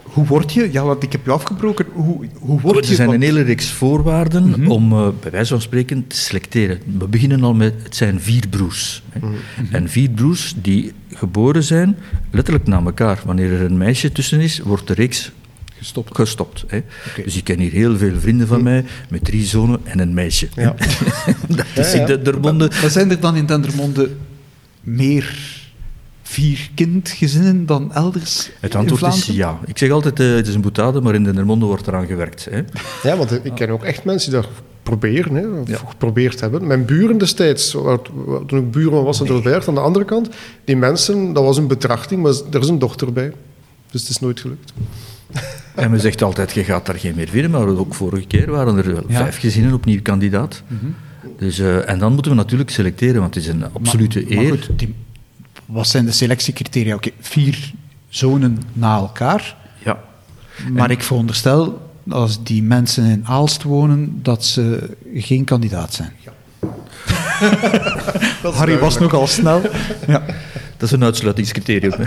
hoe 0.03 0.27
word 0.27 0.53
je, 0.53 0.73
ja, 0.73 0.83
want 0.85 1.03
ik 1.03 1.13
heb 1.13 1.25
je 1.25 1.31
afgebroken, 1.31 1.87
hoe, 1.93 2.27
hoe 2.39 2.61
word 2.61 2.77
Er 2.77 2.89
je... 2.89 2.95
zijn 2.95 3.09
want- 3.09 3.21
een 3.23 3.27
hele 3.27 3.41
reeks 3.43 3.71
voorwaarden 3.71 4.67
om 4.69 4.93
eh, 4.93 5.09
bij 5.21 5.31
wijze 5.31 5.49
van 5.53 5.61
spreken 5.61 6.07
te 6.07 6.17
selecteren. 6.17 6.79
We 6.99 7.07
beginnen 7.09 7.43
al 7.43 7.55
met, 7.55 7.75
het 7.83 7.97
zijn 7.97 8.21
vier 8.21 8.49
broers. 8.51 9.03
Hè. 9.11 9.21
En 9.71 9.89
vier 9.89 10.11
broers 10.11 10.55
die 10.63 10.93
geboren 11.13 11.63
zijn, 11.63 11.97
letterlijk 12.31 12.67
na 12.67 12.83
elkaar. 12.85 13.21
Wanneer 13.25 13.53
er 13.53 13.61
een 13.63 13.77
meisje 13.79 14.13
tussen 14.13 14.41
is, 14.41 14.59
wordt 14.61 14.87
de 14.87 14.95
reeks 14.95 15.33
Gestopt. 15.79 16.17
gestopt. 16.17 16.65
Hè. 16.67 16.81
Dus 17.25 17.37
ik 17.37 17.45
ken 17.45 17.59
hier 17.59 17.71
heel 17.73 17.97
veel 17.97 18.19
vrienden 18.21 18.47
van 18.47 18.63
mij 18.63 18.85
met 19.09 19.25
drie 19.25 19.45
zonen 19.45 19.81
en 19.85 19.99
een 19.99 20.15
meisje. 20.15 20.49
Ja. 20.55 20.75
Dat 21.49 21.67
is 21.75 21.93
Ja, 21.93 21.99
ja. 21.99 22.01
in 22.01 22.07
Dendermonde. 22.07 22.71
Maar 22.81 22.91
zijn 22.91 23.11
er 23.11 23.21
dan 23.21 23.37
in 23.37 23.47
Dendermonde 23.47 24.11
meer 24.81 25.55
vier-kindgezinnen 26.23 27.67
dan 27.67 27.93
elders 27.93 28.51
Het 28.61 28.73
in 28.73 28.79
antwoord 28.79 29.15
is 29.15 29.27
ja. 29.27 29.59
Ik 29.67 29.79
zeg 29.79 29.91
altijd, 29.91 30.21
eh, 30.21 30.35
het 30.35 30.47
is 30.49 30.55
een 30.55 30.61
boetade, 30.61 31.01
maar 31.01 31.15
in 31.15 31.25
Dendermonde 31.25 31.67
wordt 31.67 31.87
eraan 31.87 32.07
gewerkt. 32.07 32.47
Hè. 32.51 32.61
Ja, 33.03 33.17
want 33.17 33.45
ik 33.45 33.55
ken 33.55 33.69
ook 33.71 33.85
echt 33.85 34.05
mensen 34.05 34.31
die 34.31 34.41
dat 34.41 34.51
proberen, 34.83 35.35
hè, 35.35 35.47
of 35.47 35.69
Ja. 35.69 35.77
geprobeerd 35.89 36.41
hebben. 36.41 36.67
Mijn 36.67 36.85
buren 36.85 37.19
destijds, 37.19 37.71
toen 38.47 38.59
ik 38.59 38.71
buurman 38.71 39.05
was 39.05 39.21
in 39.21 39.27
Delbert, 39.27 39.69
aan 39.69 39.75
de 39.75 39.81
andere 39.81 40.05
kant, 40.05 40.29
die 40.65 40.77
mensen, 40.77 41.33
dat 41.33 41.45
was 41.45 41.57
een 41.57 41.67
betrachting, 41.67 42.23
maar 42.23 42.33
er 42.51 42.61
is 42.61 42.69
een 42.69 42.79
dochter 42.79 43.13
bij. 43.13 43.33
Dus 43.91 44.01
het 44.01 44.11
is 44.11 44.19
nooit 44.21 44.41
gelukt. 44.41 44.73
En 45.75 45.91
men 45.91 46.01
zegt 46.01 46.23
altijd, 46.23 46.53
je 46.53 46.65
gaat 46.65 46.87
daar 46.87 46.99
geen 46.99 47.15
meer 47.15 47.29
vinden, 47.29 47.51
maar 47.51 47.67
ook 47.67 47.95
vorige 47.95 48.27
keer 48.27 48.51
waren 48.51 48.77
er 48.77 49.03
vijf 49.09 49.39
gezinnen 49.39 49.73
opnieuw 49.73 50.03
kandidaat. 50.03 50.63
Mhm. 50.67 50.87
dus, 51.39 51.59
uh, 51.59 51.89
en 51.89 51.99
dan 51.99 52.13
moeten 52.13 52.31
we 52.31 52.37
natuurlijk 52.37 52.71
selecteren, 52.71 53.21
want 53.21 53.35
het 53.35 53.45
is 53.45 53.51
een 53.51 53.65
absolute 53.73 54.21
maar, 54.21 54.39
eer. 54.39 54.49
Maar 54.49 54.59
goed, 54.59 54.79
die, 54.79 54.95
wat 55.67 55.87
zijn 55.87 56.05
de 56.05 56.13
selectiecriteria? 56.13 56.95
Oké, 56.95 57.11
vier 57.21 57.73
zonen 58.09 58.63
na 58.73 58.97
elkaar. 58.97 59.57
Ja. 59.85 59.99
Maar 60.73 60.91
ik 60.91 61.03
veronderstel, 61.03 61.91
als 62.09 62.43
die 62.43 62.63
mensen 62.63 63.05
in 63.05 63.27
Aalst 63.27 63.63
wonen, 63.63 64.19
dat 64.23 64.45
ze 64.45 64.97
geen 65.15 65.45
kandidaat 65.45 65.95
zijn. 65.95 66.13
Ja. 66.25 66.33
Harry 68.59 68.79
was 68.79 68.99
nogal 68.99 69.27
snel. 69.27 69.63
Ja. 70.07 70.23
Dat 70.77 70.89
is 70.89 70.91
een 70.91 71.05
uitsluitingscriterium. 71.05 71.95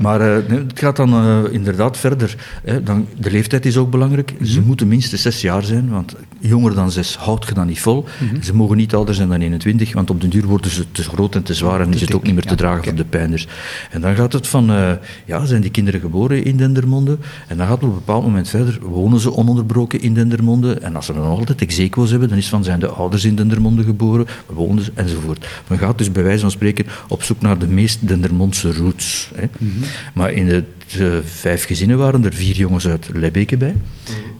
maar 0.00 0.20
uh, 0.20 0.58
het 0.58 0.78
gaat 0.78 0.96
dan 0.96 1.14
uh, 1.14 1.52
inderdaad 1.52 1.98
verder. 1.98 2.36
Hè. 2.64 2.82
Dan, 2.82 3.06
de 3.18 3.30
leeftijd 3.30 3.66
is 3.66 3.76
ook 3.76 3.90
belangrijk. 3.90 4.34
Ze 4.42 4.58
mhm. 4.58 4.66
moeten 4.66 4.88
minstens 4.88 5.22
zes 5.22 5.40
jaar 5.40 5.62
zijn, 5.62 5.90
want 5.90 6.16
jonger 6.38 6.74
dan 6.74 6.90
zes 6.90 7.16
houdt 7.16 7.46
je 7.46 7.54
dan 7.54 7.66
niet 7.66 7.80
vol. 7.80 8.04
Mhm. 8.18 8.42
Ze 8.42 8.54
mogen 8.54 8.76
niet 8.76 8.94
ouder 8.94 9.14
zijn 9.14 9.28
dan 9.28 9.40
21, 9.40 9.92
want 9.92 10.10
op 10.10 10.20
den 10.20 10.30
duur 10.30 10.46
worden 10.46 10.70
ze 10.70 10.84
te 10.92 11.02
groot 11.02 11.34
en 11.34 11.42
te 11.42 11.54
zwaar 11.54 11.80
en 11.80 11.92
is 11.92 12.00
het 12.00 12.14
ook 12.14 12.22
niet 12.22 12.34
meer 12.34 12.44
te 12.44 12.54
dragen 12.54 12.84
voor 12.84 12.94
de 12.94 13.04
pijners. 13.04 13.46
En 13.90 14.00
dan 14.00 14.14
gaat 14.14 14.32
het 14.32 14.46
van, 14.46 14.70
uh, 14.70 14.92
ja, 15.26 15.44
zijn 15.44 15.60
die 15.60 15.70
kinderen 15.70 16.00
geboren 16.00 16.44
in 16.44 16.56
Dendermonde? 16.56 17.18
En 17.46 17.56
dan 17.56 17.66
gaat 17.66 17.76
het 17.76 17.84
op 17.84 17.90
een 17.90 18.04
bepaald 18.04 18.24
moment 18.24 18.48
verder, 18.48 18.78
wonen 18.80 19.20
ze 19.20 19.34
ononderbroken 19.34 20.00
in 20.00 20.14
Dendermonde? 20.14 20.74
En 20.74 20.96
als 20.96 21.06
ze 21.06 21.12
dan 21.12 21.22
nog 21.22 21.38
altijd 21.38 21.62
exequo's 21.62 22.10
hebben, 22.10 22.28
dan 22.28 22.38
is 22.38 22.48
van, 22.48 22.64
zijn 22.64 22.80
de 22.80 22.88
ouders 22.88 23.24
in 23.24 23.34
Dendermonde 23.34 23.82
geboren? 23.82 24.26
Woonden 24.46 24.84
ze? 24.84 24.90
Enzovoort. 24.94 25.46
Men 25.66 25.78
gaat 25.78 25.98
dus 25.98 26.12
bij 26.12 26.22
wijze 26.22 26.40
van 26.40 26.50
spreken 26.50 26.86
op 27.08 27.22
zoek 27.22 27.40
naar 27.40 27.58
de 27.58 27.66
meest 27.66 28.08
Dendermondse 28.08 28.72
roots. 28.72 29.30
Hè. 29.34 29.44
Mhm. 29.58 29.89
Maar 30.14 30.32
in 30.32 30.46
de, 30.46 31.22
vijf 31.24 31.64
gezinnen 31.64 31.98
waren 31.98 32.24
er 32.24 32.34
vier 32.34 32.54
jongens 32.56 32.88
uit 32.88 33.08
Lebbeke 33.12 33.56
bij, 33.56 33.74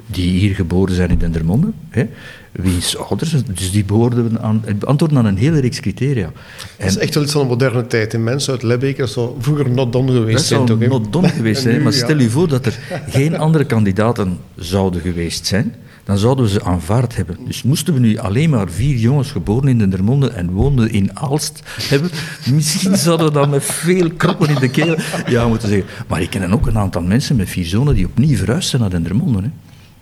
die 0.06 0.38
hier 0.38 0.54
geboren 0.54 0.94
zijn 0.94 1.10
in 1.10 1.18
Dendermonde. 1.18 1.70
Hè. 1.88 2.06
Wiens 2.52 2.96
ouders, 2.96 3.34
dus 3.44 3.70
die 3.70 3.84
behoorden 3.84 4.40
aan, 4.40 4.64
antwoorden 4.80 5.18
aan 5.18 5.24
een 5.24 5.36
hele 5.36 5.60
reeks 5.60 5.80
criteria. 5.80 6.32
Het 6.76 6.90
is 6.90 6.96
echt 6.96 7.14
wel 7.14 7.22
iets 7.22 7.32
van 7.32 7.40
een 7.40 7.46
moderne 7.46 7.86
tijd. 7.86 8.14
In 8.14 8.24
mensen 8.24 8.52
uit 8.52 8.62
Lebbeke, 8.62 9.00
dat 9.00 9.10
zou 9.10 9.34
vroeger 9.38 9.70
not 9.70 9.92
done 9.92 10.12
geweest 10.12 10.46
zijn. 10.46 10.66
Dat 10.66 10.78
zou 10.78 10.90
not 10.90 11.12
done 11.12 11.28
geweest 11.38 11.62
zijn, 11.62 11.82
maar 11.82 11.92
stel 11.92 12.18
je 12.18 12.30
voor 12.30 12.48
dat 12.48 12.66
er 12.66 12.78
geen 13.08 13.38
andere 13.38 13.64
kandidaten 13.64 14.38
zouden 14.56 15.00
geweest 15.00 15.46
zijn 15.46 15.74
dan 16.10 16.18
zouden 16.18 16.44
we 16.44 16.50
ze 16.50 16.64
aanvaard 16.64 17.16
hebben. 17.16 17.36
Dus 17.46 17.62
moesten 17.62 17.94
we 17.94 18.00
nu 18.00 18.18
alleen 18.18 18.50
maar 18.50 18.70
vier 18.70 18.96
jongens 18.96 19.30
geboren 19.30 19.68
in 19.68 19.78
Dendermonde 19.78 20.28
en 20.28 20.50
woonden 20.50 20.90
in 20.90 21.18
Aalst 21.18 21.62
hebben, 21.82 22.10
misschien 22.54 22.96
zouden 22.96 23.26
we 23.26 23.32
dan 23.32 23.50
met 23.50 23.64
veel 23.64 24.10
kroppen 24.10 24.48
in 24.48 24.54
de 24.60 24.70
keel 24.70 24.96
ja 25.26 25.48
moeten 25.48 25.68
zeggen. 25.68 25.88
Maar 26.08 26.22
ik 26.22 26.30
ken 26.30 26.52
ook 26.52 26.66
een 26.66 26.78
aantal 26.78 27.02
mensen 27.02 27.36
met 27.36 27.48
vier 27.48 27.64
zonen 27.64 27.94
die 27.94 28.06
opnieuw 28.06 28.36
verhuisd 28.36 28.68
zijn 28.68 28.82
naar 28.82 28.90
Dendermonde. 28.90 29.42
Hè. 29.42 29.48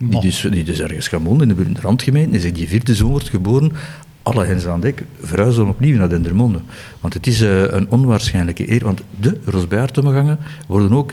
Die, 0.07 0.21
dus, 0.21 0.47
die 0.51 0.65
dus 0.65 0.81
ergens 0.81 1.09
gaan 1.09 1.25
wonen 1.25 1.51
in 1.51 1.75
de 1.75 1.81
randgemeente. 1.81 2.47
En 2.47 2.53
die 2.53 2.69
vierde 2.69 2.95
zoon 2.95 3.11
wordt 3.11 3.29
geboren, 3.29 3.73
alle 4.23 4.45
hens 4.45 4.67
aan 4.67 4.81
dek, 4.81 5.05
verhuizen 5.21 5.69
opnieuw 5.69 5.97
naar 5.97 6.09
Dendermonde. 6.09 6.61
Want 7.01 7.15
het 7.15 7.27
is 7.27 7.43
uh, 7.43 7.63
een 7.63 7.91
onwaarschijnlijke 7.91 8.73
eer, 8.73 8.85
want 8.85 9.03
de 9.21 9.39
Rosbertomgangen 9.45 10.39
worden 10.67 10.93
ook 10.93 11.13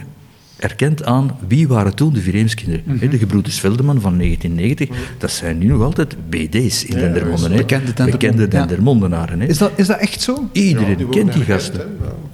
erkend 0.66 1.04
aan 1.04 1.38
wie 1.48 1.68
waren 1.68 1.96
toen 1.96 2.14
de 2.14 2.22
Vireemskinderen. 2.22 2.84
Mm 2.86 2.98
-hmm. 3.00 3.10
De 3.10 3.18
gebroeders 3.18 3.60
Veldeman 3.60 4.02
van 4.02 4.18
1990, 4.18 5.16
dat 5.18 5.32
zijn 5.32 5.58
nu 5.58 5.66
nog 5.66 5.82
altijd 5.82 6.16
BD's 6.30 6.84
in 6.84 6.96
ja, 6.96 7.02
Dendermonde. 7.02 7.66
Bekende, 8.12 8.48
Dendermondenaren. 8.48 9.42
Is, 9.42 9.58
dat, 9.58 9.72
is 9.76 9.88
dat 9.88 10.00
echt 10.00 10.22
zo? 10.22 10.50
Iedereen 10.52 11.00
ja, 11.00 11.06
kent 11.10 11.34
die 11.34 11.44
gasten. 11.44 11.82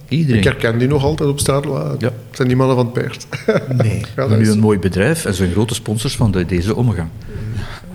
Iedereen. 0.08 0.38
Ik 0.38 0.44
herken 0.44 0.78
die 0.78 0.88
nog 0.88 1.04
altijd 1.04 1.30
op 1.30 1.40
straat. 1.40 1.66
Ja. 2.00 2.12
zijn 2.32 2.48
die 2.48 2.58
mannen 2.58 2.76
van 2.76 2.86
het 2.86 2.94
peert. 2.94 3.28
Nee. 3.84 4.02
ja, 4.16 4.28
nu 4.28 4.50
een 4.50 4.60
mooi 4.60 4.80
bedrijf 4.80 5.26
en 5.26 5.34
zijn 5.34 5.52
grote 5.52 5.74
sponsors 5.74 6.16
van 6.16 6.32
de, 6.32 6.46
deze 6.46 6.76
omgang. 6.76 7.10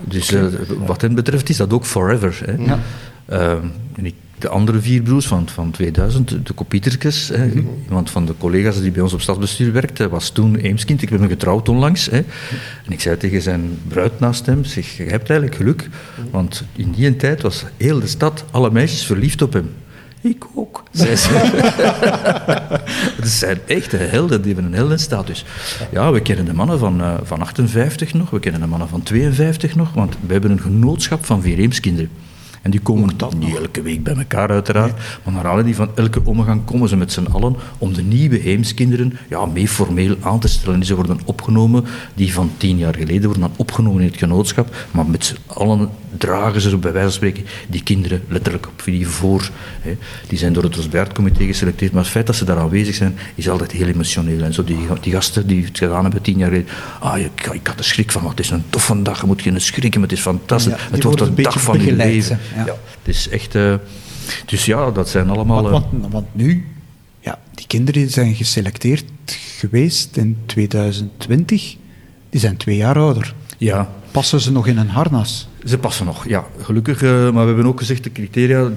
Dus 0.09 0.33
uh, 0.33 0.45
wat 0.87 1.01
hen 1.01 1.15
betreft 1.15 1.49
is 1.49 1.57
dat 1.57 1.73
ook 1.73 1.85
forever. 1.85 2.39
Hè. 2.45 2.53
Ja. 2.53 2.79
Uh, 3.31 3.51
en 3.95 4.07
ik 4.07 4.15
de 4.39 4.49
andere 4.49 4.81
vier 4.81 5.03
broers 5.03 5.27
van, 5.27 5.49
van 5.49 5.71
2000, 5.71 6.47
de 6.47 6.53
kopietertjes. 6.53 7.31
Mm 7.31 7.69
Iemand 7.85 8.11
van 8.11 8.27
de 8.27 8.35
collega's 8.39 8.81
die 8.81 8.91
bij 8.91 9.03
ons 9.03 9.13
op 9.13 9.21
stadsbestuur 9.21 9.73
werkte, 9.73 10.09
was 10.09 10.31
toen 10.31 10.57
Eemskind. 10.57 11.03
Ik 11.03 11.11
ben 11.11 11.19
hem 11.19 11.29
getrouwd 11.29 11.69
onlangs. 11.69 12.07
Hè. 12.07 12.17
En 12.85 12.93
ik 12.93 13.01
zei 13.01 13.17
tegen 13.17 13.43
zijn 13.43 13.79
bruid 13.89 14.21
naast 14.21 14.47
hem, 14.47 14.65
zeg, 14.65 14.97
je 14.97 15.03
hebt 15.03 15.31
eigenlijk 15.31 15.55
geluk. 15.55 15.89
Want 16.31 16.65
in 16.77 16.91
die 16.91 17.17
tijd 17.17 17.43
was 17.43 17.65
heel 17.77 18.01
de 18.01 18.07
stad, 18.07 18.45
alle 18.51 18.71
meisjes 18.71 19.07
verliefd 19.07 19.43
op 19.43 19.53
hem. 19.53 19.71
Ik 20.21 20.45
ook, 20.55 20.83
zei 20.93 21.17
ze. 21.17 21.29
Het 23.21 23.29
zijn 23.29 23.59
echte 23.67 23.97
helden, 23.97 24.43
die 24.43 24.55
hebben 24.55 24.73
een 24.73 24.79
heldenstatus. 24.79 25.45
Ja, 25.93 26.13
we 26.13 26.21
kennen 26.21 26.45
de 26.45 26.55
mannen 26.55 26.79
van, 26.79 27.01
uh, 27.01 27.15
van 27.23 27.41
58 27.41 28.15
nog, 28.15 28.31
we 28.31 28.41
kennen 28.41 28.61
de 28.61 28.67
mannen 28.67 28.89
van 28.89 29.03
52 29.03 29.75
nog, 29.75 29.93
want 29.93 30.17
we 30.27 30.33
hebben 30.33 30.51
een 30.51 30.61
genootschap 30.61 31.25
van 31.25 31.43
vier 31.43 31.59
Eemskinderen. 31.59 32.11
En 32.67 32.73
die 32.73 32.81
komen 32.81 33.17
dan 33.17 33.33
niet 33.39 33.57
elke 33.57 33.83
week 33.83 34.03
bij 34.03 34.15
elkaar, 34.15 34.49
uiteraard. 34.49 34.93
Maar 35.25 35.35
naar 35.35 35.47
aanleiding 35.47 35.77
van 35.77 35.91
elke 35.95 36.21
omgang 36.25 36.65
komen 36.65 36.89
ze 36.89 36.97
met 36.97 37.13
z'n 37.13 37.27
allen 37.33 37.57
om 37.79 37.93
de 37.93 38.03
nieuwe 38.03 38.37
heemskinderen 38.37 39.19
ja, 39.29 39.45
mee 39.45 39.69
formeel 39.69 40.17
aan 40.21 40.41
te 40.41 40.49
stellen. 40.49 40.85
Ze 40.85 40.95
worden 40.95 41.19
opgenomen, 41.25 41.85
die 42.15 42.33
van 42.33 42.51
tien 42.57 42.79
jaar 42.79 42.95
geleden 42.95 43.23
worden 43.23 43.41
dan 43.41 43.53
opgenomen 43.57 44.01
in 44.03 44.09
het 44.09 44.17
genootschap. 44.17 44.75
Maar 44.91 45.07
met 45.07 45.25
z'n 45.25 45.37
allen 45.47 45.91
dragen 46.19 46.61
ze, 46.61 46.77
bij 46.77 46.93
wijze 46.93 47.09
van 47.09 47.17
spreken, 47.17 47.45
die 47.69 47.83
kinderen 47.83 48.23
letterlijk 48.29 48.67
op 48.67 48.83
wie 48.83 49.09
voor. 49.09 49.51
Hè. 49.81 49.97
Die 50.29 50.39
zijn 50.39 50.53
door 50.53 50.63
het 50.63 50.75
Rosberg-comité 50.75 51.45
geselecteerd. 51.45 51.93
Maar 51.93 52.03
het 52.03 52.11
feit 52.11 52.27
dat 52.27 52.37
ze 52.37 52.45
daar 52.45 52.59
aanwezig 52.59 52.95
zijn, 52.95 53.19
is 53.35 53.49
altijd 53.49 53.73
heel 53.73 53.87
emotioneel. 53.87 54.43
En 54.43 54.55
zo 54.55 54.65
die, 54.65 54.79
die 55.01 55.13
gasten 55.13 55.47
die 55.47 55.65
het 55.65 55.79
gedaan 55.79 56.03
hebben 56.03 56.23
tien 56.23 56.39
jaar 56.39 56.49
geleden. 56.49 56.69
Ah, 57.01 57.19
ik, 57.19 57.49
ik 57.53 57.67
had 57.67 57.79
er 57.79 57.85
schrik 57.85 58.13
van, 58.13 58.29
het 58.29 58.41
is 58.41 58.51
een 58.51 58.65
toffe 58.71 59.03
dag. 59.03 59.21
Je 59.21 59.27
moet 59.27 59.43
geen 59.43 59.61
schrikken, 59.61 60.03
het 60.03 60.13
is 60.13 60.21
fantastisch. 60.21 60.73
het 60.91 61.03
wordt 61.03 61.21
een, 61.21 61.35
dag 61.35 61.61
van 61.61 61.85
je 61.85 61.93
leven. 61.93 62.39
Ja. 62.65 62.77
het 62.99 63.15
is 63.15 63.29
echt... 63.29 63.55
Uh, 63.55 63.75
dus 64.47 64.65
ja, 64.65 64.91
dat 64.91 65.09
zijn 65.09 65.31
allemaal... 65.31 65.71
Want, 65.71 65.87
want, 65.91 66.13
want, 66.13 66.27
nu, 66.33 66.67
ja, 67.21 67.39
die 67.55 67.67
kinderen 67.67 68.11
zijn 68.11 68.35
geselecteerd 68.35 69.05
geweest 69.59 70.17
in 70.17 70.39
2020. 70.47 71.77
Die 72.31 72.41
zijn 72.41 72.57
twee 72.57 72.77
jaar 72.77 72.99
ouder. 72.99 73.35
Ja. 73.59 73.91
Passen 74.11 74.41
ze 74.41 74.53
nog 74.53 74.67
in 74.67 74.79
een 74.79 74.89
harnas? 74.89 75.49
Ze 75.65 75.79
passen 75.79 76.07
nog, 76.07 76.29
ja. 76.29 76.45
Gelukkig. 76.61 77.03
Uh, 77.03 77.11
maar 77.11 77.33
we 77.33 77.47
hebben 77.47 77.67
ook 77.67 77.79
gezegd, 77.79 78.05
de 78.05 78.13
criteria 78.13 78.71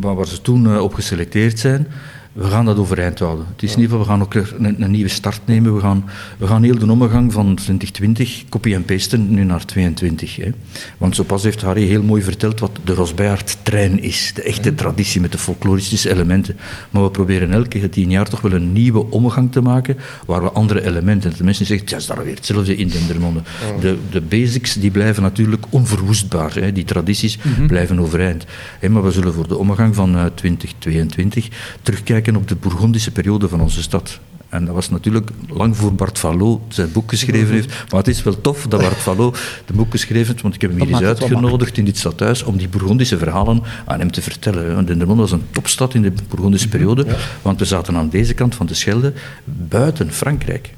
waar 0.00 0.26
ze 0.26 0.42
toen 0.42 0.80
op 0.80 0.94
geselecteerd 0.94 1.58
zijn, 1.58 1.86
we 2.36 2.44
gaan 2.44 2.64
dat 2.64 2.76
overeind 2.76 3.18
houden. 3.18 3.46
Het 3.52 3.62
is 3.62 3.74
in 3.74 3.80
ieder 3.80 3.96
geval, 3.98 4.04
we 4.04 4.10
gaan 4.10 4.22
ook 4.22 4.34
een, 4.34 4.82
een, 4.82 4.90
nieuwe 4.90 5.08
start 5.08 5.40
nemen. 5.44 5.74
We 5.74 5.80
gaan, 5.80 6.04
we 6.38 6.46
gaan 6.46 6.62
heel 6.62 6.78
de 6.78 6.90
omgang 6.90 7.32
van 7.32 7.54
2020 7.54 8.44
copy 8.48 8.74
en 8.74 8.84
pasten 8.84 9.30
nu 9.30 9.44
naar 9.44 9.64
22. 9.64 10.36
Hè. 10.36 10.50
Want 10.98 11.14
zo 11.14 11.22
pas 11.22 11.42
heeft 11.42 11.62
Harry 11.62 11.86
heel 11.86 12.02
mooi 12.02 12.22
verteld 12.22 12.60
wat 12.60 12.70
de 12.84 12.94
Rosbeaard-trein 12.94 14.02
is. 14.02 14.32
De 14.34 14.42
echte 14.42 14.74
traditie 14.74 15.20
met 15.20 15.32
de 15.32 15.38
folkloristische 15.38 16.10
elementen. 16.10 16.56
Maar 16.90 17.02
we 17.02 17.10
proberen 17.10 17.52
elke 17.52 17.88
tien 17.88 18.10
jaar 18.10 18.28
toch 18.28 18.40
wel 18.40 18.52
een 18.52 18.72
nieuwe 18.72 19.10
omgang 19.10 19.52
te 19.52 19.60
maken 19.60 19.96
waar 20.26 20.42
we 20.42 20.50
andere 20.50 20.84
elementen... 20.84 21.36
De 21.36 21.44
mensen 21.44 21.66
zeggen, 21.66 21.88
ja, 21.88 21.96
is 21.96 22.06
daar 22.06 22.24
weer 22.24 22.34
hetzelfde 22.34 22.76
in 22.76 22.88
Dendermonde. 22.88 23.40
De, 23.80 23.96
de 24.10 24.20
basics 24.20 24.74
die 24.74 24.90
blijven 24.90 25.22
natuurlijk 25.22 25.64
onverwoestbaar. 25.70 26.54
Hè. 26.54 26.72
Die 26.72 26.84
tradities 26.84 27.38
mhm. 27.42 27.66
blijven 27.66 28.00
overeind. 28.00 28.44
Hè, 28.78 28.88
maar 28.88 29.04
we 29.04 29.10
zullen 29.10 29.32
voor 29.32 29.48
de 29.48 29.56
omgang 29.56 29.94
van 29.94 30.16
uh, 30.16 30.24
2022 30.24 31.48
terugkijken 31.82 32.25
op 32.34 32.48
de 32.48 32.56
Bourgondische 32.56 33.10
periode 33.10 33.48
van 33.48 33.60
onze 33.60 33.82
stad. 33.82 34.20
En 34.48 34.64
dat 34.64 34.74
was 34.74 34.90
natuurlijk 34.90 35.30
lang 35.48 35.76
voor 35.76 35.94
Bart 35.94 36.18
Fallot 36.18 36.60
zijn 36.68 36.92
boek 36.92 37.10
geschreven 37.10 37.54
heeft. 37.54 37.68
Maar 37.68 37.98
het 37.98 38.08
is 38.08 38.22
wel 38.22 38.40
tof 38.40 38.66
dat 38.66 38.80
Bart 38.80 38.96
Fallot 38.96 39.38
de 39.66 39.72
boek 39.72 39.90
geschreven 39.90 40.26
heeft, 40.26 40.42
want 40.42 40.54
ik 40.54 40.60
heb 40.60 40.70
hem 40.70 40.80
hier 40.80 40.88
eens 40.88 41.02
uitgenodigd 41.02 41.78
in 41.78 41.84
dit 41.84 41.98
stadhuis 41.98 42.42
om 42.42 42.56
die 42.56 42.68
Bourgondische 42.68 43.18
verhalen 43.18 43.62
aan 43.84 43.98
hem 43.98 44.10
te 44.10 44.22
vertellen. 44.22 44.74
Want 44.74 44.86
Dendermonde 44.86 45.22
was 45.22 45.32
een 45.32 45.46
topstad 45.50 45.94
in 45.94 46.02
de 46.02 46.12
Bourgondische 46.28 46.68
mhm. 46.68 46.76
periode, 46.76 47.06
want 47.42 47.58
we 47.58 47.64
zaten 47.64 47.96
aan 47.96 48.08
deze 48.08 48.34
kant 48.34 48.54
van 48.54 48.66
de 48.66 48.74
Schelde 48.74 49.12
buiten 49.44 50.12
Frankrijk. 50.12 50.74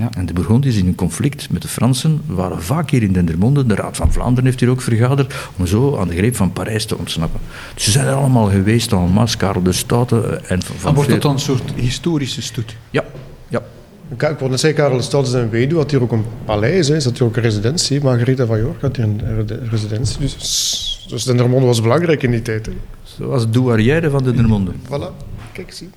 Ja. 0.00 0.08
En 0.16 0.26
de 0.26 0.32
Bourgondiërs 0.32 0.76
in 0.76 0.86
een 0.86 0.94
conflict 0.94 1.50
met 1.50 1.62
de 1.62 1.68
Fransen 1.68 2.20
waren 2.26 2.62
vaak 2.62 2.90
hier 2.90 3.02
in 3.02 3.12
Dendermonde. 3.12 3.66
De 3.66 3.74
Raad 3.74 3.96
van 3.96 4.12
Vlaanderen 4.12 4.44
heeft 4.44 4.60
hier 4.60 4.68
ook 4.68 4.80
vergaderd 4.80 5.34
om 5.56 5.66
zo 5.66 5.96
aan 5.96 6.08
de 6.08 6.16
greep 6.16 6.36
van 6.36 6.52
Parijs 6.52 6.84
te 6.84 6.98
ontsnappen. 6.98 7.40
Dus 7.74 7.84
ze 7.84 7.90
zijn 7.90 8.06
er 8.06 8.14
allemaal 8.14 8.50
geweest, 8.50 8.92
allemaal, 8.92 9.26
Karel 9.38 9.62
de 9.62 9.72
Stoute. 9.72 10.40
En 10.46 10.62
van, 10.62 10.76
van 10.76 10.94
wordt 10.94 11.10
dat 11.10 11.22
dan 11.22 11.32
een 11.32 11.38
soort 11.38 11.72
historische 11.74 12.42
stoet? 12.42 12.76
Ja, 12.90 13.04
ja. 13.48 13.62
Ik 14.10 14.20
wou 14.20 14.50
net 14.50 14.60
zeggen, 14.60 14.82
Karel 14.82 14.96
de 14.96 15.02
Stoute 15.02 15.30
zijn 15.30 15.50
weduwe 15.50 15.80
had 15.80 15.90
hier 15.90 16.02
ook 16.02 16.12
een 16.12 16.24
paleis, 16.44 16.88
hè. 16.88 17.00
zat 17.00 17.18
hier 17.18 17.26
ook 17.26 17.36
een 17.36 17.42
residentie. 17.42 18.02
Margaretha 18.02 18.46
van 18.46 18.58
York 18.58 18.80
had 18.80 18.96
hier 18.96 19.04
een 19.04 19.68
residentie. 19.70 20.18
Dus, 20.18 21.06
dus 21.08 21.24
Dendermonde 21.24 21.66
was 21.66 21.82
belangrijk 21.82 22.22
in 22.22 22.30
die 22.30 22.42
tijd. 22.42 22.66
Hè. 22.66 22.72
Zoals 23.02 23.50
Douarière 23.50 24.10
van 24.10 24.24
Dendermonde. 24.24 24.72
Voilà, 24.84 25.26
kijk, 25.52 25.72
zie. 25.72 25.90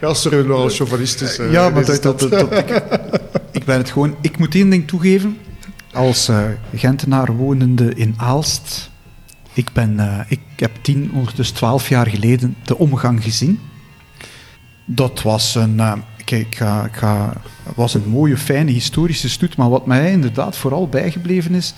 Ja, 0.00 0.14
sorry, 0.14 0.46
wel 0.46 0.68
chauvinistisch. 0.68 1.38
Uh, 1.38 1.52
ja, 1.52 1.68
maar 1.70 1.84
dat, 1.84 2.02
dat, 2.02 2.20
dat, 2.20 2.52
ik, 2.52 2.82
ik, 3.52 3.64
ben 3.64 3.76
het 3.76 3.90
gewoon... 3.90 4.16
Ik 4.20 4.38
moet 4.38 4.54
één 4.54 4.70
ding 4.70 4.86
toegeven. 4.88 5.38
Als 5.92 6.28
uh, 6.28 6.44
Gentenaar 6.74 7.32
wonende 7.32 7.94
in 7.94 8.14
Aalst... 8.16 8.90
Ik, 9.52 9.72
ben, 9.72 9.94
uh, 9.94 10.20
ik 10.28 10.40
heb 10.56 10.70
tien, 10.80 11.10
ondertussen 11.14 11.56
twaalf 11.56 11.88
jaar 11.88 12.06
geleden 12.06 12.56
de 12.64 12.78
omgang 12.78 13.22
gezien. 13.22 13.60
Dat 14.84 15.22
was 15.22 15.54
een, 15.54 15.80
kijk, 16.24 16.46
ik 16.46 16.56
ga, 16.56 16.84
ik 16.84 16.94
ga, 16.94 17.32
was 17.74 17.94
een 17.94 18.08
mooie, 18.08 18.36
fijne 18.36 18.70
historische 18.70 19.28
stoet. 19.28 19.56
Maar 19.56 19.68
wat 19.68 19.86
mij 19.86 20.10
inderdaad 20.10 20.56
vooral 20.56 20.88
bijgebleven 20.88 21.54
is, 21.54 21.74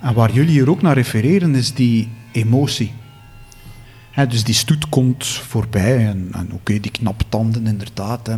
en 0.00 0.14
waar 0.14 0.32
jullie 0.32 0.50
hier 0.50 0.70
ook 0.70 0.82
naar 0.82 0.94
refereren, 0.94 1.54
is 1.54 1.74
die 1.74 2.08
emotie. 2.32 2.92
Dus 4.24 4.44
die 4.44 4.54
stoet 4.54 4.88
komt 4.88 5.26
voorbij 5.26 6.06
en, 6.06 6.28
en 6.32 6.52
oké, 6.52 6.80
die 6.80 6.90
knaptanden 6.90 7.66
inderdaad. 7.66 8.26
Hè, 8.26 8.34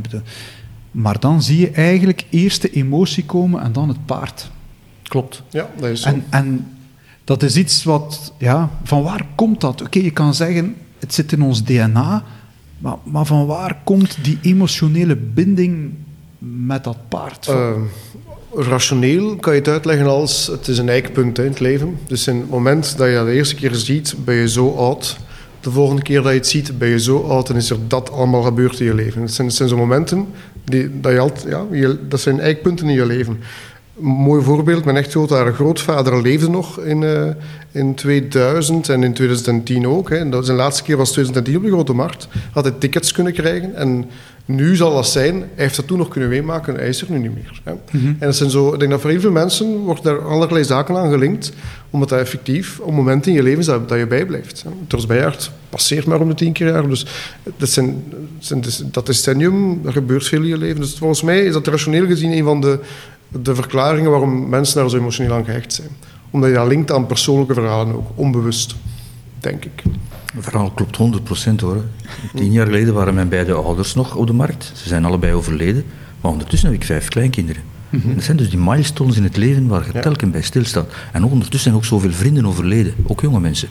maar 0.90 1.20
dan 1.20 1.42
zie 1.42 1.60
je 1.60 1.70
eigenlijk 1.70 2.24
eerst 2.30 2.62
de 2.62 2.70
emotie 2.70 3.24
komen 3.24 3.62
en 3.62 3.72
dan 3.72 3.88
het 3.88 4.06
paard. 4.06 4.50
Klopt. 5.02 5.42
Ja, 5.50 5.70
dat 5.78 5.88
is 5.88 6.00
zo. 6.00 6.08
En, 6.08 6.24
en 6.30 6.66
dat 7.24 7.42
is 7.42 7.56
iets 7.56 7.84
wat, 7.84 8.32
ja, 8.38 8.70
van 8.84 9.02
waar 9.02 9.26
komt 9.34 9.60
dat? 9.60 9.82
Oké, 9.82 9.98
je 9.98 10.10
kan 10.10 10.34
zeggen, 10.34 10.76
het 10.98 11.14
zit 11.14 11.32
in 11.32 11.42
ons 11.42 11.64
DNA, 11.64 12.24
maar, 12.78 12.96
maar 13.04 13.26
van 13.26 13.46
waar 13.46 13.78
komt 13.84 14.16
die 14.22 14.38
emotionele 14.42 15.16
binding 15.16 15.94
met 16.38 16.84
dat 16.84 16.96
paard? 17.08 17.48
Uh, 17.50 17.70
rationeel 18.54 19.36
kan 19.36 19.52
je 19.52 19.58
het 19.58 19.68
uitleggen 19.68 20.06
als, 20.06 20.46
het 20.46 20.68
is 20.68 20.78
een 20.78 20.88
eikpunt 20.88 21.38
in 21.38 21.44
het 21.44 21.60
leven. 21.60 21.98
Dus 22.06 22.26
in 22.26 22.36
het 22.36 22.50
moment 22.50 22.96
dat 22.96 23.08
je 23.08 23.14
dat 23.14 23.26
de 23.26 23.32
eerste 23.32 23.54
keer 23.54 23.74
ziet, 23.74 24.14
ben 24.24 24.34
je 24.34 24.48
zo 24.48 24.74
oud. 24.74 25.18
De 25.60 25.70
volgende 25.70 26.02
keer 26.02 26.22
dat 26.22 26.32
je 26.32 26.38
het 26.38 26.46
ziet, 26.46 26.78
ben 26.78 26.88
je 26.88 27.00
zo 27.00 27.22
oud 27.22 27.50
en 27.50 27.56
is 27.56 27.70
er 27.70 27.78
dat 27.86 28.10
allemaal 28.10 28.42
gebeurd 28.42 28.80
in 28.80 28.86
je 28.86 28.94
leven. 28.94 29.22
Het 29.22 29.32
zijn, 29.32 29.50
zijn 29.50 29.68
zo 29.68 29.76
momenten, 29.76 30.26
die, 30.64 31.00
dat, 31.00 31.12
je 31.12 31.66
ja, 31.70 31.94
dat 32.08 32.20
zijn 32.20 32.40
eikpunten 32.40 32.88
in 32.88 32.94
je 32.94 33.06
leven. 33.06 33.40
Een 33.98 34.06
mooi 34.06 34.42
voorbeeld, 34.42 34.84
mijn 34.84 34.96
echtgenoot, 34.96 35.30
haar 35.30 35.54
grootvader 35.54 36.22
leefde 36.22 36.50
nog 36.50 36.80
in, 36.80 37.02
uh, 37.02 37.28
in 37.72 37.94
2000 37.94 38.88
en 38.88 39.02
in 39.02 39.12
2010 39.12 39.86
ook. 39.86 40.10
Hè. 40.10 40.28
Dat 40.28 40.44
zijn 40.44 40.56
laatste 40.56 40.82
keer 40.82 40.96
was 40.96 41.12
2010 41.12 41.56
op 41.56 41.62
de 41.62 41.70
Grote 41.70 41.92
Markt. 41.92 42.28
Had 42.52 42.64
hij 42.64 42.74
tickets 42.78 43.12
kunnen 43.12 43.32
krijgen 43.32 43.74
en 43.74 44.10
nu 44.48 44.76
zal 44.76 44.94
dat 44.94 45.08
zijn, 45.08 45.34
hij 45.34 45.48
heeft 45.54 45.76
dat 45.76 45.86
toen 45.86 45.98
nog 45.98 46.08
kunnen 46.08 46.28
meemaken, 46.28 46.74
hij 46.74 46.88
is 46.88 47.02
er 47.02 47.10
nu 47.10 47.18
niet 47.18 47.34
meer. 47.34 47.60
Hè. 47.64 47.72
Mm 47.72 47.80
-hmm. 47.90 48.16
En 48.18 48.26
dat 48.26 48.36
zijn 48.36 48.50
zo, 48.50 48.72
ik 48.72 48.78
denk 48.78 48.90
dat 48.90 49.00
voor 49.00 49.10
heel 49.10 49.20
veel 49.20 49.30
mensen 49.30 49.76
wordt 49.76 50.02
daar 50.02 50.20
allerlei 50.20 50.64
zaken 50.64 50.96
aan 50.96 51.10
gelinkt, 51.10 51.52
omdat 51.90 52.08
dat 52.08 52.18
effectief 52.18 52.78
op 52.80 52.92
momenten 52.92 53.30
in 53.30 53.36
je 53.36 53.42
leven 53.42 53.58
is 53.58 53.66
dat, 53.66 53.88
dat 53.88 53.98
je 53.98 54.06
bijblijft. 54.06 54.64
Tros 54.86 55.06
Bijaard 55.06 55.50
passeert 55.68 56.06
maar 56.06 56.20
om 56.20 56.28
de 56.28 56.34
tien 56.34 56.52
keer 56.52 56.66
jaar, 56.66 56.88
dus 56.88 57.06
dat, 57.56 57.68
zijn, 57.68 58.04
zijn, 58.38 58.64
dat 58.82 59.06
decennium, 59.06 59.82
dat 59.82 59.92
gebeurt 59.92 60.26
veel 60.26 60.42
in 60.42 60.48
je 60.48 60.58
leven. 60.58 60.80
Dus 60.80 60.94
volgens 60.98 61.22
mij 61.22 61.44
is 61.44 61.52
dat 61.52 61.66
rationeel 61.66 62.06
gezien 62.06 62.32
een 62.32 62.44
van 62.44 62.60
de 62.60 62.80
de 63.28 63.54
verklaringen 63.54 64.10
waarom 64.10 64.48
mensen 64.48 64.80
daar 64.80 64.90
zo 64.90 64.96
emotioneel 64.96 65.34
aan 65.34 65.44
gehecht 65.44 65.72
zijn. 65.72 65.88
Omdat 66.30 66.50
je 66.50 66.56
dat 66.56 66.68
linkt 66.68 66.92
aan 66.92 67.06
persoonlijke 67.06 67.54
verhalen 67.54 67.94
ook, 67.94 68.08
onbewust, 68.14 68.74
denk 69.40 69.64
ik. 69.64 69.82
Het 70.34 70.44
verhaal 70.44 70.70
klopt 70.70 70.98
100% 71.50 71.54
hoor. 71.60 71.84
Tien 72.34 72.52
jaar 72.52 72.66
geleden 72.66 72.94
waren 72.94 73.14
mijn 73.14 73.28
beide 73.28 73.52
ouders 73.52 73.94
nog 73.94 74.14
op 74.14 74.26
de 74.26 74.32
markt. 74.32 74.72
Ze 74.74 74.88
zijn 74.88 75.04
allebei 75.04 75.32
overleden. 75.32 75.84
Maar 76.20 76.30
ondertussen 76.30 76.68
heb 76.70 76.78
ik 76.80 76.86
vijf 76.86 77.08
kleinkinderen. 77.08 77.62
Mm 77.90 78.00
-hmm. 78.00 78.14
Dat 78.14 78.24
zijn 78.24 78.36
dus 78.36 78.50
die 78.50 78.58
milestones 78.58 79.16
in 79.16 79.22
het 79.22 79.36
leven 79.36 79.66
waar 79.66 79.86
je 79.86 79.92
ja. 79.92 80.00
telkens 80.00 80.30
bij 80.30 80.42
stilstaat. 80.42 80.92
En 81.12 81.24
ondertussen 81.24 81.60
zijn 81.60 81.74
ook 81.74 81.84
zoveel 81.84 82.12
vrienden 82.12 82.46
overleden, 82.46 82.94
ook 83.06 83.20
jonge 83.20 83.40
mensen. 83.40 83.68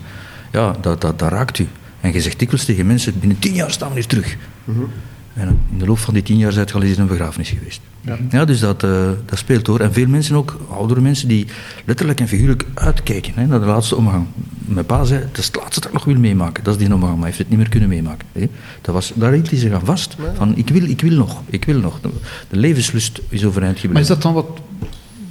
Ja, 0.51 0.75
dat, 0.81 1.01
dat, 1.01 1.19
dat 1.19 1.29
raakt 1.31 1.59
u. 1.59 1.67
En 2.01 2.13
je 2.13 2.21
zegt 2.21 2.39
dikwijls 2.39 2.65
tegen 2.65 2.87
mensen, 2.87 3.19
binnen 3.19 3.39
tien 3.39 3.53
jaar 3.53 3.71
staan 3.71 3.87
we 3.87 3.93
hier 3.93 4.05
terug. 4.05 4.37
Mm 4.63 4.75
-hmm. 4.75 4.89
En 5.37 5.59
in 5.71 5.77
de 5.77 5.85
loop 5.85 5.97
van 5.97 6.13
die 6.13 6.23
tien 6.23 6.37
jaar 6.37 6.51
zijn 6.51 6.65
het 6.65 6.75
al 6.75 6.81
eens 6.81 6.95
in 6.95 7.01
een 7.01 7.07
begrafenis 7.07 7.49
geweest. 7.49 7.81
Ja, 8.01 8.17
ja 8.29 8.45
dus 8.45 8.59
dat, 8.59 8.83
uh, 8.83 9.09
dat 9.25 9.37
speelt 9.37 9.65
door. 9.65 9.79
En 9.79 9.93
veel 9.93 10.07
mensen 10.07 10.35
ook, 10.35 10.59
oudere 10.69 11.01
mensen, 11.01 11.27
die 11.27 11.47
letterlijk 11.85 12.19
en 12.19 12.27
figuurlijk 12.27 12.65
uitkijken 12.73 13.33
hè, 13.35 13.45
naar 13.45 13.59
de 13.59 13.65
laatste 13.65 13.95
omgang. 13.95 14.25
Mijn 14.57 14.85
pa 14.85 15.03
zei, 15.03 15.21
het 15.21 15.37
is 15.37 15.45
het 15.45 15.55
laatste 15.55 15.79
dat 15.79 15.89
ik 15.89 15.95
nog 15.95 16.05
wil 16.05 16.15
meemaken. 16.15 16.63
Dat 16.63 16.73
is 16.79 16.85
die 16.85 16.93
omgang, 16.93 17.11
maar 17.11 17.19
hij 17.19 17.25
heeft 17.25 17.37
het 17.37 17.49
niet 17.49 17.57
meer 17.57 17.69
kunnen 17.69 17.89
meemaken. 17.89 18.27
Hè. 18.31 18.49
Dat 18.81 18.93
was, 18.93 19.11
daar 19.15 19.31
hield 19.31 19.49
hij 19.49 19.59
zich 19.59 19.71
aan 19.71 19.85
vast. 19.85 20.15
Van, 20.35 20.55
ik 20.55 20.69
wil, 20.69 20.83
ik 20.83 21.01
wil 21.01 21.17
nog, 21.17 21.41
ik 21.45 21.65
wil 21.65 21.79
nog. 21.79 21.99
De 22.49 22.57
levenslust 22.57 23.21
is 23.29 23.45
overeind 23.45 23.79
gebleven. 23.79 23.93
Maar 23.93 24.01
is 24.01 24.07
dat 24.07 24.21
dan 24.21 24.33
wat, 24.33 24.59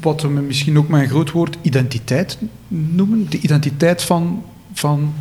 wat 0.01 0.23
we 0.23 0.29
misschien 0.29 0.79
ook 0.79 0.89
met 0.89 1.01
een 1.01 1.09
groot 1.09 1.31
woord 1.31 1.59
identiteit 1.63 2.39
noemen? 2.69 3.27
De 3.31 3.39
identiteit 3.39 4.03
van... 4.03 4.43
van 4.73 5.15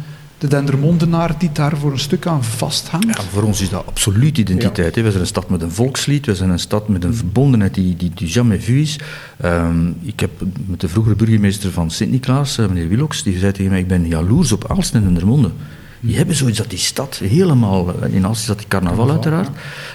de 0.45 0.55
Dendermondenaar 0.55 1.35
die 1.37 1.51
daar 1.51 1.77
voor 1.77 1.91
een 1.91 1.99
stuk 1.99 2.27
aan 2.27 2.43
vasthangt? 2.43 3.17
Ja, 3.17 3.23
voor 3.31 3.43
ons 3.43 3.61
is 3.61 3.69
dat 3.69 3.85
absoluut 3.85 4.37
identiteit. 4.37 4.95
Ja. 4.95 5.01
We 5.01 5.09
zijn 5.09 5.21
een 5.21 5.27
stad 5.27 5.49
met 5.49 5.61
een 5.61 5.71
volkslied, 5.71 6.25
we 6.25 6.35
zijn 6.35 6.49
een 6.49 6.59
stad 6.59 6.87
met 6.87 7.03
een 7.03 7.15
verbondenheid 7.15 7.73
die, 7.73 7.95
die, 7.95 8.11
die 8.13 8.27
jamais 8.27 8.65
vu 8.65 8.81
is. 8.81 8.99
Um, 9.45 9.97
ik 10.01 10.19
heb 10.19 10.31
met 10.65 10.81
de 10.81 10.87
vroegere 10.87 11.15
burgemeester 11.15 11.71
van 11.71 11.91
Sint-Niklaas, 11.91 12.57
meneer 12.57 12.87
Willox, 12.87 13.23
die 13.23 13.37
zei 13.37 13.51
tegen 13.51 13.71
mij, 13.71 13.79
ik 13.79 13.87
ben 13.87 14.07
jaloers 14.07 14.51
op 14.51 14.71
Aalst 14.71 14.93
en 14.93 15.01
Dendermonde. 15.01 15.51
Die 15.99 16.17
hebben 16.17 16.35
zoiets 16.35 16.57
dat 16.57 16.69
die 16.69 16.79
stad 16.79 17.21
helemaal, 17.23 18.03
in 18.03 18.25
Aalst 18.25 18.41
is 18.41 18.47
dat 18.47 18.57
die 18.57 18.67
carnaval 18.67 19.11
uiteraard, 19.11 19.49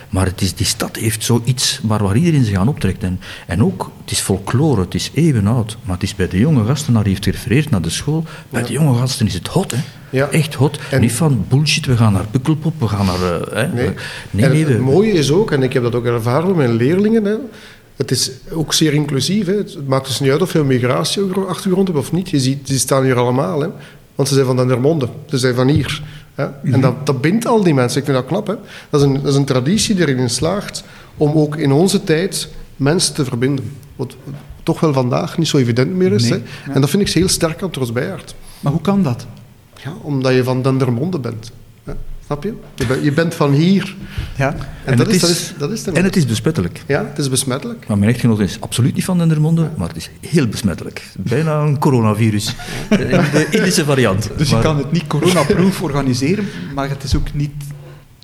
maar 0.09 0.27
het 0.27 0.41
is, 0.41 0.55
die 0.55 0.67
stad 0.67 0.97
heeft 0.97 1.25
zoiets 1.25 1.81
maar 1.83 2.03
waar 2.03 2.17
iedereen 2.17 2.45
zich 2.45 2.57
aan 2.57 2.69
optrekt. 2.69 3.03
En, 3.03 3.21
en 3.47 3.63
ook, 3.65 3.91
het 4.01 4.11
is 4.11 4.19
folklore, 4.19 4.81
het 4.81 4.95
is 4.95 5.11
eeuwenoud, 5.15 5.77
maar 5.83 5.95
het 5.95 6.03
is 6.03 6.15
bij 6.15 6.29
de 6.29 6.39
jonge 6.39 6.65
gasten, 6.65 6.93
naar 6.93 7.03
die 7.03 7.13
heeft 7.13 7.25
gerefereerd 7.25 7.71
naar 7.71 7.83
de 7.83 7.91
school, 7.91 8.25
bij 8.49 8.63
de 8.63 8.73
jonge 8.73 8.99
gasten 8.99 9.27
is 9.27 9.35
het 9.35 9.49
hot, 9.49 9.71
hè. 9.71 9.79
Ja. 10.11 10.29
Echt 10.31 10.55
hot. 10.55 10.79
En 10.91 11.01
niet 11.01 11.13
van 11.13 11.45
bullshit, 11.49 11.87
we 11.87 11.97
gaan 11.97 12.13
naar 12.13 12.27
Pukkelpop, 12.31 12.81
we 12.81 12.89
gaan 12.89 13.07
naar... 13.07 13.21
Uh, 13.21 13.47
hè. 13.53 13.67
Nee, 13.67 13.91
nee, 14.31 14.49
nee 14.49 14.67
het, 14.67 14.79
mooie 14.79 15.13
is 15.13 15.31
ook, 15.31 15.51
en 15.51 15.63
ik 15.63 15.73
heb 15.73 15.83
dat 15.83 15.95
ook 15.95 16.05
ervaren 16.05 16.47
met 16.47 16.57
mijn 16.57 16.73
leerlingen, 16.73 17.25
hè, 17.25 17.37
het 18.01 18.11
is 18.11 18.31
ook 18.53 18.73
zeer 18.73 18.95
inclusief. 18.95 19.47
Hè. 19.47 19.53
Het 19.53 19.87
maakt 19.87 20.07
dus 20.07 20.21
niet 20.21 20.31
uit 20.31 20.43
of 20.43 20.53
je 20.53 20.59
een 20.59 20.67
migratieachtergrond 20.67 21.89
hebt 21.89 22.01
of 22.01 22.13
niet. 22.13 22.31
Je 22.31 22.41
ziet, 22.41 22.67
die 22.67 22.79
staan 22.79 23.03
hier 23.03 23.17
allemaal. 23.17 23.61
Hè. 23.61 23.69
Want 24.15 24.29
ze 24.29 24.35
zijn 24.35 24.47
van 24.47 24.57
Dendermonde, 24.57 25.09
ze 25.29 25.39
zijn 25.39 25.55
van 25.55 25.69
hier. 25.69 26.03
Hè. 26.35 26.47
En 26.73 26.81
dat, 26.81 27.07
dat 27.07 27.21
bindt 27.21 27.47
al 27.47 27.63
die 27.63 27.75
mensen. 27.75 27.99
Ik 27.99 28.05
vind 28.05 28.17
dat 28.17 28.27
knap. 28.27 28.47
Hè. 28.47 28.55
Dat, 28.91 29.01
is 29.01 29.07
een, 29.07 29.15
dat 29.15 29.27
is 29.27 29.35
een 29.35 29.45
traditie 29.45 29.95
die 29.95 30.09
erin 30.09 30.31
slaagt 30.31 30.85
om 31.17 31.33
ook 31.33 31.57
in 31.57 31.73
onze 31.73 32.05
tijd 32.05 32.49
mensen 32.77 33.15
te 33.15 33.25
verbinden. 33.25 33.77
Wat 33.97 34.17
toch 34.63 34.81
wel 34.81 34.93
vandaag 34.93 35.39
niet 35.39 35.49
zo 35.49 35.57
evident 35.57 35.95
meer 35.95 36.13
is. 36.13 36.23
Nee, 36.23 36.33
hè. 36.33 36.37
Ja. 36.67 36.75
En 36.75 36.81
dat 36.81 36.91
vind 36.91 37.03
ik 37.03 37.11
heel 37.11 37.29
sterk 37.29 37.63
aan 37.63 37.71
Tros 37.71 37.93
Bijaard. 37.93 38.35
Maar 38.61 38.73
hoe 38.73 38.81
kan 38.81 39.03
dat? 39.03 39.27
Ja, 39.85 39.93
omdat 40.03 40.35
je 40.35 40.45
van 40.45 40.63
Dendermonde 40.63 41.19
bent. 41.19 41.53
Ja, 41.85 41.97
snap 42.25 42.43
je? 42.43 42.55
Je, 42.75 42.87
ben, 42.87 43.05
je, 43.05 43.13
bent 43.13 43.35
van 43.35 43.53
hier. 43.53 43.97
Ja. 44.37 44.55
En, 44.55 44.59
en, 44.85 44.97
dat, 44.97 45.09
is, 45.09 45.21
dat, 45.21 45.31
is, 45.31 45.55
dat 45.59 45.71
is 45.71 45.85
en 45.85 46.05
het 46.05 46.17
is 46.17 46.27
besmettelijk. 46.27 46.83
Ja, 46.87 47.05
het 47.05 47.19
is 47.19 47.29
besmettelijk. 47.29 47.87
Maar 47.89 47.99
mijn 47.99 48.11
echtgenoot 48.11 48.41
is 48.41 48.61
absoluut 48.61 48.95
niet 48.95 49.05
van 49.05 49.19
Dendermonde, 49.19 49.71
maar 49.77 49.89
het 49.89 49.97
is 49.97 50.11
heel 50.21 50.47
besmettelijk. 50.47 51.03
Bijna 51.19 51.61
een 51.61 51.79
coronavirus. 51.79 52.55
de 52.89 53.47
Indische 53.51 53.85
variant. 53.85 54.31
Dus 54.37 54.51
je 54.51 54.59
kan 54.59 54.77
het 54.77 54.93
niet 54.93 55.07
coronaproof 55.07 55.83
organiseren, 55.83 56.45
maar 56.75 56.89
het 56.89 57.03
is 57.03 57.17
ook 57.17 57.35
niet 57.35 57.53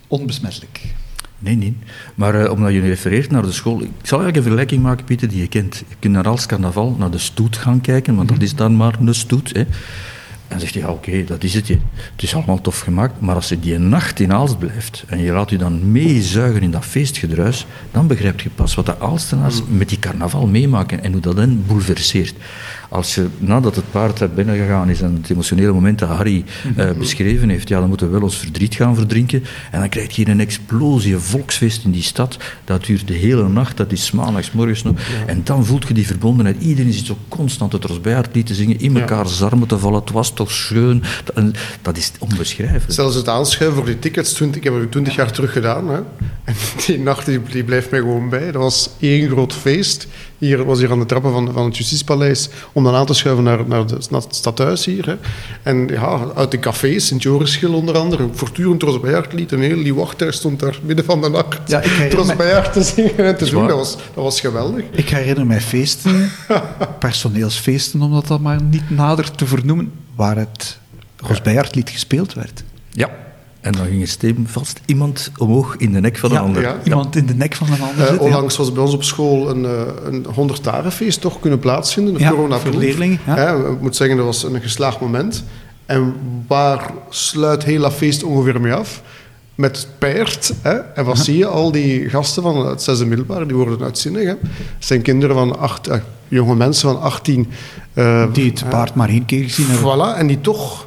onbesmettelijk. 0.06 0.80
Nee, 1.38 1.56
nee. 1.56 1.76
Maar 2.14 2.42
uh, 2.42 2.50
omdat 2.50 2.72
je 2.72 2.80
refereert 2.80 3.30
naar 3.30 3.42
de 3.42 3.52
school... 3.52 3.80
Ik 3.80 3.88
zal 4.02 4.20
eigenlijk 4.20 4.36
een 4.36 4.42
vergelijking 4.42 4.82
maken, 4.82 5.04
Pieter, 5.04 5.28
die 5.28 5.40
je 5.40 5.48
kent. 5.48 5.76
Je 5.88 5.94
kunt 5.98 6.12
naar 6.12 6.28
Als 6.28 6.46
Carnaval, 6.46 6.96
naar 6.98 7.10
de 7.10 7.18
stoet 7.18 7.56
gaan 7.56 7.80
kijken, 7.80 8.14
want 8.14 8.30
mm 8.30 8.34
-hmm. 8.34 8.38
dat 8.38 8.48
is 8.48 8.54
dan 8.54 8.76
maar 8.76 8.96
een 9.00 9.14
stoet. 9.14 9.52
Hè. 9.54 9.64
En 10.48 10.60
zegt 10.60 10.74
hij, 10.74 10.82
ja 10.82 10.88
oké, 10.88 11.08
okay, 11.08 11.24
dat 11.24 11.44
is 11.44 11.54
het. 11.54 11.68
Het 11.68 12.22
is 12.22 12.34
allemaal 12.34 12.60
tof 12.60 12.80
gemaakt, 12.80 13.20
maar 13.20 13.34
als 13.34 13.48
je 13.48 13.60
die 13.60 13.78
nacht 13.78 14.20
in 14.20 14.32
Aalst 14.32 14.58
blijft 14.58 15.04
en 15.06 15.18
je 15.18 15.32
laat 15.32 15.50
je 15.50 15.58
dan 15.58 15.92
meezuigen 15.92 16.62
in 16.62 16.70
dat 16.70 16.84
feestgedruis, 16.84 17.66
dan 17.90 18.06
begrijp 18.06 18.40
je 18.40 18.50
pas 18.50 18.74
wat 18.74 18.86
de 18.86 18.98
Aalstenaars 18.98 19.62
mm. 19.62 19.76
met 19.76 19.88
die 19.88 19.98
carnaval 19.98 20.46
meemaken 20.46 21.02
en 21.02 21.12
hoe 21.12 21.20
dat 21.20 21.36
hen 21.36 21.64
bouleverseert. 21.66 22.34
Als 22.88 23.14
je 23.14 23.26
nadat 23.38 23.76
het 23.76 23.90
paard 23.90 24.34
binnengegaan 24.34 24.90
is 24.90 25.00
en 25.00 25.14
het 25.14 25.30
emotionele 25.30 25.72
moment 25.72 25.98
dat 25.98 26.08
Harry 26.08 26.44
uh, 26.76 26.90
beschreven 26.98 27.48
heeft, 27.48 27.68
ja, 27.68 27.78
dan 27.80 27.88
moeten 27.88 28.06
we 28.06 28.12
wel 28.12 28.22
ons 28.22 28.36
verdriet 28.36 28.74
gaan 28.74 28.94
verdrinken. 28.94 29.44
En 29.70 29.80
dan 29.80 29.88
krijg 29.88 30.16
je 30.16 30.28
een 30.28 30.40
explosie, 30.40 31.14
een 31.14 31.20
volksfeest 31.20 31.84
in 31.84 31.90
die 31.90 32.02
stad. 32.02 32.36
Dat 32.64 32.84
duurt 32.84 33.08
de 33.08 33.14
hele 33.14 33.48
nacht, 33.48 33.76
dat 33.76 33.92
is 33.92 34.10
maandags, 34.10 34.52
morgens 34.52 34.82
nog. 34.82 34.98
Ja. 34.98 35.26
En 35.26 35.40
dan 35.44 35.64
voelt 35.64 35.88
je 35.88 35.94
die 35.94 36.06
verbondenheid. 36.06 36.62
Iedereen 36.62 36.92
zit 36.92 37.06
zo 37.06 37.18
constant 37.28 37.72
het 37.72 37.84
Rosbejaard 37.84 38.34
lied 38.34 38.46
te 38.46 38.54
zingen, 38.54 38.80
in 38.80 38.96
elkaar 38.96 39.26
ja. 39.38 39.46
armen 39.46 39.68
te 39.68 39.78
vallen. 39.78 40.00
Het 40.00 40.10
was 40.10 40.32
toch 40.32 40.50
schoon. 40.50 41.02
Dat, 41.82 41.96
is 41.96 42.12
onbeschrijfelijk. 42.18 42.92
Zelfs 42.92 43.14
het 43.14 43.28
aanschuiven 43.28 43.78
voor 43.78 43.86
die 43.86 43.98
tickets, 43.98 44.32
20, 44.32 44.56
ik 44.56 44.64
heb 44.64 44.80
het 44.80 44.90
20 44.90 45.14
jaar 45.14 45.32
terug 45.32 45.52
gedaan. 45.52 45.88
Hè. 45.88 46.00
En 46.44 46.54
die 46.86 46.98
nacht 46.98 47.26
die, 47.26 47.40
die 47.50 47.64
blijft 47.64 47.90
mij 47.90 48.00
gewoon 48.00 48.28
bij. 48.28 48.52
Dat 48.52 48.62
was 48.62 48.90
één 49.00 49.28
groot 49.28 49.52
feest. 49.52 50.06
Hier 50.38 50.64
was 50.64 50.78
hier 50.78 50.90
aan 50.90 50.98
de 50.98 51.06
trappen 51.06 51.32
van, 51.32 51.52
van 51.52 51.64
het 51.64 51.76
Justitiepaleis 51.76 52.48
om 52.72 52.84
dan 52.84 52.94
aan 52.94 53.06
te 53.06 53.14
schuiven 53.14 53.44
naar, 53.44 53.66
naar, 53.66 53.86
de, 53.86 53.98
naar 54.10 54.20
het 54.20 54.34
stadhuis 54.34 54.84
hier. 54.84 55.06
Hè. 55.06 55.16
En 55.62 55.88
ja, 55.88 56.20
uit 56.34 56.50
de 56.50 56.58
cafés, 56.58 57.06
Sint-Jorisschil 57.06 57.74
onder 57.74 57.98
andere, 57.98 58.28
voortdurend 58.32 58.80
Tros 58.80 59.00
Bijaard 59.00 59.32
lied. 59.32 59.52
Een 59.52 59.60
heel 59.60 59.82
die 59.82 59.94
wachter 59.94 60.32
stond 60.32 60.60
daar 60.60 60.78
midden 60.82 61.04
van 61.04 61.20
de 61.20 61.28
nacht. 61.28 61.60
Ja, 61.66 61.82
Tros 62.08 62.36
Bijaard 62.36 62.72
te 62.72 62.82
zingen 62.82 63.18
en 63.18 63.36
te 63.36 63.50
doen. 63.50 63.66
Dat 63.66 63.76
was, 63.76 63.96
dat 63.96 64.24
was 64.24 64.40
geweldig. 64.40 64.84
Ik 64.90 65.08
herinner 65.08 65.46
mij 65.46 65.60
feesten, 65.60 66.30
personeelsfeesten, 66.98 68.02
om 68.02 68.12
dat 68.12 68.26
dan 68.26 68.42
maar 68.42 68.62
niet 68.62 68.90
nader 68.90 69.30
te 69.30 69.46
vernoemen, 69.46 69.92
waar 70.14 70.36
het 70.36 70.78
Ros 71.16 71.42
Bijaard 71.42 71.74
lied 71.74 71.90
gespeeld 71.90 72.34
werd. 72.34 72.64
Ja. 72.90 73.25
En 73.66 73.72
dan 73.72 73.86
ging 73.86 74.08
er 74.20 74.34
vast 74.44 74.80
iemand 74.84 75.30
omhoog 75.36 75.76
in 75.76 75.92
de 75.92 76.00
nek 76.00 76.16
van 76.18 76.30
een 76.30 76.36
ja, 76.36 76.42
ander. 76.42 76.62
Ja, 76.62 76.76
iemand 76.84 77.14
ja. 77.14 77.20
in 77.20 77.26
de 77.26 77.34
nek 77.34 77.54
van 77.54 77.72
een 77.72 77.82
ander. 77.82 78.14
Uh, 78.14 78.20
onlangs 78.20 78.56
was 78.56 78.72
bij 78.72 78.82
ons 78.82 78.94
op 78.94 79.04
school 79.04 79.50
een, 79.50 79.62
uh, 79.62 79.80
een 80.04 80.26
100-tarenfeest 80.50 81.20
toch 81.20 81.40
kunnen 81.40 81.58
plaatsvinden. 81.58 82.14
Een 82.14 82.20
ja, 82.20 82.30
corona 82.30 82.58
voor 82.58 82.74
leerlingen. 82.74 83.18
Ja. 83.26 83.54
ik 83.54 83.80
moet 83.80 83.96
zeggen, 83.96 84.16
dat 84.16 84.26
was 84.26 84.42
een 84.42 84.60
geslaagd 84.60 85.00
moment. 85.00 85.44
En 85.86 86.14
waar 86.46 86.90
sluit 87.08 87.64
heel 87.64 87.80
dat 87.80 87.92
feest 87.92 88.22
ongeveer 88.22 88.60
mee 88.60 88.74
af? 88.74 89.02
met 89.56 89.76
het 89.76 89.88
paard. 89.98 90.52
Hè? 90.62 90.74
En 90.74 91.04
wat 91.04 91.18
zie 91.18 91.36
je? 91.36 91.46
Al 91.46 91.72
die 91.72 92.08
gasten 92.08 92.42
van 92.42 92.66
het 92.66 92.82
zesde 92.82 93.06
middelbaar, 93.06 93.46
die 93.46 93.56
worden 93.56 93.82
uitzinnig. 93.82 94.22
Hè? 94.22 94.28
Het 94.28 94.38
zijn 94.78 95.02
kinderen 95.02 95.36
van 95.36 95.58
acht, 95.58 95.86
eh, 95.86 95.98
jonge 96.28 96.54
mensen 96.54 96.88
van 96.92 97.00
18. 97.02 97.50
eh, 97.94 98.24
Die 98.32 98.50
het 98.50 98.68
paard 98.68 98.94
maar 98.94 99.08
één 99.08 99.24
keer 99.24 99.42
gezien 99.42 99.66
hebben. 99.66 100.14
Voilà, 100.14 100.18
en 100.18 100.26
die 100.26 100.40
toch... 100.40 100.85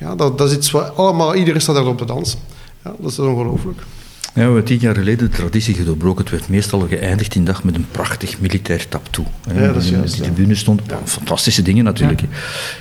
Ja, 0.00 0.14
dat, 0.14 0.38
dat 0.38 0.50
is 0.50 0.56
iets 0.56 0.74
allemaal... 0.74 1.34
Iedereen 1.34 1.60
staat 1.60 1.76
erop 1.76 1.98
te 1.98 2.04
dansen. 2.04 2.38
Ja, 2.84 2.94
dat 2.98 3.10
is 3.10 3.18
ongelooflijk. 3.18 3.78
Ja, 4.22 4.30
we 4.34 4.40
hebben 4.40 4.64
tien 4.64 4.78
jaar 4.78 4.94
geleden 4.94 5.30
de 5.30 5.36
traditie 5.36 5.74
gedoorbroken. 5.74 6.22
Het 6.22 6.30
werd 6.30 6.48
meestal 6.48 6.80
geëindigd 6.80 7.34
in 7.34 7.44
dag 7.44 7.64
met 7.64 7.74
een 7.74 7.86
prachtig 7.90 8.40
militair 8.40 8.88
taptoe. 8.88 9.24
Ja, 9.54 9.72
dat 9.72 9.82
is 9.82 9.90
juist, 9.90 10.16
De 10.16 10.22
tribune 10.22 10.54
stond, 10.54 10.82
fantastische 11.04 11.62
dingen 11.62 11.84
natuurlijk. 11.84 12.22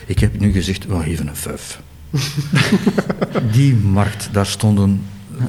Ik 0.05 0.19
heb 0.19 0.39
nu 0.39 0.51
gezegd, 0.51 0.85
we 0.85 0.99
geven 0.99 1.27
een 1.27 1.35
vijf. 1.35 1.79
Die 3.55 3.75
markt, 3.75 4.29
daar 4.31 4.45
stonden 4.45 5.01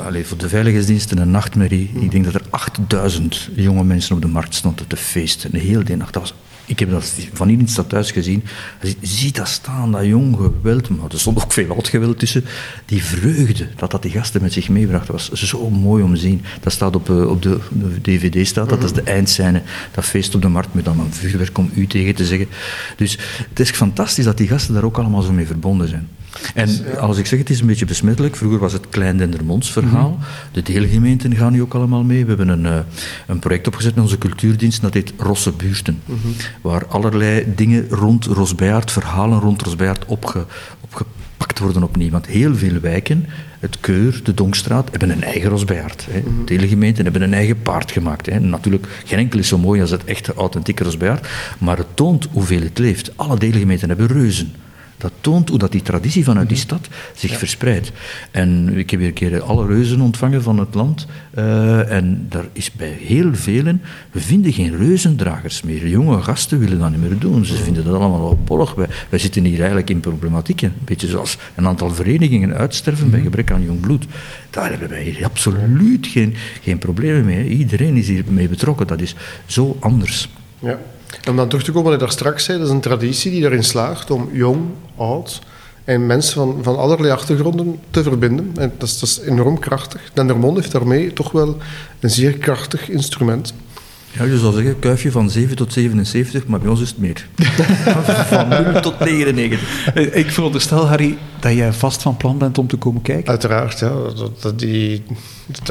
allee, 0.04 0.26
voor 0.26 0.36
de 0.36 0.48
veiligheidsdiensten 0.48 1.18
een 1.18 1.30
nachtmerrie. 1.30 1.90
Ik 1.94 2.10
denk 2.10 2.24
dat 2.24 2.34
er 2.34 2.42
8000 2.50 3.48
jonge 3.54 3.84
mensen 3.84 4.14
op 4.14 4.22
de 4.22 4.28
markt 4.28 4.54
stonden 4.54 4.86
te 4.86 4.96
feesten. 4.96 5.54
Een 5.54 5.60
hele 5.60 5.96
nacht. 5.96 6.12
Dat 6.12 6.22
was, 6.22 6.34
ik 6.68 6.78
heb 6.78 6.90
dat 6.90 7.12
van 7.32 7.48
hier 7.48 7.56
in 7.56 7.62
het 7.62 7.72
stadhuis 7.72 8.10
gezien. 8.10 8.44
Je 8.82 8.94
ziet- 9.00 9.36
dat 9.36 9.48
staan, 9.48 9.92
dat 9.92 10.04
jong 10.04 10.36
geweld. 10.36 10.88
Maar 10.88 11.10
er 11.10 11.20
stond 11.20 11.42
ook 11.42 11.52
veel 11.52 11.70
oud 11.74 11.88
geweld 11.88 12.18
tussen. 12.18 12.44
Die 12.86 13.04
vreugde 13.04 13.66
dat 13.76 13.90
dat 13.90 14.02
die 14.02 14.10
gasten 14.10 14.42
met 14.42 14.52
zich 14.52 14.68
meebrachten 14.68 15.12
was 15.12 15.32
zo 15.32 15.70
mooi 15.70 16.02
om 16.02 16.14
te 16.14 16.20
zien. 16.20 16.42
Dat 16.60 16.72
staat 16.72 16.96
op, 16.96 17.10
eh, 17.10 17.30
op 17.30 17.42
de, 17.42 17.58
de 17.70 18.00
DVD, 18.00 18.46
staat 18.46 18.68
dat, 18.68 18.80
dat 18.80 18.90
is 18.90 18.96
de 19.04 19.10
eindscène. 19.10 19.62
Dat 19.94 20.04
feest 20.04 20.34
op 20.34 20.42
de 20.42 20.48
markt 20.48 20.74
met 20.74 20.84
dan 20.84 21.00
een 21.00 21.12
vuurwerk 21.12 21.58
om 21.58 21.70
u 21.74 21.86
tegen 21.86 22.14
te 22.14 22.24
zeggen. 22.26 22.48
Dus 22.96 23.18
het 23.48 23.60
is 23.60 23.70
fantastisch 23.70 24.24
dat 24.24 24.36
die 24.36 24.48
gasten 24.48 24.74
daar 24.74 24.84
ook 24.84 24.98
allemaal 24.98 25.22
zo 25.22 25.32
mee 25.32 25.46
verbonden 25.46 25.88
zijn. 25.88 26.08
En 26.54 26.98
als 27.00 27.18
ik 27.18 27.26
zeg, 27.26 27.38
het 27.38 27.50
is 27.50 27.60
een 27.60 27.66
beetje 27.66 27.84
besmettelijk. 27.84 28.36
Vroeger 28.36 28.58
was 28.58 28.72
het 28.72 28.88
Klein 28.88 29.16
Dendermonds 29.16 29.72
verhaal. 29.72 30.18
De 30.52 30.62
deelgemeenten 30.62 31.36
gaan 31.36 31.52
nu 31.52 31.62
ook 31.62 31.74
allemaal 31.74 32.02
mee. 32.02 32.22
We 32.22 32.28
hebben 32.28 32.48
een, 32.48 32.66
eh, 32.66 32.78
een 33.26 33.38
project 33.38 33.66
opgezet 33.66 33.94
met 33.94 34.04
onze 34.04 34.18
cultuurdienst, 34.18 34.82
dat 34.82 34.94
heet 34.94 35.12
Rosse 35.16 35.52
Buurten. 35.52 36.00
Waar 36.60 36.86
allerlei 36.86 37.44
dingen 37.54 37.88
rond 37.90 38.24
Rosbejaard, 38.24 38.90
verhalen 38.90 39.40
rond 39.40 39.62
Rosbejaard 39.62 40.04
opge, 40.04 40.46
opgepakt 40.80 41.58
worden 41.58 41.82
opnieuw. 41.82 42.10
Want 42.10 42.26
heel 42.26 42.54
veel 42.54 42.80
wijken, 42.80 43.26
het 43.58 43.80
Keur, 43.80 44.20
de 44.24 44.34
Donkstraat, 44.34 44.90
hebben 44.90 45.10
een 45.10 45.24
eigen 45.24 45.50
Rosbejaard. 45.50 46.06
Hè. 46.10 46.22
Deelgemeenten 46.44 47.04
hebben 47.04 47.22
een 47.22 47.34
eigen 47.34 47.62
paard 47.62 47.90
gemaakt. 47.90 48.26
Hè. 48.26 48.40
Natuurlijk, 48.40 48.86
geen 49.04 49.18
enkel 49.18 49.38
is 49.38 49.48
zo 49.48 49.58
mooi 49.58 49.80
als 49.80 49.90
het 49.90 50.04
echte 50.04 50.34
authentieke 50.34 50.84
Rosbejaard, 50.84 51.28
maar 51.58 51.76
het 51.76 51.96
toont 51.96 52.28
hoeveel 52.32 52.60
het 52.60 52.78
leeft. 52.78 53.12
Alle 53.16 53.38
deelgemeenten 53.38 53.88
hebben 53.88 54.06
reuzen. 54.06 54.52
Dat 54.98 55.12
toont 55.20 55.48
hoe 55.48 55.58
dat 55.58 55.72
die 55.72 55.82
traditie 55.82 56.24
vanuit 56.24 56.48
die 56.48 56.56
stad 56.56 56.88
zich 57.14 57.38
verspreidt. 57.38 57.92
En 58.30 58.76
ik 58.78 58.90
heb 58.90 59.00
hier 59.00 59.08
een 59.08 59.14
keer 59.14 59.42
alle 59.42 59.66
reuzen 59.66 60.00
ontvangen 60.00 60.42
van 60.42 60.58
het 60.58 60.74
land. 60.74 61.06
eh, 61.30 61.90
en 61.90 62.26
daar 62.28 62.44
is 62.52 62.72
bij 62.72 62.96
heel 63.00 63.34
velen, 63.34 63.82
we 64.10 64.20
vinden 64.20 64.52
geen 64.52 64.76
reuzendragers 64.76 65.62
meer. 65.62 65.88
Jonge 65.88 66.22
gasten 66.22 66.58
willen 66.58 66.78
dat 66.78 66.90
niet 66.90 67.00
meer 67.00 67.18
doen. 67.18 67.44
Ze 67.44 67.54
vinden 67.54 67.84
dat 67.84 67.94
allemaal 67.94 68.20
wel 68.20 68.38
bollig. 68.44 68.74
Wij, 68.74 68.86
wij 69.08 69.18
zitten 69.18 69.44
hier 69.44 69.58
eigenlijk 69.58 69.90
in 69.90 70.00
problematiek. 70.00 70.62
Een 70.62 70.72
beetje 70.84 71.06
zoals 71.06 71.38
een 71.54 71.66
aantal 71.66 71.90
verenigingen 71.90 72.54
uitsterven 72.54 73.10
bij 73.10 73.20
gebrek 73.20 73.50
aan 73.50 73.62
jong 73.62 73.80
bloed. 73.80 74.06
Daar 74.50 74.70
hebben 74.70 74.88
wij 74.88 75.02
hier 75.02 75.24
absoluut 75.24 76.06
geen, 76.06 76.34
geen 76.62 76.78
problemen 76.78 77.24
mee. 77.24 77.48
Iedereen 77.48 77.96
is 77.96 78.08
hiermee 78.08 78.48
betrokken. 78.48 78.86
Dat 78.86 79.00
is 79.00 79.14
zo 79.46 79.76
anders. 79.80 80.28
Ja. 80.58 80.78
Om 81.28 81.36
dan 81.36 81.48
terug 81.48 81.64
te 81.64 81.72
komen 81.72 81.90
wat 81.90 82.00
je 82.00 82.06
daar 82.06 82.14
straks 82.14 82.44
zei, 82.44 82.58
dat 82.58 82.66
is 82.66 82.72
een 82.72 82.80
traditie 82.80 83.30
die 83.30 83.44
erin 83.44 83.64
slaagt 83.64 84.10
om 84.10 84.28
jong, 84.32 84.60
oud 84.96 85.40
en 85.84 86.06
mensen 86.06 86.34
van, 86.34 86.58
van 86.62 86.76
allerlei 86.78 87.12
achtergronden 87.12 87.80
te 87.90 88.02
verbinden. 88.02 88.52
En 88.56 88.72
dat 88.78 88.88
is, 88.88 88.98
dat 88.98 89.08
is 89.08 89.20
enorm 89.20 89.58
krachtig. 89.58 90.10
Dendermonde 90.12 90.60
heeft 90.60 90.72
daarmee 90.72 91.12
toch 91.12 91.32
wel 91.32 91.56
een 92.00 92.10
zeer 92.10 92.32
krachtig 92.32 92.88
instrument. 92.88 93.54
Ja, 94.18 94.24
je 94.24 94.38
zou 94.38 94.54
zeggen, 94.54 94.78
kuifje 94.78 95.10
van 95.10 95.30
7 95.30 95.56
tot 95.56 95.72
77, 95.72 96.46
maar 96.46 96.58
bij 96.60 96.68
ons 96.68 96.80
is 96.80 96.88
het 96.88 96.98
meer. 96.98 97.26
van 98.28 98.48
0 98.48 98.80
tot 98.80 98.98
99. 98.98 99.90
Eh, 99.94 100.16
Ik 100.16 100.30
veronderstel, 100.30 100.86
Harry, 100.86 101.18
dat 101.40 101.52
jij 101.52 101.72
vast 101.72 102.02
van 102.02 102.16
plan 102.16 102.38
bent 102.38 102.58
om 102.58 102.66
te 102.66 102.76
komen 102.76 103.02
kijken. 103.02 103.28
Uiteraard, 103.28 103.78
ja. 103.78 103.88
Dat, 104.16 104.42
dat 104.42 104.58
die, 104.58 105.02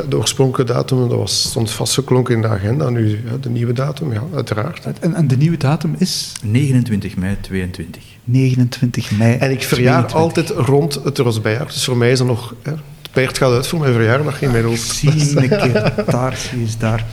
de 0.09 0.17
oorspronkelijke 0.17 0.73
datum 0.73 1.09
dat 1.09 1.17
was, 1.17 1.41
stond 1.41 1.71
vastgeklonken 1.71 2.35
in 2.35 2.41
de 2.41 2.47
agenda. 2.47 2.89
Nu 2.89 3.09
ja, 3.09 3.37
de 3.41 3.49
nieuwe 3.49 3.73
datum, 3.73 4.13
ja, 4.13 4.23
uiteraard. 4.35 4.87
En, 4.99 5.13
en 5.13 5.27
de 5.27 5.37
nieuwe 5.37 5.57
datum 5.57 5.95
is 5.97 6.31
29 6.43 7.15
mei 7.15 7.37
22. 7.41 8.03
29 8.23 9.11
mei. 9.11 9.37
En 9.37 9.51
ik 9.51 9.63
verjaar 9.63 10.07
22. 10.07 10.13
altijd 10.47 10.67
rond 10.67 10.99
het 11.03 11.17
Rosbejaard. 11.17 11.73
Dus 11.73 11.83
voor 11.85 11.97
mij 11.97 12.11
is 12.11 12.17
dat 12.17 12.27
nog... 12.27 12.55
Hè, 12.61 12.71
het 12.71 13.11
paard 13.25 13.37
gaat 13.37 13.51
uit 13.53 13.67
voor 13.67 13.79
mijn 13.79 13.93
verjaardag 13.93 14.41
in 14.41 14.51
mijn 14.51 14.63
hoofd. 14.63 14.87
Zie 14.95 15.09
een 15.41 15.49
keer, 15.61 15.93
daar, 16.05 16.37
zie 16.37 16.59
eens 16.59 16.77
daar. 16.77 17.05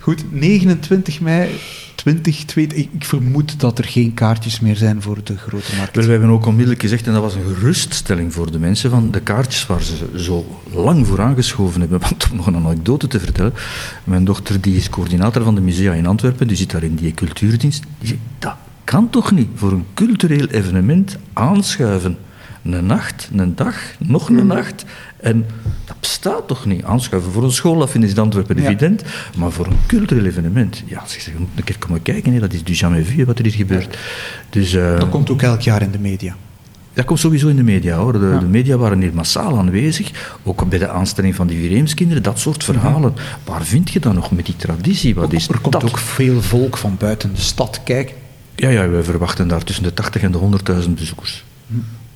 Goed, 0.00 0.24
29 0.32 1.20
mei 1.20 1.50
2020. 1.94 2.78
Ik, 2.78 2.88
ik 2.92 3.04
vermoed 3.04 3.60
dat 3.60 3.78
er 3.78 3.84
geen 3.84 4.14
kaartjes 4.14 4.60
meer 4.60 4.76
zijn 4.76 5.02
voor 5.02 5.18
de 5.24 5.36
grote 5.36 5.76
markt. 5.76 5.96
Wel, 5.96 6.04
we 6.04 6.10
hebben 6.10 6.30
ook 6.30 6.46
onmiddellijk 6.46 6.80
gezegd, 6.80 7.06
en 7.06 7.12
dat 7.12 7.22
was 7.22 7.34
een 7.34 7.54
geruststelling 7.54 8.32
voor 8.32 8.52
de 8.52 8.58
mensen, 8.58 8.90
van 8.90 9.10
de 9.10 9.20
kaartjes 9.20 9.66
waar 9.66 9.82
ze 9.82 9.94
zo 10.16 10.60
lang 10.72 11.06
voor 11.06 11.20
aangeschoven 11.20 11.80
hebben. 11.80 12.00
Want 12.08 12.28
om 12.30 12.36
nog 12.36 12.46
een 12.46 12.56
anekdote 12.56 13.06
te 13.06 13.20
vertellen, 13.20 13.52
mijn 14.04 14.24
dochter 14.24 14.60
die 14.60 14.76
is 14.76 14.90
coördinator 14.90 15.42
van 15.42 15.54
de 15.54 15.60
musea 15.60 15.92
in 15.92 16.06
Antwerpen, 16.06 16.46
die 16.46 16.56
zit 16.56 16.70
daar 16.70 16.82
in 16.82 16.94
die 16.94 17.14
cultuurdienst, 17.14 17.82
die 17.98 18.08
zegt, 18.08 18.20
dat 18.38 18.56
kan 18.84 19.10
toch 19.10 19.32
niet 19.32 19.48
voor 19.54 19.72
een 19.72 19.86
cultureel 19.94 20.46
evenement 20.46 21.16
aanschuiven. 21.32 22.18
Een 22.62 22.86
nacht, 22.86 23.30
een 23.32 23.54
dag, 23.54 23.74
nog 23.98 24.28
een 24.28 24.46
nacht. 24.46 24.84
En 25.20 25.46
dat 25.84 26.00
bestaat 26.00 26.48
toch 26.48 26.66
niet. 26.66 26.84
Aanschuiven 26.84 27.32
voor 27.32 27.44
een 27.44 27.52
school, 27.52 27.78
dat 27.78 27.90
vinden 27.90 28.10
ze 28.10 28.16
in 28.16 28.22
Antwerpen 28.22 28.56
Ja. 28.56 28.62
evident. 28.62 29.02
Maar 29.36 29.50
voor 29.50 29.66
een 29.66 29.78
cultureel 29.86 30.24
evenement, 30.24 30.82
ja, 30.86 31.06
ze 31.06 31.20
zeggen, 31.20 31.48
een 31.56 31.64
keer 31.64 31.78
komen 31.78 32.02
kijken, 32.02 32.32
hè, 32.32 32.40
dat 32.40 32.52
is 32.52 32.64
du 32.64 32.72
jamais 32.72 33.08
vu 33.08 33.24
wat 33.24 33.38
er 33.38 33.44
hier 33.44 33.54
gebeurt. 33.54 33.98
Dus, 34.50 34.74
eh, 34.74 34.98
Dat 34.98 35.08
komt 35.08 35.30
ook 35.30 35.42
elk 35.42 35.60
jaar 35.60 35.82
in 35.82 35.90
de 35.90 35.98
media. 35.98 36.36
dat 36.92 37.04
komt 37.06 37.18
sowieso 37.18 37.48
in 37.48 37.56
de 37.56 37.62
media 37.62 37.96
hoor. 37.96 38.12
De, 38.12 38.36
de 38.40 38.46
media 38.46 38.76
waren 38.76 39.00
hier 39.00 39.14
massaal 39.14 39.58
aanwezig. 39.58 40.10
Ook 40.42 40.68
bij 40.68 40.78
de 40.78 40.88
aanstelling 40.88 41.34
van 41.34 41.46
die 41.46 41.58
Vireemskinderen, 41.60 42.22
dat 42.22 42.38
soort 42.38 42.64
verhalen. 42.64 43.14
Waar 43.44 43.64
vind 43.64 43.90
je 43.90 44.00
dat 44.00 44.14
nog 44.14 44.30
met 44.30 44.46
die 44.46 44.56
traditie? 44.56 45.14
Wat 45.14 45.32
is 45.32 45.48
er 45.48 45.58
komt 45.60 45.72
dat? 45.72 45.84
ook 45.84 45.98
veel 45.98 46.42
volk 46.42 46.76
van 46.76 46.96
buiten 46.98 47.34
de 47.34 47.40
stad 47.40 47.80
kijken. 47.84 48.14
Ja, 48.54 48.68
ja, 48.68 48.88
wij 48.88 49.02
verwachten 49.02 49.48
daar 49.48 49.64
tussen 49.64 49.84
de 49.84 49.94
80 49.94 50.22
en 50.22 50.32
de 50.32 50.38
100.000 50.38 50.94
bezoekers. 50.94 51.44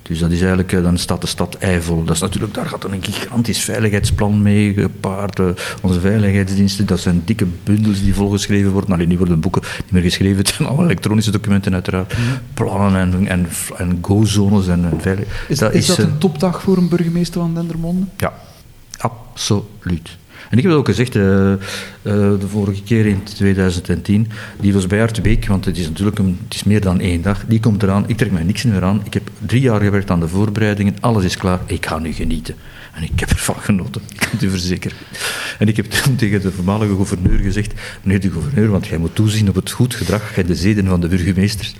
Dus 0.03 0.19
dat 0.19 0.31
is 0.31 0.39
eigenlijk, 0.39 0.71
eh, 0.73 0.83
dan 0.83 0.97
staat 0.97 1.21
de 1.21 1.27
stad 1.27 1.55
eivol. 1.55 2.03
Dat 2.03 2.15
is 2.15 2.21
natuurlijk, 2.21 2.53
daar 2.53 2.65
gaat 2.65 2.81
dan 2.81 2.91
een 2.91 3.03
gigantisch 3.03 3.63
veiligheidsplan 3.63 4.41
mee 4.41 4.73
gepaard. 4.73 5.39
Eh, 5.39 5.45
Onze 5.81 5.99
veiligheidsdiensten, 5.99 6.85
dat 6.85 6.99
zijn 6.99 7.21
dikke 7.25 7.45
bundels 7.63 8.01
die 8.01 8.13
volgeschreven 8.15 8.71
worden. 8.71 8.93
Alleen 8.93 9.07
nu 9.07 9.17
worden 9.17 9.39
boeken 9.39 9.61
niet 9.83 9.91
meer 9.91 10.01
geschreven, 10.01 10.37
het 10.37 10.47
zijn 10.47 10.67
allemaal 10.67 10.85
elektronische 10.85 11.31
documenten 11.31 11.73
uiteraard. 11.73 12.13
Plannen 12.53 13.01
en, 13.13 13.27
en, 13.27 13.47
en 13.77 13.99
go-zones 14.01 14.67
en, 14.67 14.85
en 14.91 15.01
veilig. 15.01 15.45
Is 15.47 15.57
dat, 15.59 15.73
is 15.73 15.85
dat 15.85 15.97
eh, 15.97 16.05
een 16.05 16.17
topdag 16.17 16.61
voor 16.61 16.77
een 16.77 16.89
burgemeester 16.89 17.41
van 17.41 17.53
Dendermonde? 17.53 18.05
ja, 18.17 18.33
absoluut. 18.97 20.17
En 20.53 20.59
ik 20.59 20.65
heb 20.65 20.73
ook 20.73 20.85
gezegd 20.85 21.15
eh, 21.15 21.51
eh, 21.53 21.59
de 22.01 22.47
vorige 22.47 22.83
keer 22.83 23.05
in 23.05 23.23
2010, 23.23 24.27
die 24.59 24.73
was 24.73 24.87
bij 24.87 25.09
Week, 25.23 25.47
want 25.47 25.65
het 25.65 25.77
is 25.77 25.87
natuurlijk 25.87 26.19
een, 26.19 26.39
het 26.43 26.53
is 26.53 26.63
meer 26.63 26.81
dan 26.81 26.99
één 26.99 27.21
dag, 27.21 27.43
die 27.47 27.59
komt 27.59 27.83
eraan, 27.83 28.03
ik 28.07 28.17
trek 28.17 28.31
mij 28.31 28.43
niks 28.43 28.63
meer 28.63 28.83
aan. 28.83 29.01
Ik 29.03 29.13
heb 29.13 29.29
drie 29.45 29.61
jaar 29.61 29.81
gewerkt 29.81 30.09
aan 30.09 30.19
de 30.19 30.27
voorbereidingen, 30.27 30.95
alles 30.99 31.23
is 31.23 31.37
klaar, 31.37 31.59
ik 31.65 31.85
ga 31.85 31.99
nu 31.99 32.11
genieten. 32.11 32.55
En 32.93 33.03
ik 33.03 33.19
heb 33.19 33.29
ervan 33.29 33.55
genoten, 33.55 34.01
ik 34.09 34.17
kan 34.17 34.29
het 34.31 34.41
u 34.43 34.49
verzekeren. 34.49 34.97
En 35.59 35.67
ik 35.67 35.75
heb 35.75 35.85
toen 35.85 36.15
tegen 36.15 36.41
de 36.41 36.51
voormalige 36.51 36.95
gouverneur 36.95 37.39
gezegd, 37.39 37.73
meneer 38.01 38.21
de 38.21 38.31
gouverneur, 38.31 38.69
want 38.69 38.87
jij 38.87 38.97
moet 38.97 39.15
toezien 39.15 39.49
op 39.49 39.55
het 39.55 39.71
goed 39.71 39.95
gedrag 39.95 40.37
en 40.37 40.45
de 40.45 40.55
zeden 40.55 40.85
van 40.85 41.01
de 41.01 41.07
burgemeesters. 41.07 41.75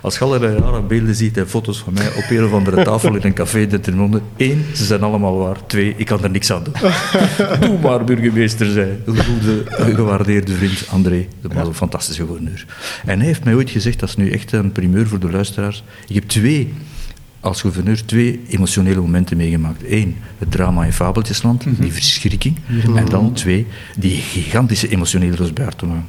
Als 0.00 0.18
je 0.18 0.24
allerlei 0.24 0.58
rare 0.58 0.82
beelden 0.82 1.14
ziet 1.14 1.36
en 1.36 1.48
foto's 1.48 1.78
van 1.78 1.92
mij 1.92 2.08
op 2.08 2.24
een 2.30 2.44
of 2.44 2.52
andere 2.52 2.82
tafel 2.82 3.14
in 3.14 3.22
een 3.22 3.32
café 3.32 3.58
in 3.58 3.68
Dendermonde, 3.68 4.20
één, 4.36 4.64
ze 4.74 4.84
zijn 4.84 5.02
allemaal 5.02 5.36
waar. 5.36 5.66
Twee, 5.66 5.94
ik 5.96 6.06
kan 6.06 6.22
er 6.22 6.30
niks 6.30 6.52
aan 6.52 6.64
doen. 6.64 6.74
Doe 7.68 7.78
maar 7.78 8.04
burgemeester, 8.04 8.70
zei 8.70 9.02
de 9.04 9.24
goede, 9.24 9.64
gewaardeerde 9.94 10.54
vriend 10.54 10.88
André, 10.88 11.26
de 11.40 11.48
was 11.48 11.66
een 11.66 11.74
fantastische 11.74 12.26
gouverneur. 12.26 12.66
En 13.06 13.18
hij 13.18 13.26
heeft 13.26 13.44
mij 13.44 13.54
ooit 13.54 13.70
gezegd, 13.70 14.00
dat 14.00 14.08
is 14.08 14.16
nu 14.16 14.30
echt 14.30 14.52
een 14.52 14.72
primeur 14.72 15.08
voor 15.08 15.18
de 15.18 15.30
luisteraars, 15.30 15.82
ik 16.06 16.14
heb 16.14 16.28
twee 16.28 16.74
als 17.40 17.60
gouverneur 17.60 18.04
twee 18.04 18.40
emotionele 18.48 19.00
momenten 19.00 19.36
meegemaakt. 19.36 19.82
Eén, 19.88 20.16
het 20.38 20.50
drama 20.50 20.84
in 20.84 20.92
Fabeltjesland, 20.92 21.64
die 21.80 21.92
verschrikking. 21.92 22.56
En 22.94 23.04
dan 23.08 23.32
twee, 23.32 23.66
die 23.96 24.16
gigantische 24.16 24.88
emotionele 24.88 25.36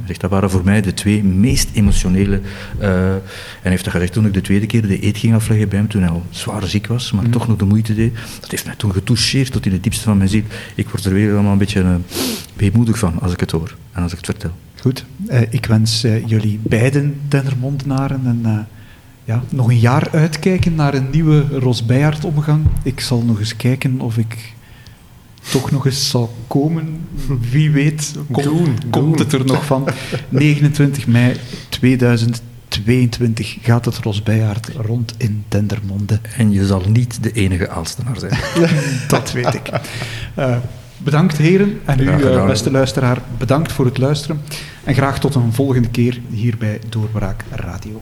zegt, 0.06 0.22
dat 0.22 0.30
waren 0.30 0.50
voor 0.50 0.64
mij 0.64 0.82
de 0.82 0.94
twee 0.94 1.24
meest 1.24 1.70
emotionele... 1.74 2.42
eh, 2.80 3.14
en 3.14 3.22
heeft 3.62 3.84
dat 3.84 3.94
gezegd 3.94 4.14
toen 4.14 4.26
ik 4.26 4.34
de 4.34 4.42
tweede 4.42 4.66
keer 4.66 4.88
de 4.88 5.06
eet 5.06 5.18
ging 5.18 5.34
afleggen 5.34 5.70
bij 5.70 5.78
hem, 5.78 5.88
toen 5.88 6.02
hij 6.02 6.12
al 6.12 6.26
zwaar 6.30 6.68
ziek 6.68 6.88
was, 6.88 7.12
maar 7.12 7.30
toch 7.30 7.48
nog 7.48 7.58
de 7.58 7.66
moeite 7.66 7.96
deed. 7.96 8.14
Dat 8.40 8.52
heeft 8.52 8.66
mij 8.66 8.76
toen 8.76 8.94
getoucheerd 8.94 9.52
tot 9.52 9.66
in 9.66 9.72
het 9.72 9.84
diepste 9.84 10.04
van 10.04 10.18
mijn 10.18 10.30
ziel. 10.30 10.44
Ik 10.76 10.90
word 10.90 11.06
er 11.06 11.14
weer 11.14 11.34
allemaal 11.34 11.52
een 11.52 11.58
beetje 11.58 11.82
uh, 11.82 11.96
weemoedig 12.56 13.00
van 13.00 13.20
als 13.20 13.32
ik 13.32 13.40
het 13.40 13.52
hoor 13.52 13.76
en 13.92 14.04
als 14.04 14.12
ik 14.12 14.18
het 14.18 14.26
vertel. 14.26 14.52
Goed, 14.82 15.06
uh, 15.30 15.42
ik 15.50 15.66
wens 15.66 16.06
uh, 16.06 16.28
jullie 16.28 16.60
beiden 16.64 17.20
Dendermondenaren 17.28 18.22
en 18.26 18.42
uh, 18.46 18.60
ja, 19.30 19.44
nog 19.50 19.68
een 19.70 19.80
jaar 19.80 20.08
uitkijken 20.12 20.76
naar 20.76 20.94
een 20.94 21.08
nieuwe 21.12 21.60
Ros 21.60 21.86
Beijaard-omgang. 21.86 22.66
Ik 22.84 23.00
zal 23.00 23.22
nog 23.22 23.40
eens 23.40 23.56
kijken 23.56 24.02
of 24.02 24.18
ik 24.18 24.54
toch 25.52 25.72
nog 25.72 25.86
eens 25.86 26.10
zal 26.10 26.34
komen. 26.48 27.08
Wie 27.52 27.72
weet, 27.72 28.16
komt, 28.32 28.44
Doen, 28.46 28.78
komt 28.90 28.92
doen. 28.92 29.18
het 29.18 29.34
er 29.34 29.46
nog 29.46 29.66
van. 29.72 29.88
29 30.30 31.08
mei 31.08 31.36
2022 31.70 33.58
gaat 33.62 33.86
het 33.86 33.98
Rosbijaard 33.98 34.70
rond 34.76 35.14
in 35.18 35.44
Dendermonde. 35.48 36.20
En 36.38 36.52
je 36.52 36.66
zal 36.66 36.84
niet 36.88 37.24
de 37.24 37.32
enige 37.32 37.70
Aalstenaar 37.70 38.20
zijn. 38.20 38.40
Dat 39.08 39.32
weet 39.32 39.54
ik. 39.54 39.70
Eh, 40.36 40.58
bedankt 40.98 41.38
heren 41.38 41.80
en 41.86 42.00
u, 42.00 42.08
eh, 42.08 42.46
beste 42.46 42.72
luisteraar, 42.72 43.22
bedankt 43.38 43.72
voor 43.72 43.86
het 43.86 43.98
luisteren. 43.98 44.42
En 44.84 44.94
graag 44.94 45.20
tot 45.20 45.36
een 45.36 45.54
volgende 45.54 45.90
keer 45.90 46.22
hier 46.30 46.58
bij 46.58 46.80
Doorbraak 46.90 47.44
Radio. 47.52 48.02